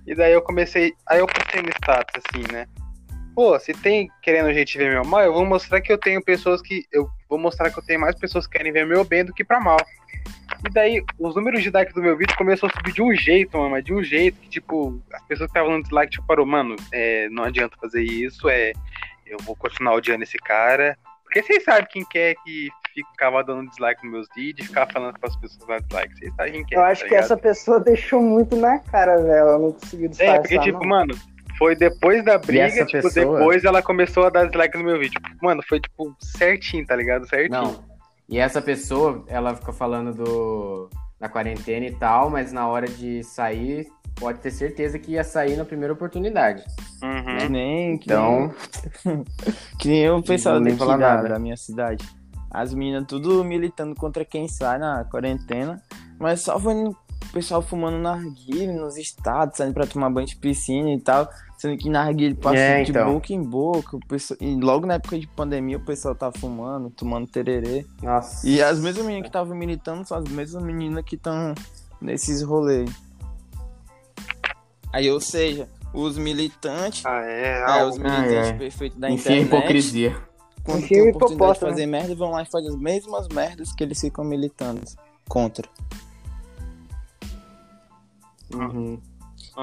E 0.07 0.15
daí 0.15 0.31
eu 0.33 0.41
comecei. 0.41 0.93
Aí 1.07 1.19
eu 1.19 1.27
postei 1.27 1.61
no 1.61 1.69
status 1.69 2.21
assim, 2.25 2.43
né? 2.51 2.67
Pô, 3.35 3.59
se 3.59 3.73
tem 3.73 4.09
querendo 4.21 4.47
a 4.47 4.53
gente 4.53 4.77
ver 4.77 4.91
meu 4.91 5.03
mal, 5.03 5.21
eu 5.21 5.33
vou 5.33 5.45
mostrar 5.45 5.81
que 5.81 5.91
eu 5.91 5.97
tenho 5.97 6.23
pessoas 6.23 6.61
que. 6.61 6.85
Eu 6.91 7.09
vou 7.27 7.39
mostrar 7.39 7.71
que 7.71 7.79
eu 7.79 7.83
tenho 7.83 7.99
mais 7.99 8.15
pessoas 8.15 8.45
que 8.45 8.57
querem 8.57 8.71
ver 8.71 8.85
meu 8.85 9.03
bem 9.03 9.25
do 9.25 9.33
que 9.33 9.43
pra 9.43 9.59
mal. 9.59 9.79
E 10.65 10.69
daí, 10.71 11.03
os 11.19 11.35
números 11.35 11.59
de 11.59 11.65
dislike 11.65 11.93
do 11.93 12.01
meu 12.01 12.15
vídeo 12.15 12.37
começou 12.37 12.69
a 12.69 12.71
subir 12.71 12.93
de 12.93 13.01
um 13.01 13.13
jeito, 13.13 13.57
mano, 13.57 13.81
de 13.81 13.93
um 13.93 14.03
jeito 14.03 14.39
que, 14.39 14.49
tipo, 14.49 15.01
as 15.11 15.21
pessoas 15.23 15.51
que 15.51 15.57
estavam 15.57 15.77
no 15.77 15.83
dislike, 15.83 16.11
tipo, 16.11 16.27
parou, 16.27 16.45
mano, 16.45 16.75
é, 16.91 17.27
não 17.29 17.43
adianta 17.43 17.75
fazer 17.79 18.03
isso, 18.03 18.47
é. 18.47 18.73
Eu 19.25 19.37
vou 19.39 19.55
continuar 19.55 19.95
odiando 19.95 20.23
esse 20.23 20.37
cara. 20.37 20.97
Porque 21.23 21.41
vocês 21.41 21.63
sabem 21.63 21.87
quem 21.89 22.05
quer 22.05 22.35
que 22.43 22.69
ficava 22.93 23.43
dando 23.43 23.67
dislike 23.69 24.03
nos 24.03 24.11
meus 24.11 24.27
vídeos, 24.35 24.67
ficava 24.67 24.91
falando 24.91 25.17
para 25.17 25.29
as 25.29 25.35
pessoas 25.37 25.67
dar 25.67 25.81
dislike. 25.81 26.19
Vocês 26.19 26.35
sabem 26.35 26.53
quem 26.53 26.65
quer. 26.65 26.75
Eu 26.75 26.83
acho 26.83 27.01
tá 27.01 27.07
que 27.07 27.15
essa 27.15 27.35
pessoa 27.35 27.79
deixou 27.79 28.21
muito 28.21 28.55
na 28.55 28.77
cara, 28.77 29.17
velho. 29.17 29.31
Ela 29.31 29.57
não 29.57 29.71
conseguiu 29.71 30.09
disfarçar. 30.09 30.35
É, 30.35 30.39
porque, 30.39 30.59
tipo, 30.59 30.79
não. 30.81 30.89
mano, 30.89 31.15
foi 31.63 31.77
depois 31.77 32.25
da 32.25 32.37
briga, 32.37 32.85
tipo, 32.85 33.03
pessoa... 33.03 33.39
depois 33.39 33.63
ela 33.63 33.81
começou 33.81 34.25
a 34.25 34.29
dar 34.29 34.47
dislike 34.47 34.77
no 34.77 34.83
meu 34.83 34.99
vídeo. 34.99 35.19
Mano, 35.41 35.63
foi, 35.65 35.79
tipo, 35.79 36.13
certinho, 36.19 36.85
tá 36.85 36.93
ligado? 36.93 37.25
Certinho. 37.25 37.61
Não. 37.61 37.85
E 38.27 38.37
essa 38.37 38.61
pessoa, 38.61 39.23
ela 39.27 39.55
ficou 39.55 39.73
falando 39.73 40.13
do 40.13 40.89
da 41.17 41.29
quarentena 41.29 41.85
e 41.85 41.95
tal, 41.95 42.29
mas 42.29 42.51
na 42.51 42.67
hora 42.67 42.85
de 42.85 43.23
sair, 43.23 43.87
pode 44.15 44.39
ter 44.39 44.51
certeza 44.51 44.99
que 44.99 45.13
ia 45.13 45.23
sair 45.23 45.55
na 45.55 45.63
primeira 45.63 45.93
oportunidade. 45.93 46.65
Uhum. 47.01 47.23
Né? 47.23 47.49
Nem, 47.49 47.97
que 47.97 48.11
então. 48.11 48.53
Nem... 49.05 49.23
que 49.79 49.87
nem 49.87 49.99
eu 49.99 50.21
pensava 50.21 50.59
daqui 50.59 50.77
da, 50.77 50.97
nada. 50.97 51.29
da 51.29 51.39
minha 51.39 51.55
cidade. 51.55 52.05
As 52.51 52.73
meninas 52.73 53.05
tudo 53.07 53.41
militando 53.41 53.95
contra 53.95 54.25
quem 54.25 54.49
sai 54.49 54.77
na 54.77 55.05
quarentena, 55.05 55.81
mas 56.19 56.41
só 56.41 56.57
o 56.57 56.95
pessoal 57.33 57.61
fumando 57.61 57.97
narguilha 57.97 58.71
nos 58.73 58.95
estados, 58.95 59.57
saindo 59.57 59.73
pra 59.73 59.87
tomar 59.87 60.09
banho 60.09 60.27
de 60.27 60.35
piscina 60.35 60.91
e 60.91 60.99
tal. 60.99 61.27
Sendo 61.57 61.77
que 61.77 61.89
narguilha 61.89 62.35
passa 62.35 62.57
é, 62.57 62.83
de 62.83 62.91
então. 62.91 63.11
boca 63.13 63.33
em 63.33 63.41
boca. 63.41 63.97
O 63.97 63.99
pessoal... 64.07 64.37
E 64.39 64.55
logo 64.55 64.85
na 64.85 64.95
época 64.95 65.17
de 65.17 65.27
pandemia 65.27 65.77
o 65.77 65.83
pessoal 65.85 66.13
tá 66.13 66.31
fumando, 66.31 66.89
tomando 66.91 67.27
tererê. 67.27 67.85
Nossa. 68.01 68.47
E 68.47 68.61
as 68.61 68.79
mesmas 68.79 69.05
meninas 69.05 69.23
que 69.23 69.29
estavam 69.29 69.55
militando 69.57 70.07
são 70.07 70.17
as 70.17 70.29
mesmas 70.29 70.63
meninas 70.63 71.03
que 71.03 71.15
estão 71.15 71.55
nesses 71.99 72.43
rolês. 72.43 72.89
Aí, 74.91 75.09
ou 75.09 75.19
seja, 75.19 75.67
os 75.93 76.17
militantes. 76.17 77.03
Ah, 77.05 77.21
é, 77.23 77.79
é 77.79 77.85
os 77.85 77.97
militantes 77.97 78.33
ah, 78.33 78.47
é. 78.47 78.53
perfeitos 78.53 78.99
da 78.99 79.09
Enfim, 79.09 79.39
internet. 79.39 79.47
hipocrisia. 79.47 80.17
Quando 80.63 80.79
Enfim, 80.79 80.95
tem 80.95 81.09
oportunidade 81.09 81.53
de 81.53 81.59
fazer 81.59 81.85
né? 81.85 81.99
merda, 81.99 82.15
vão 82.15 82.31
lá 82.31 82.43
e 82.43 82.45
fazem 82.45 82.69
as 82.69 82.75
mesmas 82.75 83.27
merdas 83.29 83.73
que 83.73 83.83
eles 83.83 83.99
ficam 83.99 84.23
militando 84.23 84.81
contra. 85.27 85.67
Uhum. 88.53 89.01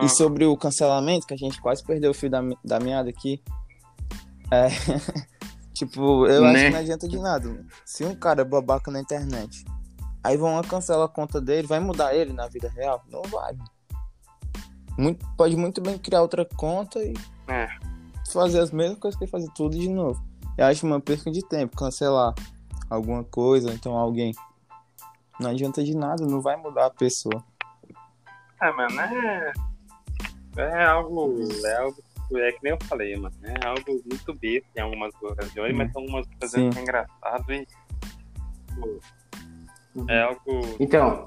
E 0.03 0.09
sobre 0.09 0.45
o 0.45 0.57
cancelamento, 0.57 1.26
que 1.26 1.34
a 1.34 1.36
gente 1.36 1.61
quase 1.61 1.82
perdeu 1.84 2.11
o 2.11 2.14
fio 2.14 2.30
da, 2.30 2.41
da 2.64 2.78
meada 2.78 3.09
aqui. 3.11 3.43
É. 4.51 4.68
tipo, 5.74 6.26
eu 6.26 6.43
né? 6.43 6.51
acho 6.51 6.64
que 6.64 6.70
não 6.70 6.78
adianta 6.78 7.09
de 7.09 7.18
nada. 7.18 7.66
Se 7.84 8.05
um 8.05 8.14
cara 8.14 8.43
é 8.43 8.45
babaca 8.45 8.91
na 8.91 9.01
internet 9.01 9.64
Aí 10.22 10.36
vão 10.36 10.61
cancelar 10.62 11.07
a 11.07 11.09
conta 11.09 11.41
dele, 11.41 11.66
vai 11.66 11.80
mudar 11.80 12.14
ele 12.14 12.32
na 12.32 12.47
vida 12.47 12.68
real? 12.68 13.03
Não 13.09 13.22
vai. 13.22 13.57
Muito, 14.99 15.26
pode 15.36 15.57
muito 15.57 15.80
bem 15.80 15.97
criar 15.99 16.20
outra 16.20 16.45
conta 16.45 16.99
e 17.03 17.14
É. 17.49 17.68
fazer 18.30 18.61
as 18.61 18.70
mesmas 18.70 18.99
coisas 18.99 19.18
que 19.18 19.24
ele 19.24 19.30
fazer 19.30 19.49
tudo 19.55 19.78
de 19.78 19.88
novo. 19.88 20.22
Eu 20.59 20.66
acho 20.66 20.86
uma 20.86 21.01
perca 21.01 21.30
de 21.30 21.41
tempo, 21.43 21.76
cancelar 21.76 22.34
alguma 22.91 23.24
coisa, 23.24 23.72
então 23.72 23.97
alguém. 23.97 24.34
Não 25.41 25.51
adianta 25.51 25.82
de 25.82 25.97
nada, 25.97 26.26
não 26.26 26.43
vai 26.43 26.57
mudar 26.57 26.86
a 26.86 26.91
pessoa. 26.91 27.43
É, 28.63 28.73
mano, 28.73 29.01
é. 29.01 29.53
É 30.57 30.85
algo. 30.85 31.39
É 31.65 31.77
algo. 31.77 31.97
É 32.35 32.53
que 32.53 32.59
nem 32.63 32.73
eu 32.73 32.79
falei, 32.85 33.17
mano. 33.17 33.35
É 33.43 33.67
algo 33.67 34.03
muito 34.05 34.35
besta 34.35 34.69
em 34.77 34.81
algumas 34.81 35.13
ocasiões, 35.23 35.77
mas 35.77 35.95
em 35.95 35.99
algumas 35.99 36.27
ocasiões 36.27 36.77
é 36.77 36.81
engraçado 36.81 37.53
e. 37.53 37.67
pô, 38.75 39.01
É 40.09 40.23
algo. 40.23 40.77
Então, 40.79 41.27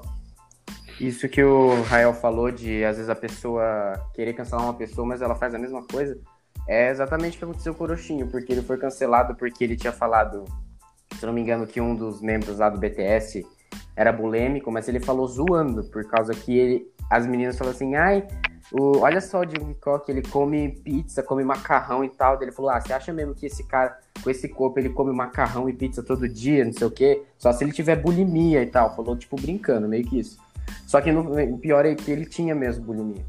isso 1.00 1.28
que 1.28 1.42
o 1.42 1.82
Rael 1.82 2.14
falou 2.14 2.50
de 2.50 2.84
às 2.84 2.96
vezes 2.96 3.10
a 3.10 3.14
pessoa 3.14 3.92
querer 4.14 4.34
cancelar 4.34 4.64
uma 4.64 4.74
pessoa, 4.74 5.06
mas 5.06 5.20
ela 5.20 5.34
faz 5.34 5.54
a 5.54 5.58
mesma 5.58 5.84
coisa, 5.86 6.18
é 6.68 6.88
exatamente 6.88 7.36
o 7.36 7.38
que 7.38 7.44
aconteceu 7.44 7.74
com 7.74 7.84
o 7.84 7.86
Orochinho, 7.86 8.28
porque 8.28 8.52
ele 8.52 8.62
foi 8.62 8.78
cancelado 8.78 9.34
porque 9.34 9.64
ele 9.64 9.76
tinha 9.76 9.92
falado, 9.92 10.44
se 11.18 11.26
não 11.26 11.32
me 11.32 11.40
engano, 11.40 11.66
que 11.66 11.80
um 11.80 11.94
dos 11.94 12.22
membros 12.22 12.58
lá 12.58 12.70
do 12.70 12.78
BTS 12.78 13.44
era 13.96 14.12
bulêmico, 14.12 14.70
mas 14.70 14.88
ele 14.88 15.00
falou 15.00 15.26
zoando, 15.26 15.84
por 15.84 16.04
causa 16.04 16.32
que 16.32 16.56
ele, 16.56 16.86
as 17.10 17.26
meninas 17.26 17.56
falaram 17.56 17.76
assim, 17.76 17.94
ai, 17.94 18.26
o, 18.72 18.98
olha 18.98 19.20
só 19.20 19.40
o 19.40 19.44
Jungkook, 19.44 20.10
ele 20.10 20.22
come 20.22 20.70
pizza, 20.82 21.22
come 21.22 21.44
macarrão 21.44 22.04
e 22.04 22.08
tal. 22.08 22.40
Ele 22.42 22.52
falou, 22.52 22.70
ah, 22.70 22.80
você 22.80 22.92
acha 22.92 23.12
mesmo 23.12 23.34
que 23.34 23.46
esse 23.46 23.64
cara, 23.64 23.96
com 24.22 24.30
esse 24.30 24.48
corpo, 24.48 24.78
ele 24.78 24.88
come 24.88 25.12
macarrão 25.12 25.68
e 25.68 25.72
pizza 25.72 26.02
todo 26.02 26.28
dia, 26.28 26.64
não 26.64 26.72
sei 26.72 26.86
o 26.86 26.90
quê? 26.90 27.22
Só 27.38 27.52
se 27.52 27.62
ele 27.62 27.72
tiver 27.72 27.96
bulimia 27.96 28.62
e 28.62 28.66
tal. 28.66 28.94
Falou, 28.96 29.16
tipo, 29.16 29.36
brincando, 29.36 29.88
meio 29.88 30.04
que 30.04 30.18
isso. 30.18 30.38
Só 30.86 31.00
que 31.00 31.12
no, 31.12 31.54
o 31.54 31.58
pior 31.58 31.84
é 31.84 31.94
que 31.94 32.10
ele 32.10 32.24
tinha 32.24 32.54
mesmo 32.54 32.84
bulimia. 32.84 33.24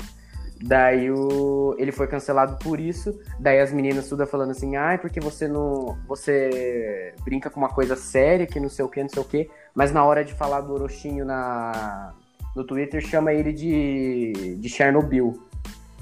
Daí 0.62 1.12
o, 1.12 1.76
ele 1.78 1.92
foi 1.92 2.08
cancelado 2.08 2.58
por 2.64 2.80
isso. 2.80 3.20
Daí 3.40 3.60
as 3.60 3.74
meninas 3.74 4.08
tudo 4.08 4.26
falando 4.26 4.52
assim, 4.52 4.78
ai, 4.78 4.98
porque 4.98 5.20
você 5.20 5.48
não. 5.48 5.98
Você 6.08 7.14
brinca 7.24 7.50
com 7.50 7.60
uma 7.60 7.70
coisa 7.70 7.96
séria, 7.96 8.48
que 8.48 8.60
não 8.60 8.70
sei 8.70 8.86
o 8.86 8.90
que, 8.90 9.02
não 9.02 9.10
sei 9.10 9.22
o 9.22 9.26
que. 9.26 9.50
Mas 9.76 9.92
na 9.92 10.04
hora 10.06 10.24
de 10.24 10.34
falar 10.34 10.62
do 10.62 10.74
Orochinho 10.74 11.26
na, 11.26 12.14
no 12.56 12.64
Twitter, 12.66 13.02
chama 13.02 13.34
ele 13.34 13.52
de, 13.52 14.56
de 14.60 14.70
Chernobyl. 14.70 15.34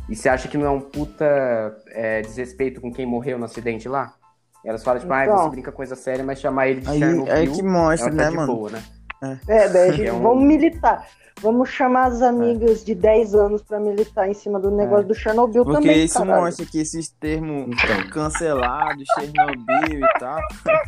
E 0.10 0.16
você 0.16 0.28
acha 0.30 0.48
que 0.48 0.58
não 0.58 0.66
é 0.66 0.70
um 0.70 0.82
puta 0.82 1.26
é, 1.90 2.22
desrespeito 2.22 2.80
com 2.82 2.92
quem 2.92 3.06
morreu 3.06 3.40
no 3.40 3.46
acidente 3.46 3.88
lá? 3.88 4.14
Elas 4.66 4.84
falam, 4.84 5.00
tipo, 5.00 5.14
Então. 5.14 5.38
você 5.38 5.50
brinca 5.50 5.72
coisa 5.72 5.96
séria, 5.96 6.24
mas 6.24 6.40
chamar 6.40 6.68
ele 6.68 6.82
de 6.82 6.90
Aí 6.90 7.00
Chernobyl. 7.00 7.34
é 7.34 7.48
que 7.48 7.64
mostra, 7.64 8.10
tá 8.10 8.16
né, 8.16 8.30
mano? 8.30 8.56
boa, 8.56 8.70
né? 8.72 8.84
É, 9.48 9.70
daí 9.70 9.90
a 9.90 9.92
gente, 9.94 10.08
É 10.08 10.14
um- 10.14 10.22
vamos 10.22 10.44
militar. 10.46 11.08
Vamos 11.42 11.70
chamar 11.70 12.08
as 12.08 12.22
amigas 12.22 12.86
de 12.86 12.94
10 12.94 13.34
anos 13.34 13.62
pra 13.64 13.80
militar 13.80 14.30
em 14.30 14.34
cima 14.34 14.60
do 14.60 14.70
negócio 14.70 15.08
do 15.08 15.16
Chernobyl 15.16 15.64
Porque 15.66 15.82
também, 15.82 16.06
isso 16.06 16.20
caralho. 16.20 16.42
mostra 16.44 16.66
que 16.66 16.80
esses 16.80 17.10
termos 17.10 17.68
Então. 17.68 18.10
cancelados, 18.12 19.04
Chernobyl 19.16 20.00
e 20.00 20.20
tal, 20.20 20.40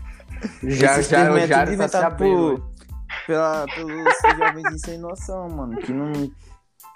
Já, 0.64 0.94
esses 1.00 1.10
já, 1.10 1.22
termos 1.24 1.42
é 1.44 1.48
já 1.48 1.60
tudo 1.66 1.68
tá 1.68 1.74
inventado 1.74 2.18
por, 2.18 2.75
pela, 3.26 3.66
pelos 3.66 4.04
jovens 4.38 4.82
sem 4.82 4.98
noção, 4.98 5.50
mano. 5.50 5.78
Que 5.78 5.92
não. 5.92 6.12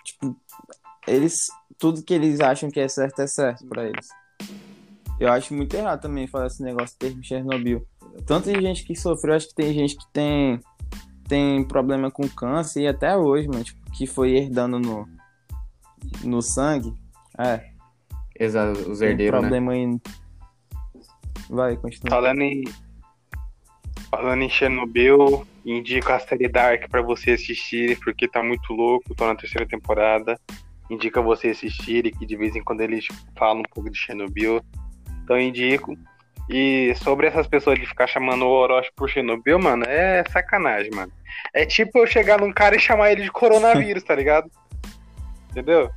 Tipo, 0.03 0.35
eles. 1.07 1.47
Tudo 1.77 2.03
que 2.03 2.13
eles 2.13 2.41
acham 2.41 2.69
que 2.69 2.79
é 2.79 2.87
certo 2.87 3.21
é 3.21 3.27
certo 3.27 3.65
pra 3.67 3.85
eles. 3.85 4.09
Eu 5.19 5.31
acho 5.31 5.53
muito 5.53 5.73
errado 5.73 6.01
também 6.01 6.27
falar 6.27 6.47
esse 6.47 6.61
negócio 6.61 6.89
de 6.89 6.97
termo 6.97 7.23
Chernobyl. 7.23 7.85
Tanto 8.25 8.51
de 8.51 8.61
gente 8.61 8.83
que 8.83 8.95
sofreu, 8.95 9.35
acho 9.35 9.49
que 9.49 9.55
tem 9.55 9.73
gente 9.73 9.97
que 9.97 10.05
tem, 10.11 10.59
tem 11.27 11.63
problema 11.63 12.11
com 12.11 12.27
câncer 12.27 12.81
e 12.81 12.87
até 12.87 13.15
hoje, 13.15 13.47
mano, 13.47 13.63
tipo, 13.63 13.79
que 13.91 14.05
foi 14.05 14.31
herdando 14.31 14.79
no, 14.79 15.07
no 16.23 16.41
sangue. 16.41 16.93
É, 17.37 17.69
Exato, 18.39 18.89
os 18.89 18.99
tem 18.99 19.09
herdeiros, 19.09 19.41
né? 19.41 19.49
problema 19.49 19.73
aí. 19.73 19.99
Vai, 21.49 21.75
continua. 21.75 22.09
Falando 22.09 22.41
em. 22.41 22.63
Falando 24.11 24.41
em 24.41 24.49
Chernobyl, 24.49 25.45
indico 25.63 26.11
a 26.11 26.19
série 26.19 26.47
Dark 26.47 26.89
pra 26.89 27.01
você 27.01 27.31
assistir, 27.31 27.97
porque 27.99 28.27
tá 28.27 28.41
muito 28.41 28.73
louco, 28.73 29.13
tô 29.13 29.25
na 29.25 29.35
terceira 29.35 29.67
temporada. 29.67 30.39
Indica 30.89 31.21
você 31.21 31.49
assistir, 31.49 32.11
que 32.17 32.25
de 32.25 32.35
vez 32.35 32.55
em 32.55 32.63
quando 32.63 32.81
eles 32.81 33.07
falam 33.37 33.59
um 33.59 33.69
pouco 33.71 33.89
de 33.91 33.97
Chernobyl. 33.97 34.61
Então 35.23 35.39
indico. 35.39 35.95
E 36.49 36.95
sobre 36.95 37.27
essas 37.27 37.45
pessoas 37.45 37.77
de 37.79 37.85
ficar 37.85 38.07
chamando 38.07 38.43
o 38.43 38.49
Orochi 38.49 38.89
por 38.95 39.07
Chernobyl, 39.07 39.59
mano, 39.59 39.83
é 39.87 40.23
sacanagem, 40.31 40.89
mano. 40.91 41.11
É 41.53 41.63
tipo 41.63 41.99
eu 41.99 42.07
chegar 42.07 42.39
num 42.39 42.51
cara 42.51 42.75
e 42.75 42.79
chamar 42.79 43.11
ele 43.11 43.21
de 43.21 43.31
coronavírus, 43.31 44.03
tá 44.03 44.15
ligado? 44.15 44.49
Entendeu? 45.51 45.91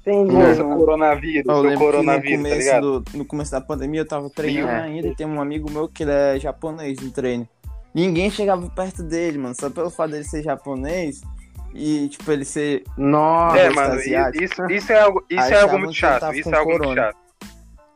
Entendi. 0.00 0.54
Seu 0.54 0.66
mano. 0.68 0.80
coronavírus, 0.80 1.46
Eu 1.46 1.60
lembro 1.62 1.68
que 1.70 1.74
no 1.74 1.78
coronavírus, 1.92 2.30
tá 2.30 2.36
começo, 2.48 2.58
ligado? 2.58 3.00
do, 3.00 3.18
no 3.18 3.24
começo 3.24 3.50
da 3.52 3.60
pandemia 3.60 4.00
eu 4.00 4.08
tava 4.08 4.30
treinando 4.30 4.68
É. 4.70 4.80
ainda 4.82 5.08
e 5.08 5.14
tem 5.14 5.26
um 5.26 5.40
amigo 5.40 5.70
meu 5.70 5.88
que 5.88 6.02
ele 6.04 6.12
é 6.12 6.38
japonês 6.40 6.98
no 7.00 7.10
treino. 7.10 7.46
Ninguém 7.94 8.30
chegava 8.30 8.68
perto 8.70 9.02
dele, 9.02 9.36
mano, 9.38 9.54
só 9.54 9.68
pelo 9.68 9.90
fato 9.90 10.12
dele 10.12 10.24
ser 10.24 10.42
japonês 10.42 11.20
e, 11.74 12.08
tipo, 12.08 12.30
ele 12.32 12.44
ser. 12.44 12.84
Nossa, 12.96 13.58
É, 13.58 13.68
mano, 13.70 13.94
asiático. 13.94 14.42
isso, 14.44 14.70
isso 14.70 14.92
é 14.92 15.00
algo, 15.00 15.24
isso 15.28 15.40
Aí 15.42 15.52
é 15.52 15.60
algo 15.60 15.78
muito 15.78 15.94
chato. 15.94 16.32
Isso 16.34 16.48
é 16.48 16.56
algo 16.56 16.70
muito 16.70 16.82
corona. 16.82 17.02
chato. 17.02 17.16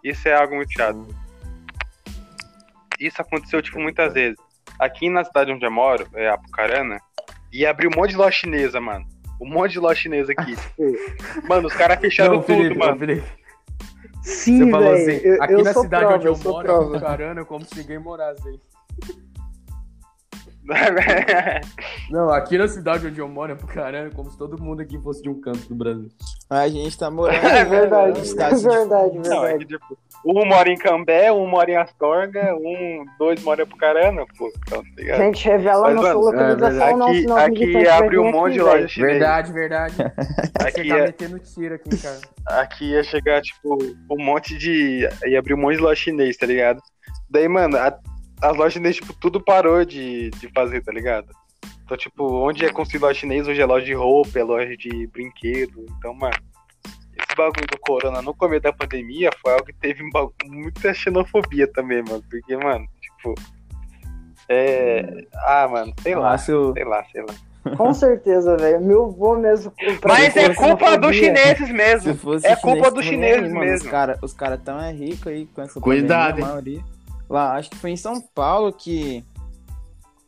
Isso 0.04 0.28
é 0.28 0.34
algo 0.34 0.54
muito 0.56 0.72
chato. 0.72 1.06
Isso 3.00 3.20
aconteceu, 3.20 3.62
tipo, 3.62 3.78
muitas 3.80 4.12
vezes. 4.12 4.36
Aqui 4.78 5.08
na 5.08 5.24
cidade 5.24 5.52
onde 5.52 5.64
eu 5.64 5.70
moro, 5.70 6.06
é 6.14 6.28
Apucarana, 6.28 6.98
e 7.52 7.64
abriu 7.64 7.90
um 7.92 7.96
monte 7.98 8.10
de 8.10 8.16
loja 8.16 8.32
chinesa, 8.32 8.80
mano. 8.80 9.06
Um 9.40 9.48
monte 9.48 9.72
de 9.72 9.80
loja 9.80 10.00
chinesa 10.00 10.32
aqui. 10.32 10.54
tipo, 10.56 11.46
mano, 11.48 11.68
os 11.68 11.74
caras 11.74 11.98
fecharam 12.00 12.34
Não, 12.34 12.42
tudo, 12.42 12.56
Felipe, 12.56 12.78
mano. 12.78 12.92
não, 12.92 12.98
Felipe, 12.98 13.26
Sim, 14.22 14.64
você 14.64 14.70
falou 14.70 14.92
velho. 14.92 15.02
assim, 15.16 15.26
eu, 15.26 15.42
aqui 15.42 15.52
eu 15.52 15.64
na 15.64 15.72
cidade 15.74 16.02
prova, 16.04 16.16
onde 16.16 16.26
eu 16.26 16.32
eu 16.32 16.38
moro, 16.52 16.64
prova. 16.66 17.00
Carana, 17.00 17.40
é 17.42 17.44
como 17.44 17.64
se 17.66 17.76
ninguém 17.78 17.98
morasse 17.98 18.48
aí. 18.48 18.60
Não, 22.10 22.30
aqui 22.30 22.56
na 22.56 22.66
cidade 22.68 23.06
onde 23.06 23.18
eu 23.18 23.28
moro 23.28 23.52
é 23.52 23.54
pro 23.54 23.66
caramba, 23.66 24.10
como 24.14 24.30
se 24.30 24.38
todo 24.38 24.62
mundo 24.62 24.80
aqui 24.82 24.98
fosse 25.00 25.22
de 25.22 25.28
um 25.28 25.40
canto 25.40 25.68
do 25.68 25.74
Brasil. 25.74 26.08
A 26.50 26.68
gente 26.68 26.96
tá 26.98 27.10
morando. 27.10 27.44
É 27.46 27.64
verdade, 27.64 28.18
em 28.18 28.22
é 28.22 28.24
cidade 28.24 28.56
de- 28.60 28.68
verdade, 28.68 29.18
Não, 29.28 29.44
é 29.44 29.56
verdade. 29.56 29.66
que, 29.66 29.74
tipo, 29.74 29.98
um 30.26 30.46
mora 30.46 30.70
em 30.70 30.76
Cambé, 30.76 31.30
um 31.32 31.46
mora 31.46 31.70
em 31.70 31.76
Astorga, 31.76 32.54
um, 32.56 33.04
dois 33.18 33.42
mora 33.42 33.60
em 33.60 33.64
Apucarana, 33.64 34.24
pô, 34.38 34.50
então, 34.66 34.82
tá 34.82 34.88
ligado? 34.96 35.18
Gente, 35.18 35.44
revela 35.48 35.82
Mas, 35.84 35.94
nossa 35.96 36.08
mano, 36.08 36.20
localização, 36.20 36.96
não, 36.96 37.36
aqui, 37.36 37.76
aqui 37.76 37.88
abre 37.88 38.18
um 38.18 38.30
monte 38.32 38.52
de 38.54 38.60
loja 38.62 38.88
chinesa. 38.88 39.12
Verdade, 39.12 39.52
verdade. 39.52 39.94
Você 39.96 40.68
Aqui 40.68 40.88
tá 40.88 40.96
é, 40.98 41.02
metendo 41.02 41.38
tiro 41.40 41.74
aqui, 41.74 41.90
cara. 41.98 42.20
aqui 42.46 42.90
ia 42.92 43.02
chegar, 43.02 43.42
tipo, 43.42 43.76
um 44.10 44.24
monte 44.24 44.56
de. 44.56 45.06
ia 45.26 45.38
abrir 45.38 45.54
um 45.54 45.58
monte 45.58 45.76
de 45.76 45.82
loja 45.82 45.96
chinês, 46.00 46.36
tá 46.38 46.46
ligado? 46.46 46.80
Daí, 47.28 47.46
mano, 47.48 47.76
a- 47.76 47.98
as 48.50 48.56
lojas 48.56 48.72
chinesas, 48.74 48.96
tipo, 48.96 49.12
tudo 49.14 49.40
parou 49.40 49.84
de, 49.84 50.30
de 50.30 50.48
fazer, 50.54 50.82
tá 50.82 50.92
ligado? 50.92 51.28
Então, 51.84 51.96
tipo, 51.96 52.24
onde 52.24 52.64
é 52.64 52.70
construído 52.70 53.02
loja 53.02 53.18
chinês, 53.20 53.46
hoje 53.46 53.60
é 53.60 53.66
loja 53.66 53.84
de 53.84 53.92
roupa, 53.94 54.38
é 54.38 54.42
loja 54.42 54.76
de 54.76 55.06
brinquedo. 55.08 55.84
Então, 55.98 56.14
mano, 56.14 56.36
esse 57.16 57.36
bagulho 57.36 57.66
do 57.70 57.78
corona 57.78 58.22
no 58.22 58.34
começo 58.34 58.62
da 58.62 58.72
pandemia 58.72 59.30
foi 59.42 59.52
algo 59.52 59.66
que 59.66 59.72
teve 59.74 60.02
um 60.02 60.10
bagulho- 60.10 60.34
muita 60.46 60.94
xenofobia 60.94 61.70
também, 61.72 62.02
mano. 62.02 62.22
Porque, 62.30 62.56
mano, 62.56 62.86
tipo. 63.00 63.34
É. 64.48 65.24
Ah, 65.46 65.68
mano, 65.68 65.92
sei 66.02 66.14
lá. 66.14 66.36
Sei 66.38 66.54
lá, 66.84 67.04
sei 67.12 67.22
lá. 67.22 67.76
Com 67.76 67.94
certeza, 67.94 68.56
velho. 68.56 68.80
Meu 68.82 69.10
vô 69.10 69.36
mesmo. 69.36 69.72
Mas 70.06 70.36
é 70.36 70.52
foi 70.52 70.54
culpa 70.54 70.98
dos 70.98 71.16
chineses 71.16 71.66
Se 71.66 71.72
mesmo. 71.72 72.18
É 72.44 72.56
culpa 72.56 72.90
dos 72.90 73.04
chineses 73.04 73.50
mesmo. 73.52 73.86
Os 73.86 73.90
caras 73.90 74.18
os 74.22 74.32
cara 74.34 74.58
tão 74.58 74.78
é 74.80 74.92
ricos 74.92 75.26
aí 75.28 75.46
com 75.46 75.62
essa 75.62 75.80
Cuidado, 75.80 76.40
pandemia, 76.40 76.44
a 76.44 76.48
maioria. 76.48 76.93
Lá, 77.28 77.54
acho 77.56 77.70
que 77.70 77.76
foi 77.76 77.90
em 77.90 77.96
São 77.96 78.20
Paulo 78.34 78.72
que. 78.72 79.24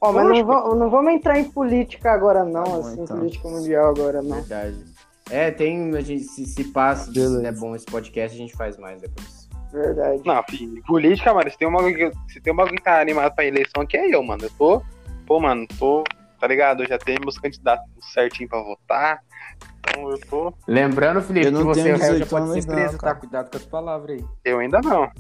Ó, 0.01 0.12
mas 0.12 0.28
não, 0.28 0.44
va- 0.44 0.74
não 0.74 0.90
vamos 0.90 1.12
entrar 1.12 1.38
em 1.38 1.44
política 1.44 2.12
agora, 2.12 2.44
não. 2.44 2.64
Tá 2.64 2.70
bom, 2.70 2.78
assim, 2.80 3.03
então. 3.03 3.16
política 3.18 3.49
mundial 3.49 3.88
agora, 3.90 4.22
não. 4.22 4.36
Verdade. 4.36 4.84
É, 5.30 5.51
tem. 5.51 5.94
A 5.97 6.01
gente, 6.01 6.24
se, 6.24 6.44
se 6.47 6.64
passa, 6.64 7.11
se 7.12 7.47
é 7.47 7.53
bom 7.53 7.74
esse 7.74 7.86
podcast, 7.86 8.34
a 8.36 8.38
gente 8.40 8.55
faz 8.57 8.76
mais 8.76 9.01
depois. 9.01 9.47
Verdade. 9.72 10.22
Não, 10.24 10.42
filho, 10.49 10.82
política, 10.84 11.34
mano, 11.34 11.51
se 11.51 11.59
tem 11.59 11.68
uma 11.68 11.80
se 12.28 12.40
tem 12.40 12.53
um 12.53 12.57
bagulho 12.57 12.76
que 12.76 12.82
tá 12.82 13.01
animado 13.01 13.34
pra 13.34 13.44
eleição 13.44 13.82
aqui 13.82 13.97
é 13.97 14.14
eu, 14.14 14.22
mano. 14.22 14.44
Eu 14.44 14.51
tô, 14.51 14.82
pô, 15.26 15.40
mano, 15.40 15.66
tô, 15.78 16.05
tá 16.40 16.47
ligado? 16.47 16.82
Eu 16.82 16.88
já 16.88 16.99
tenho 16.99 17.20
meus 17.20 17.36
candidatos 17.36 17.84
certinho 18.12 18.49
pra 18.49 18.62
votar. 18.62 19.20
Então 19.80 20.09
eu 20.11 20.18
tô. 20.20 20.53
Lembrando, 20.66 21.20
Felipe, 21.20 21.47
Eu 21.47 21.53
não 21.53 21.61
que 21.61 21.66
você 21.66 21.82
tenho 21.82 21.97
já 21.97 22.05
18 22.05 22.28
pode 22.30 22.44
anos 22.44 22.64
ser 22.64 22.68
não, 22.70 22.76
preso, 22.76 22.99
tá? 22.99 23.14
Cuidado 23.14 23.51
com 23.51 23.57
as 23.57 23.66
palavras 23.66 24.18
aí. 24.18 24.24
Eu 24.44 24.59
ainda 24.61 24.80
não. 24.80 25.11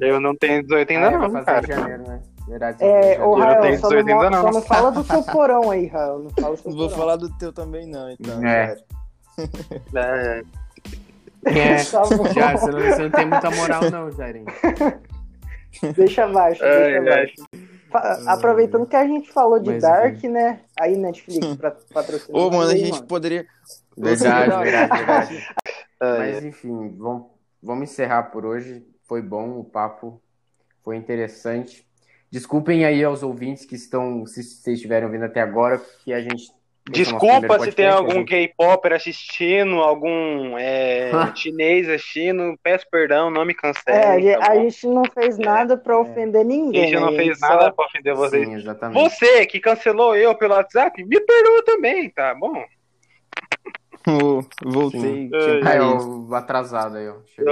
Eu 0.00 0.20
não 0.20 0.34
tenho 0.36 0.62
18 0.62 0.90
ainda 0.92 1.08
Ah, 1.08 1.12
é, 1.12 1.18
não, 1.18 1.44
cara. 1.44 1.66
janeiro, 1.66 2.02
né? 2.08 2.20
Verdade. 2.46 2.84
É, 2.84 3.18
ô 3.20 3.32
Eu 3.34 3.38
não 3.38 3.46
Rael, 3.46 3.60
tenho 3.62 3.78
só, 3.78 3.90
não, 3.90 3.96
18 4.02 4.10
ainda, 4.10 4.30
não. 4.30 4.42
só 4.42 4.52
não 4.52 4.62
fala 4.62 4.90
do 4.92 5.04
seu 5.04 5.22
porão 5.22 5.70
aí, 5.70 5.86
Rael. 5.86 6.18
Não 6.18 6.30
fala 6.30 6.56
do 6.56 6.62
seu 6.62 6.72
vou 6.72 6.88
porão. 6.88 6.98
falar 6.98 7.16
do 7.16 7.38
teu 7.38 7.52
também, 7.52 7.86
não, 7.86 8.10
então. 8.10 8.44
É. 8.46 8.76
É, 9.94 10.42
É, 11.46 11.78
já, 11.84 12.02
você 12.56 12.70
não, 12.70 12.80
você 12.80 13.02
não 13.02 13.10
tem 13.10 13.26
muita 13.26 13.50
moral, 13.50 13.90
não, 13.90 14.10
Jairinho. 14.10 14.46
Deixa 15.96 16.24
abaixo, 16.24 16.64
é, 16.64 17.00
deixa 17.00 17.10
é. 17.10 17.12
abaixo. 17.92 18.28
Aproveitando 18.28 18.86
que 18.86 18.94
a 18.96 19.06
gente 19.06 19.30
falou 19.32 19.58
de 19.58 19.70
Mas, 19.70 19.82
Dark, 19.82 20.22
né? 20.24 20.60
Aí, 20.78 20.96
Netflix, 20.96 21.44
pra 21.56 21.72
patrocinar. 21.92 22.40
Ô, 22.40 22.50
mano, 22.50 22.70
a 22.70 22.76
gente 22.76 22.92
mano. 22.92 23.06
poderia. 23.06 23.44
Verdade, 23.96 24.50
verdade, 24.50 24.96
verdade. 24.96 25.46
É, 26.00 26.18
Mas 26.18 26.44
enfim, 26.44 26.94
vamos, 26.96 27.26
vamos 27.62 27.90
encerrar 27.90 28.24
por 28.24 28.44
hoje. 28.46 28.84
Foi 29.06 29.20
bom 29.22 29.58
o 29.58 29.64
papo, 29.64 30.20
foi 30.82 30.96
interessante. 30.96 31.86
Desculpem 32.30 32.84
aí 32.84 33.04
aos 33.04 33.22
ouvintes 33.22 33.64
que 33.64 33.74
estão, 33.76 34.26
se 34.26 34.42
vocês 34.42 34.76
estiverem 34.76 35.06
ouvindo 35.06 35.24
até 35.24 35.40
agora, 35.40 35.80
que 36.04 36.12
a 36.12 36.20
gente. 36.20 36.50
é 36.88 36.90
Desculpa 36.90 37.58
se 37.60 37.70
tem 37.72 37.86
a 37.86 37.94
algum 37.94 38.10
gente- 38.26 38.28
K-Popper 38.28 38.92
assistindo, 38.94 39.76
algum 39.76 40.58
é, 40.58 41.10
chinês 41.36 41.88
assistindo, 41.88 42.58
peço 42.62 42.86
perdão, 42.90 43.30
não 43.30 43.44
me 43.44 43.54
cancele. 43.54 43.96
É, 43.96 44.06
a 44.06 44.18
gente- 44.20 44.38
tá 44.38 44.50
a 44.50 44.56
gente 44.56 44.86
não 44.88 45.04
fez 45.04 45.38
nada 45.38 45.76
pra 45.76 45.98
ofender 45.98 46.40
A 46.40 46.44
ninguém. 46.44 46.88
gente 46.88 47.00
não 47.00 47.10
né? 47.12 47.16
fez 47.18 47.38
só- 47.38 47.48
nada 47.48 47.72
pra 47.72 47.84
ofender 47.86 48.14
vocês. 48.14 48.46
Sim, 48.48 48.54
exatamente. 48.54 49.00
Você 49.10 49.46
que 49.46 49.60
cancelou 49.60 50.16
eu 50.16 50.34
pelo 50.34 50.54
WhatsApp, 50.54 51.04
me 51.04 51.20
perdoa 51.20 51.62
também, 51.64 52.10
tá 52.10 52.34
bom? 52.34 52.64
Voltei. 54.64 55.00
Sim. 55.00 55.30
é 55.32 55.80
o 55.82 56.34
atrasado 56.34 56.96
aí. 56.96 57.06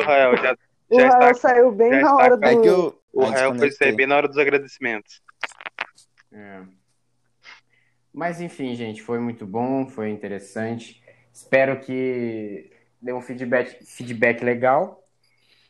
Rael 0.05 0.37
já, 0.37 0.57
O 0.93 1.01
já 1.01 1.09
Rael 1.09 1.31
está, 1.31 1.49
saiu 1.49 1.73
bem 1.73 2.01
na 2.01 2.15
hora 2.15 2.37
do. 2.37 2.45
É 2.45 2.61
que 2.61 2.69
eu. 2.69 2.99
o 3.13 3.25
Rael 3.25 3.55
foi 3.57 3.71
sair 3.71 3.95
bem 3.95 4.07
na 4.07 4.17
hora 4.17 4.29
dos 4.29 4.39
agradecimentos. 4.39 5.21
É. 6.33 6.61
Mas 8.13 8.41
enfim, 8.41 8.75
gente, 8.75 9.03
foi 9.03 9.19
muito 9.19 9.47
bom, 9.47 9.87
foi 9.87 10.11
interessante. 10.11 11.03
Espero 11.33 11.81
que 11.81 12.71
dê 13.01 13.13
um 13.13 13.23
feedback, 13.23 13.85
feedback 13.85 14.45
legal. 14.45 15.03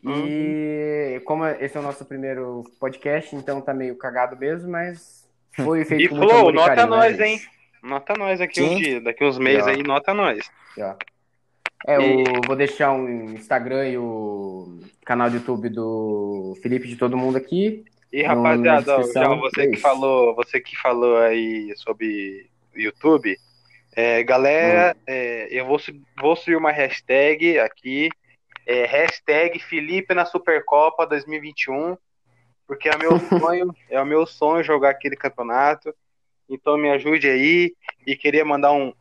E 0.05 1.23
como 1.25 1.47
esse 1.47 1.77
é 1.77 1.81
o 1.81 1.83
nosso 1.83 2.05
primeiro 2.05 2.65
podcast, 2.81 3.37
então 3.37 3.61
tá 3.61 3.73
meio 3.73 3.97
cagado 3.97 4.37
mesmo, 4.37 4.69
mas 4.69 5.31
foi 5.55 5.85
feito 5.87 6.03
E 6.03 6.09
com 6.09 6.17
muito 6.17 6.31
Flow, 6.31 6.51
e 6.51 6.53
nota 6.53 6.75
carinho, 6.75 6.91
né, 6.91 6.97
nós, 6.97 7.17
gente? 7.17 7.23
hein? 7.23 7.41
Nota 7.85 8.15
nós 8.15 8.41
aqui 8.41 8.61
Sim. 8.61 8.75
um 8.75 8.77
dia, 8.77 9.01
daqui 9.01 9.25
uns 9.25 9.39
meses 9.39 9.67
aí, 9.67 9.83
nota 9.83 10.13
nós. 10.13 10.51
Ó. 10.79 10.97
É, 11.87 11.97
eu 11.97 12.25
vou 12.47 12.55
deixar 12.57 12.93
o 12.93 13.09
Instagram 13.09 13.89
e 13.89 13.99
o 13.99 14.79
canal 15.05 15.29
do 15.29 15.37
YouTube 15.37 15.69
do 15.69 16.57
Felipe 16.63 16.87
de 16.89 16.97
todo 16.97 17.17
mundo 17.17 17.37
aqui. 17.37 17.85
E 18.13 18.23
No- 18.23 18.29
rapaziada, 18.29 18.99
ó, 18.99 19.03
João, 19.03 19.41
você 19.41 19.63
é 19.63 19.67
que 19.69 19.77
falou, 19.79 20.35
você 20.35 20.61
que 20.61 20.77
falou 20.77 21.19
aí 21.19 21.73
sobre 21.77 22.47
YouTube, 22.75 23.37
é, 23.97 24.23
galera, 24.23 24.95
Hum. 24.97 25.03
é, 25.07 25.49
eu 25.51 25.67
vou, 25.67 25.81
vou 26.21 26.37
subir 26.37 26.57
uma 26.57 26.71
hashtag 26.71 27.59
aqui, 27.59 28.09
é, 28.67 28.85
hashtag 28.87 29.59
Felipe 29.59 30.15
na 30.15 30.25
Supercopa 30.25 31.07
2021, 31.07 31.97
porque 32.67 32.89
é 32.89 32.95
o 32.95 32.99
meu 32.99 33.19
sonho, 33.51 33.75
é 33.91 34.01
o 34.01 34.07
meu 34.07 34.25
sonho 34.27 34.63
jogar 34.63 34.91
aquele 34.91 35.17
campeonato. 35.17 35.95
Então 36.49 36.77
me 36.77 36.91
ajude 36.91 37.29
aí 37.29 37.73
e 38.07 38.15
queria 38.15 38.45
mandar 38.45 38.73
um, 38.73 38.93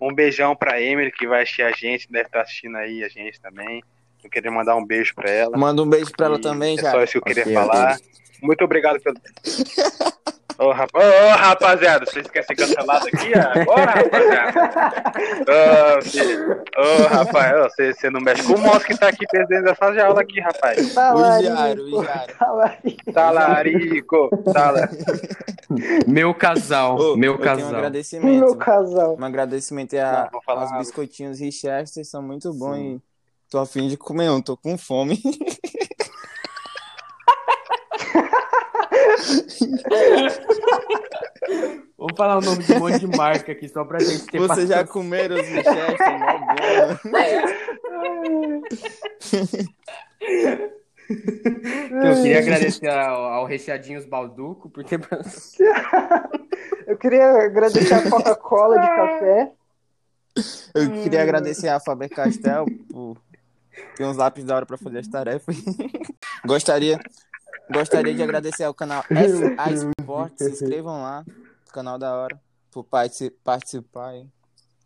um 0.00 0.12
beijão 0.14 0.54
pra 0.56 0.80
Emily 0.80 1.10
que 1.12 1.26
vai 1.26 1.42
assistir 1.42 1.62
a 1.62 1.72
gente, 1.72 2.10
deve 2.10 2.26
estar 2.26 2.42
assistindo 2.42 2.76
aí 2.76 3.02
a 3.04 3.08
gente 3.08 3.40
também. 3.40 3.82
Eu 4.22 4.30
queria 4.30 4.50
mandar 4.50 4.74
um 4.76 4.84
beijo 4.84 5.14
pra 5.14 5.30
ela. 5.30 5.56
Manda 5.56 5.82
um 5.82 5.88
beijo 5.88 6.10
pra 6.16 6.26
ela 6.26 6.38
E 6.38 6.40
também, 6.40 6.78
é 6.78 6.82
já. 6.82 6.90
só 6.90 7.02
isso 7.02 7.12
que 7.12 7.18
eu 7.18 7.22
queria 7.22 7.44
falar. 7.52 7.98
Muito 8.42 8.64
obrigado 8.64 9.00
pelo. 9.00 9.16
Ô, 10.58 10.70
rap... 10.70 10.88
Ô, 10.94 10.98
ô, 10.98 11.36
rapaziada, 11.36 12.06
vocês 12.06 12.26
querem 12.28 12.46
ser 12.46 12.54
cancelados 12.54 13.08
aqui 13.08 13.32
agora, 13.34 13.90
rapaziada? 13.90 15.12
Ô, 15.98 16.02
filho. 16.02 16.62
Ô, 16.76 17.02
rapaz, 17.08 17.72
você, 17.72 17.92
você 17.92 18.10
não 18.10 18.20
mexe 18.20 18.44
com 18.44 18.54
o 18.54 18.58
moço 18.58 18.84
que 18.84 18.96
tá 18.96 19.08
aqui 19.08 19.26
presidente 19.26 19.64
dessa 19.64 19.92
jaula 19.92 20.20
aqui, 20.20 20.40
rapaz. 20.40 20.94
Talarico. 20.94 22.04
Talarico, 23.12 24.30
tala... 24.52 24.88
Meu 26.06 26.32
casal, 26.34 26.96
Ô, 26.96 27.16
meu 27.16 27.32
eu 27.32 27.38
tenho 27.38 27.54
um 27.54 27.56
casal. 27.56 27.74
agradecimento. 27.74 28.40
Meu 28.40 28.56
casal. 28.56 29.16
Um 29.18 29.24
agradecimento 29.24 29.94
a, 29.94 30.30
Não, 30.32 30.40
falar 30.42 30.62
aos 30.62 30.78
biscoitinhos 30.78 31.40
Richester, 31.40 32.04
são 32.04 32.22
muito 32.22 32.52
bons 32.52 32.76
Sim. 32.76 32.94
e 32.94 33.00
tô 33.50 33.58
afim 33.58 33.88
de 33.88 33.96
comer 33.96 34.30
um, 34.30 34.40
tô 34.40 34.56
com 34.56 34.78
fome. 34.78 35.20
Vamos 41.96 42.16
falar 42.16 42.38
o 42.38 42.40
nome 42.40 42.62
de 42.62 42.72
um 42.72 42.78
monte 42.78 42.98
de 42.98 43.06
marca 43.06 43.52
aqui, 43.52 43.68
só 43.68 43.84
pra 43.84 43.98
gente 43.98 44.26
ter 44.26 44.38
Vocês 44.38 44.68
já 44.68 44.86
comeram 44.86 45.36
os? 45.36 45.46
Mó 47.04 47.18
bom. 47.90 48.62
Eu 51.90 52.22
queria 52.22 52.38
agradecer 52.38 52.88
ao, 52.88 53.24
ao 53.24 53.46
Recheadinhos 53.46 54.04
Balduco 54.04 54.70
por 54.70 54.84
ter. 54.84 55.00
Eu 56.86 56.98
queria 56.98 57.46
agradecer 57.46 57.94
a 57.94 58.10
Coca-Cola 58.10 58.78
de 58.78 58.86
café. 58.86 59.52
Eu 60.74 60.90
queria 61.02 61.22
agradecer 61.22 61.68
a 61.68 61.80
Faber 61.80 62.08
Castell 62.08 62.66
por 62.90 63.16
ter 63.96 64.04
uns 64.04 64.16
lápis 64.16 64.44
da 64.44 64.56
hora 64.56 64.66
pra 64.66 64.76
fazer 64.76 64.98
as 64.98 65.08
tarefas. 65.08 65.56
gostaria, 66.44 67.00
gostaria 67.70 68.14
de 68.14 68.22
agradecer 68.22 68.64
ao 68.64 68.74
canal 68.74 69.02
FA 69.08 69.72
Sports. 70.00 70.44
Se 70.44 70.50
inscrevam 70.64 71.02
lá, 71.02 71.24
canal 71.72 71.98
da 71.98 72.14
hora, 72.14 72.38
por 72.70 72.84
partici- 72.84 73.30
participar. 73.42 74.14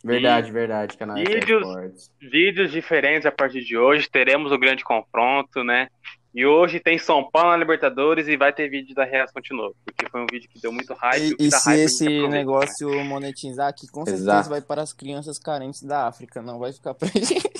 Verdade, 0.04 0.52
verdade, 0.52 0.96
canal 0.96 1.16
Vídeos. 1.16 1.66
Esportes. 1.66 2.10
Vídeos 2.20 2.70
diferentes 2.70 3.26
a 3.26 3.32
partir 3.32 3.64
de 3.64 3.76
hoje. 3.76 4.08
Teremos 4.08 4.52
o 4.52 4.58
grande 4.58 4.84
confronto, 4.84 5.64
né? 5.64 5.88
E 6.32 6.46
hoje 6.46 6.78
tem 6.78 6.98
São 6.98 7.28
Paulo 7.28 7.50
na 7.50 7.56
Libertadores 7.56 8.28
e 8.28 8.36
vai 8.36 8.52
ter 8.52 8.68
vídeo 8.68 8.94
da 8.94 9.04
reação 9.04 9.42
de 9.42 9.52
novo. 9.56 9.74
Porque 9.84 10.08
foi 10.08 10.20
um 10.20 10.26
vídeo 10.30 10.48
que 10.48 10.60
deu 10.60 10.70
muito 10.70 10.94
hype. 10.94 11.34
E, 11.40 11.46
e 11.48 11.50
se 11.50 11.68
hype, 11.68 11.80
esse 11.80 12.28
negócio 12.28 12.88
monetizar 13.04 13.68
aqui, 13.68 13.88
com 13.88 14.04
certeza 14.04 14.22
Exato. 14.24 14.50
vai 14.50 14.60
para 14.60 14.82
as 14.82 14.92
crianças 14.92 15.36
carentes 15.36 15.82
da 15.82 16.06
África, 16.06 16.40
não 16.40 16.60
vai 16.60 16.72
ficar 16.72 16.94
pra 16.94 17.08
gente. 17.18 17.50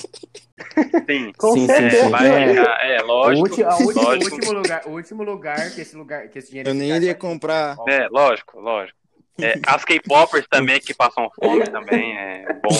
Sim. 1.09 1.33
Com 1.37 1.53
Sim, 1.53 1.67
certeza. 1.67 2.05
sim. 2.05 2.11
Vai, 2.11 2.57
É. 2.57 2.97
é, 2.97 3.01
O 3.01 3.05
lógico. 3.07 3.49
ulti- 3.49 3.63
a 3.63 3.77
ulti- 3.77 3.97
o 3.97 4.01
lógico. 4.01 4.35
último 4.35 4.51
lugar, 4.53 4.83
o 4.87 4.89
último 4.91 5.23
lugar 5.23 5.71
que 5.71 5.81
esse 5.81 5.95
lugar, 5.95 6.27
que 6.27 6.39
esse 6.39 6.49
dinheiro 6.49 6.69
Eu 6.69 6.73
nem 6.73 6.91
iria 6.95 7.11
é 7.11 7.15
comprar. 7.15 7.77
É, 7.87 8.07
lógico, 8.09 8.59
lógico. 8.59 8.97
É, 9.41 9.53
as 9.67 9.85
K-popers 9.85 10.47
também 10.49 10.79
que 10.79 10.93
passam 10.93 11.29
fome 11.39 11.69
também 11.71 12.17
é 12.17 12.45
bom, 12.61 12.73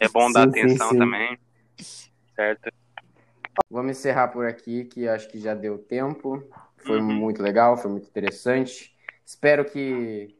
é 0.00 0.08
bom 0.08 0.32
dar 0.32 0.44
Sim, 0.44 0.52
sim, 0.52 0.60
atenção 0.62 0.88
sim. 0.90 0.98
também. 0.98 1.38
Certo? 2.34 2.72
Vamos 3.70 3.90
encerrar 3.98 4.28
por 4.28 4.46
aqui, 4.46 4.84
que 4.84 5.06
acho 5.06 5.28
que 5.28 5.38
já 5.38 5.54
deu 5.54 5.78
tempo. 5.78 6.42
Foi 6.78 6.98
Uhum. 6.98 7.02
muito 7.02 7.42
legal, 7.42 7.76
foi 7.76 7.90
muito 7.90 8.08
interessante. 8.08 8.94
Espero 9.24 9.64
que 9.64 10.34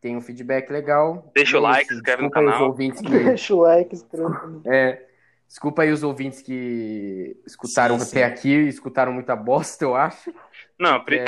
tenha 0.00 0.16
um 0.16 0.20
feedback 0.20 0.70
legal. 0.70 1.30
Deixa 1.34 1.58
o 1.58 1.60
E 1.60 1.64
é 1.64 1.68
like, 1.68 1.88
se 1.88 1.94
inscreve 1.94 2.22
no 2.22 2.30
canal. 2.30 2.72
Deixa 2.74 3.54
o 3.54 3.60
like, 3.60 3.94
escreve. 3.94 4.32
É, 4.64 5.04
desculpa 5.52 5.82
aí 5.82 5.92
os 5.92 6.02
ouvintes 6.02 6.40
que 6.40 7.36
escutaram 7.46 7.98
Sim, 7.98 8.06
até 8.18 8.26
sim. 8.26 8.32
aqui, 8.32 8.48
escutaram 8.68 9.12
muita 9.12 9.36
bosta, 9.36 9.84
eu 9.84 9.94
acho. 9.94 10.32
Não, 10.80 10.98
pri- 11.04 11.18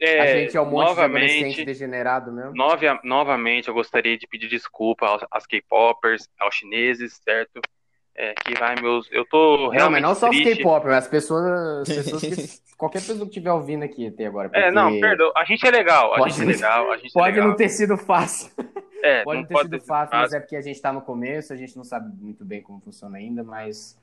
É, 0.00 0.20
a 0.20 0.24
é, 0.24 0.40
gente 0.44 0.56
é 0.56 0.60
um 0.60 0.70
monte 0.70 0.94
de 0.94 1.00
adolescente 1.00 1.64
degenerado 1.64 2.30
mesmo. 2.32 2.52
nove- 2.54 2.86
novamente 3.02 3.66
eu 3.66 3.74
gostaria 3.74 4.16
de 4.16 4.28
pedir 4.28 4.48
desculpa 4.48 5.06
aos, 5.06 5.22
às 5.30 5.44
K-popers, 5.44 6.28
aos 6.38 6.54
chineses, 6.54 7.20
certo? 7.24 7.60
É, 8.14 8.32
que 8.34 8.54
vai 8.58 8.74
meus. 8.80 9.08
Eu 9.12 9.24
tô 9.26 9.56
Não, 9.56 9.68
realmente 9.70 10.02
mas 10.02 10.02
não 10.02 10.14
só 10.14 10.28
os 10.30 10.36
triste. 10.36 10.56
K-pop, 10.58 10.86
mas 10.86 10.94
as 11.04 11.08
pessoas, 11.08 11.88
as 11.88 11.96
pessoas 11.96 12.22
que, 12.22 12.34
qualquer 12.78 12.98
pessoa 13.00 13.18
que 13.20 13.26
estiver 13.26 13.52
ouvindo 13.52 13.84
aqui 13.84 14.06
até 14.08 14.26
agora. 14.26 14.50
É, 14.54 14.70
não, 14.70 14.88
porque 14.88 15.00
perdoa. 15.00 15.32
A 15.36 15.44
gente 15.44 15.66
é 15.66 15.70
legal, 15.70 16.14
a 16.14 16.18
Pode 16.18 16.30
gente 16.32 16.42
é 16.42 16.44
não- 16.46 16.52
legal, 16.52 16.90
a 16.92 16.96
gente 16.96 17.06
é 17.10 17.12
Pode 17.12 17.32
legal. 17.32 17.48
não 17.48 17.56
ter 17.56 17.68
sido 17.68 17.96
fácil. 17.96 18.50
É, 19.02 19.22
Pode 19.22 19.36
não 19.36 19.42
não 19.42 19.48
ter 19.48 19.54
pode 19.54 19.68
sido 19.68 19.78
ter 19.80 19.86
fácil, 19.86 20.16
mas 20.16 20.32
é 20.32 20.40
porque 20.40 20.56
a 20.56 20.60
gente 20.60 20.80
tá 20.80 20.92
no 20.92 21.00
começo, 21.00 21.52
a 21.52 21.56
gente 21.56 21.76
não 21.76 21.84
sabe 21.84 22.12
muito 22.20 22.44
bem 22.44 22.62
como 22.62 22.80
funciona 22.80 23.16
ainda, 23.18 23.42
mas 23.44 23.96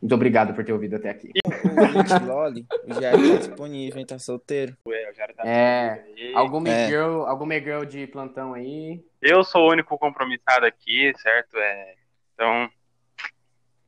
muito 0.00 0.14
obrigado 0.14 0.52
por 0.54 0.62
ter 0.64 0.72
ouvido 0.72 0.96
até 0.96 1.10
aqui. 1.10 1.30
O 1.64 2.26
Loli 2.26 2.66
já 3.00 3.10
tá 3.12 3.16
disponível, 3.38 3.98
hein? 3.98 4.06
Tá 4.06 4.18
solteiro. 4.18 4.76
É, 4.86 5.10
o 5.10 5.14
Jair 5.14 5.34
tá 5.34 5.42
É, 5.46 6.04
alguma 6.34 6.68
É. 6.68 6.88
girl, 6.88 7.22
alguma 7.22 7.54
girl 7.54 7.84
de 7.84 8.06
plantão 8.06 8.52
aí. 8.52 9.02
Eu 9.22 9.42
sou 9.42 9.62
o 9.66 9.70
único 9.72 9.96
compromissado 9.98 10.66
aqui, 10.66 11.10
certo? 11.16 11.56
É, 11.56 11.94
então. 12.34 12.68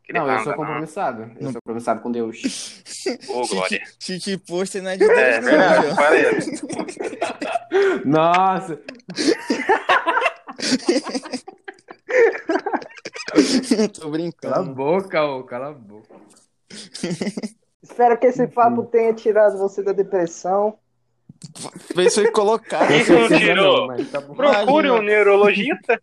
Não, 0.09 0.31
eu 0.31 0.39
sou 0.39 0.53
não. 0.53 0.57
compromissado. 0.57 1.31
Eu 1.39 1.53
sou 1.53 1.61
compromissado 1.61 2.01
com 2.01 2.11
Deus. 2.11 2.83
Ô, 3.29 3.47
Glória. 3.47 3.83
Titi 3.99 4.39
Poster 4.39 4.83
não 4.83 4.91
é 4.91 4.97
de 4.97 5.07
Deus, 5.07 5.19
É 5.19 5.41
não, 5.43 5.97
falei. 5.97 6.25
Nossa! 8.07 8.81
Tô 13.95 14.01
Cala 14.01 14.07
a 14.07 14.11
brincando. 14.11 14.75
boca, 14.75 15.25
ô, 15.25 15.45
cala 15.45 15.69
a 15.69 15.73
boca. 15.73 16.15
Espero 17.83 18.19
que 18.19 18.27
esse 18.27 18.47
papo 18.49 18.85
tenha 18.85 19.13
tirado 19.15 19.59
você 19.59 19.83
da 19.83 19.93
depressão. 19.93 20.79
Pensou 21.95 22.25
em 22.25 22.33
colocar. 22.33 22.91
Isso 22.91 23.13
não 23.13 23.29
tirou. 23.29 23.87
mas 23.89 24.11
tá. 24.11 24.21
Procure 24.23 24.91
um 24.91 25.03
neurologista. 25.03 26.01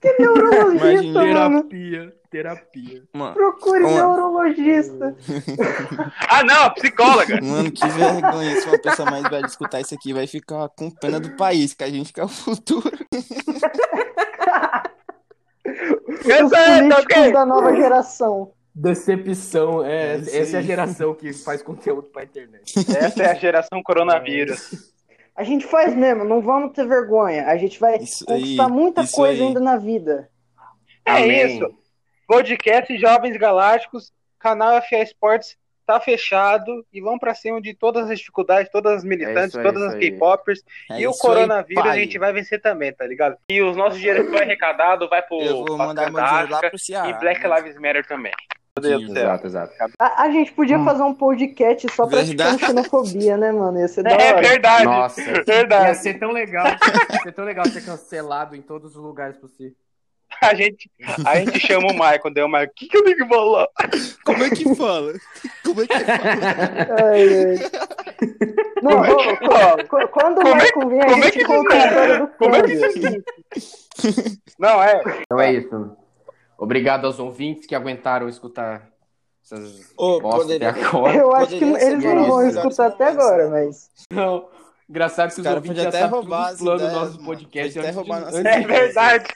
Que 0.00 0.16
neurologista, 0.18 1.04
Imagina. 1.04 1.48
mano. 1.48 1.64
Terapia. 1.64 2.14
Terapia. 2.30 3.02
Mano, 3.12 3.34
Procure 3.34 3.80
Uma- 3.80 3.90
neurologista. 3.90 5.16
Ah, 6.28 6.44
não, 6.44 6.70
psicóloga. 6.74 7.40
mano, 7.42 7.70
que 7.72 7.86
vergonha. 7.88 8.60
Se 8.60 8.68
uma 8.68 8.78
pessoa 8.78 9.10
mais 9.10 9.28
velha 9.28 9.46
escutar 9.46 9.80
isso 9.80 9.94
aqui, 9.94 10.12
vai 10.12 10.26
ficar 10.28 10.68
com 10.70 10.90
pena 10.90 11.18
do 11.18 11.34
país, 11.36 11.74
que 11.74 11.82
a 11.82 11.90
gente 11.90 12.12
que 12.12 12.20
é 12.20 12.24
o 12.24 12.28
futuro. 12.28 12.90
Os 15.64 16.26
é, 16.26 16.38
tá 16.48 16.78
políticos 16.78 17.16
ok? 17.16 17.32
da 17.32 17.44
nova 17.46 17.74
geração. 17.74 18.52
Decepção, 18.74 19.84
é, 19.84 20.14
É 20.14 20.38
essa 20.38 20.56
é 20.56 20.60
a 20.60 20.62
geração 20.62 21.14
que 21.14 21.32
faz 21.32 21.62
conteúdo 21.62 22.04
pra 22.04 22.22
internet. 22.24 22.74
Essa 22.96 23.24
é 23.24 23.30
a 23.30 23.34
geração 23.34 23.82
coronavírus. 23.82 24.92
A 25.36 25.42
gente 25.42 25.66
faz 25.66 25.94
mesmo, 25.94 26.24
não 26.24 26.40
vamos 26.40 26.72
ter 26.72 26.86
vergonha. 26.86 27.46
A 27.46 27.56
gente 27.56 27.78
vai 27.80 27.96
Isso 27.98 28.24
conquistar 28.24 28.66
aí, 28.66 28.70
muita 28.72 29.06
coisa 29.08 29.42
aí. 29.42 29.48
ainda 29.48 29.60
na 29.60 29.76
vida. 29.76 30.28
É 31.04 31.12
Amém. 31.12 31.56
isso. 31.56 31.74
Podcast 32.34 32.96
Jovens 32.96 33.36
Galácticos, 33.36 34.12
canal 34.38 34.80
FA 34.82 34.98
Esportes 34.98 35.56
tá 35.84 35.98
fechado 35.98 36.86
e 36.92 37.00
vamos 37.00 37.18
pra 37.18 37.34
cima 37.34 37.60
de 37.60 37.74
todas 37.74 38.08
as 38.08 38.20
dificuldades, 38.20 38.70
todas 38.70 38.98
as 38.98 39.04
militantes, 39.04 39.56
É 39.56 39.58
aí, 39.58 39.64
todas 39.64 39.82
as. 39.82 39.94
K-popers 39.96 40.62
É 40.88 41.00
e 41.00 41.08
o 41.08 41.10
isso 41.10 41.26
aí, 41.26 41.34
coronavírus 41.34 41.84
a 41.86 41.96
gente 41.96 42.16
vai 42.20 42.32
vencer 42.32 42.62
também, 42.62 42.92
tá 42.92 43.04
ligado? 43.04 43.36
E 43.50 43.60
os 43.60 43.76
nossos 43.76 43.98
dinheiros 43.98 44.26
que 44.26 44.30
foi 44.30 44.42
arrecadado 44.42 45.08
vai 45.08 45.20
pro 45.22 45.40
Eu 45.40 45.56
vou 45.66 45.76
pra 45.76 45.86
mandar 45.86 46.12
meu 46.12 46.22
dinheiro 46.22 46.50
lá 46.52 46.60
pro 46.60 46.78
Ceará. 46.78 47.08
e 47.08 47.14
Black 47.14 47.44
Lives 47.44 47.74
Matter 47.80 48.06
também. 48.06 48.32
Exato, 48.80 49.46
exato. 49.48 49.74
A, 49.98 50.22
a 50.22 50.30
gente 50.30 50.52
podia 50.52 50.78
Hum. 50.78 50.84
fazer 50.84 51.02
um 51.02 51.12
podcast 51.12 51.88
só 51.92 52.06
praticando 52.06 52.56
Verdade. 52.58 52.64
xenofobia, 52.66 53.36
né, 53.36 53.50
mano? 53.50 53.80
Ia 53.80 53.88
ser 53.88 54.04
da 54.04 54.10
É 54.12 54.32
hora. 54.34 54.40
verdade. 54.48 54.84
Nossa, 54.84 55.20
ia 55.20 55.42
Verdade. 55.42 55.98
ser 55.98 56.14
tão 56.20 56.30
legal. 56.30 56.64
Ia 56.68 57.22
ser 57.24 57.32
tão 57.32 57.44
legal 57.44 57.64
ser 57.66 57.84
cancelado 57.84 58.54
em 58.54 58.62
todos 58.62 58.94
os 58.94 59.02
lugares 59.02 59.36
possíveis. 59.36 59.74
A 60.42 60.54
gente, 60.54 60.90
a 61.26 61.36
gente 61.36 61.60
chama 61.60 61.88
o 61.88 61.92
Michael, 61.92 62.32
deu 62.32 62.46
o 62.46 62.48
Michael. 62.48 62.68
O 62.70 62.74
que, 62.74 62.88
que 62.88 62.96
eu 62.96 63.04
tenho 63.04 63.16
que 63.18 63.28
falar? 63.28 63.68
Como 64.24 64.42
é 64.44 64.50
que 64.50 64.74
fala? 64.74 65.12
Como 65.64 65.82
é 65.82 65.86
que 65.86 65.98
fala? 65.98 67.02
Ai, 67.04 67.44
ai. 67.44 67.70
Não, 68.82 69.00
ô, 69.00 69.02
ô, 69.02 69.86
qu- 69.86 70.08
quando 70.08 70.38
o 70.38 70.42
Como 70.42 70.48
é- 70.48 70.54
Michael 70.62 70.88
vem, 70.88 71.00
a 71.02 71.06
como 71.10 71.24
é 71.24 71.30
que 71.30 71.44
conta 71.44 71.74
a 71.74 71.76
isso 71.76 71.84
é? 71.84 71.88
história 71.88 72.18
do 72.20 72.28
Como 72.38 72.54
é 72.56 72.62
que 72.62 72.78
câmbio. 72.78 73.24
Não, 74.58 74.82
é. 74.82 75.02
Então 75.22 75.40
é 75.40 75.52
isso. 75.52 75.96
Obrigado 76.58 77.06
aos 77.06 77.18
ouvintes 77.18 77.66
que 77.66 77.74
aguentaram 77.74 78.28
escutar 78.28 78.88
essas 79.44 79.92
poderia- 79.96 80.70
até 80.70 80.80
agora. 80.80 81.16
Eu 81.16 81.34
acho 81.34 81.48
que 81.58 81.64
eles 81.64 82.04
não 82.04 82.24
vão 82.26 82.48
escutar 82.48 82.86
até 82.86 83.04
agora, 83.08 83.48
né? 83.50 83.64
mas. 83.66 83.90
Não. 84.10 84.48
Engraçado 84.88 85.32
que 85.32 85.40
os, 85.40 85.46
ouvintes 85.46 85.82
já 85.82 85.88
até 85.88 86.00
sabem 86.00 86.14
roubar 86.18 86.48
todos 86.48 86.52
as 86.52 86.60
os 86.60 86.62
planos 86.64 86.80
do 86.82 86.88
ideias, 86.88 87.02
nosso 87.12 87.24
podcast 87.24 87.78
até 87.78 87.88
antes, 87.88 87.96
roubar 87.96 88.30
de, 88.30 88.38
É 88.48 88.60
verdade. 88.60 89.28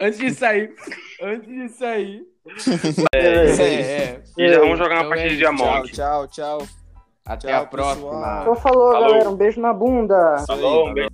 Antes 0.00 0.18
de 0.18 0.30
sair. 0.32 0.74
Antes 1.22 1.48
de 1.48 1.68
sair. 1.68 2.22
É, 3.14 3.44
isso 3.44 3.62
aí. 3.62 3.74
é. 3.82 4.22
E 4.38 4.48
já 4.48 4.58
vamos 4.60 4.78
jogar 4.78 4.94
uma 4.96 5.04
Então 5.04 5.12
é 5.12 5.16
partida 5.16 5.36
de 5.36 5.44
isso. 5.44 5.92
Tchau, 5.92 6.26
tchau, 6.28 6.28
tchau. 6.28 6.68
Até 7.26 7.48
Tchau, 7.48 7.62
a 7.62 7.66
próxima. 7.66 8.10
pessoal. 8.10 8.40
Então 8.42 8.56
falou, 8.56 8.92
Falou. 8.92 9.08
galera. 9.10 9.30
Um 9.30 9.36
beijo 9.36 9.60
na 9.60 9.72
bunda. 9.72 10.44
Falou, 10.46 10.88
um 10.88 10.94
beijo. 10.94 11.10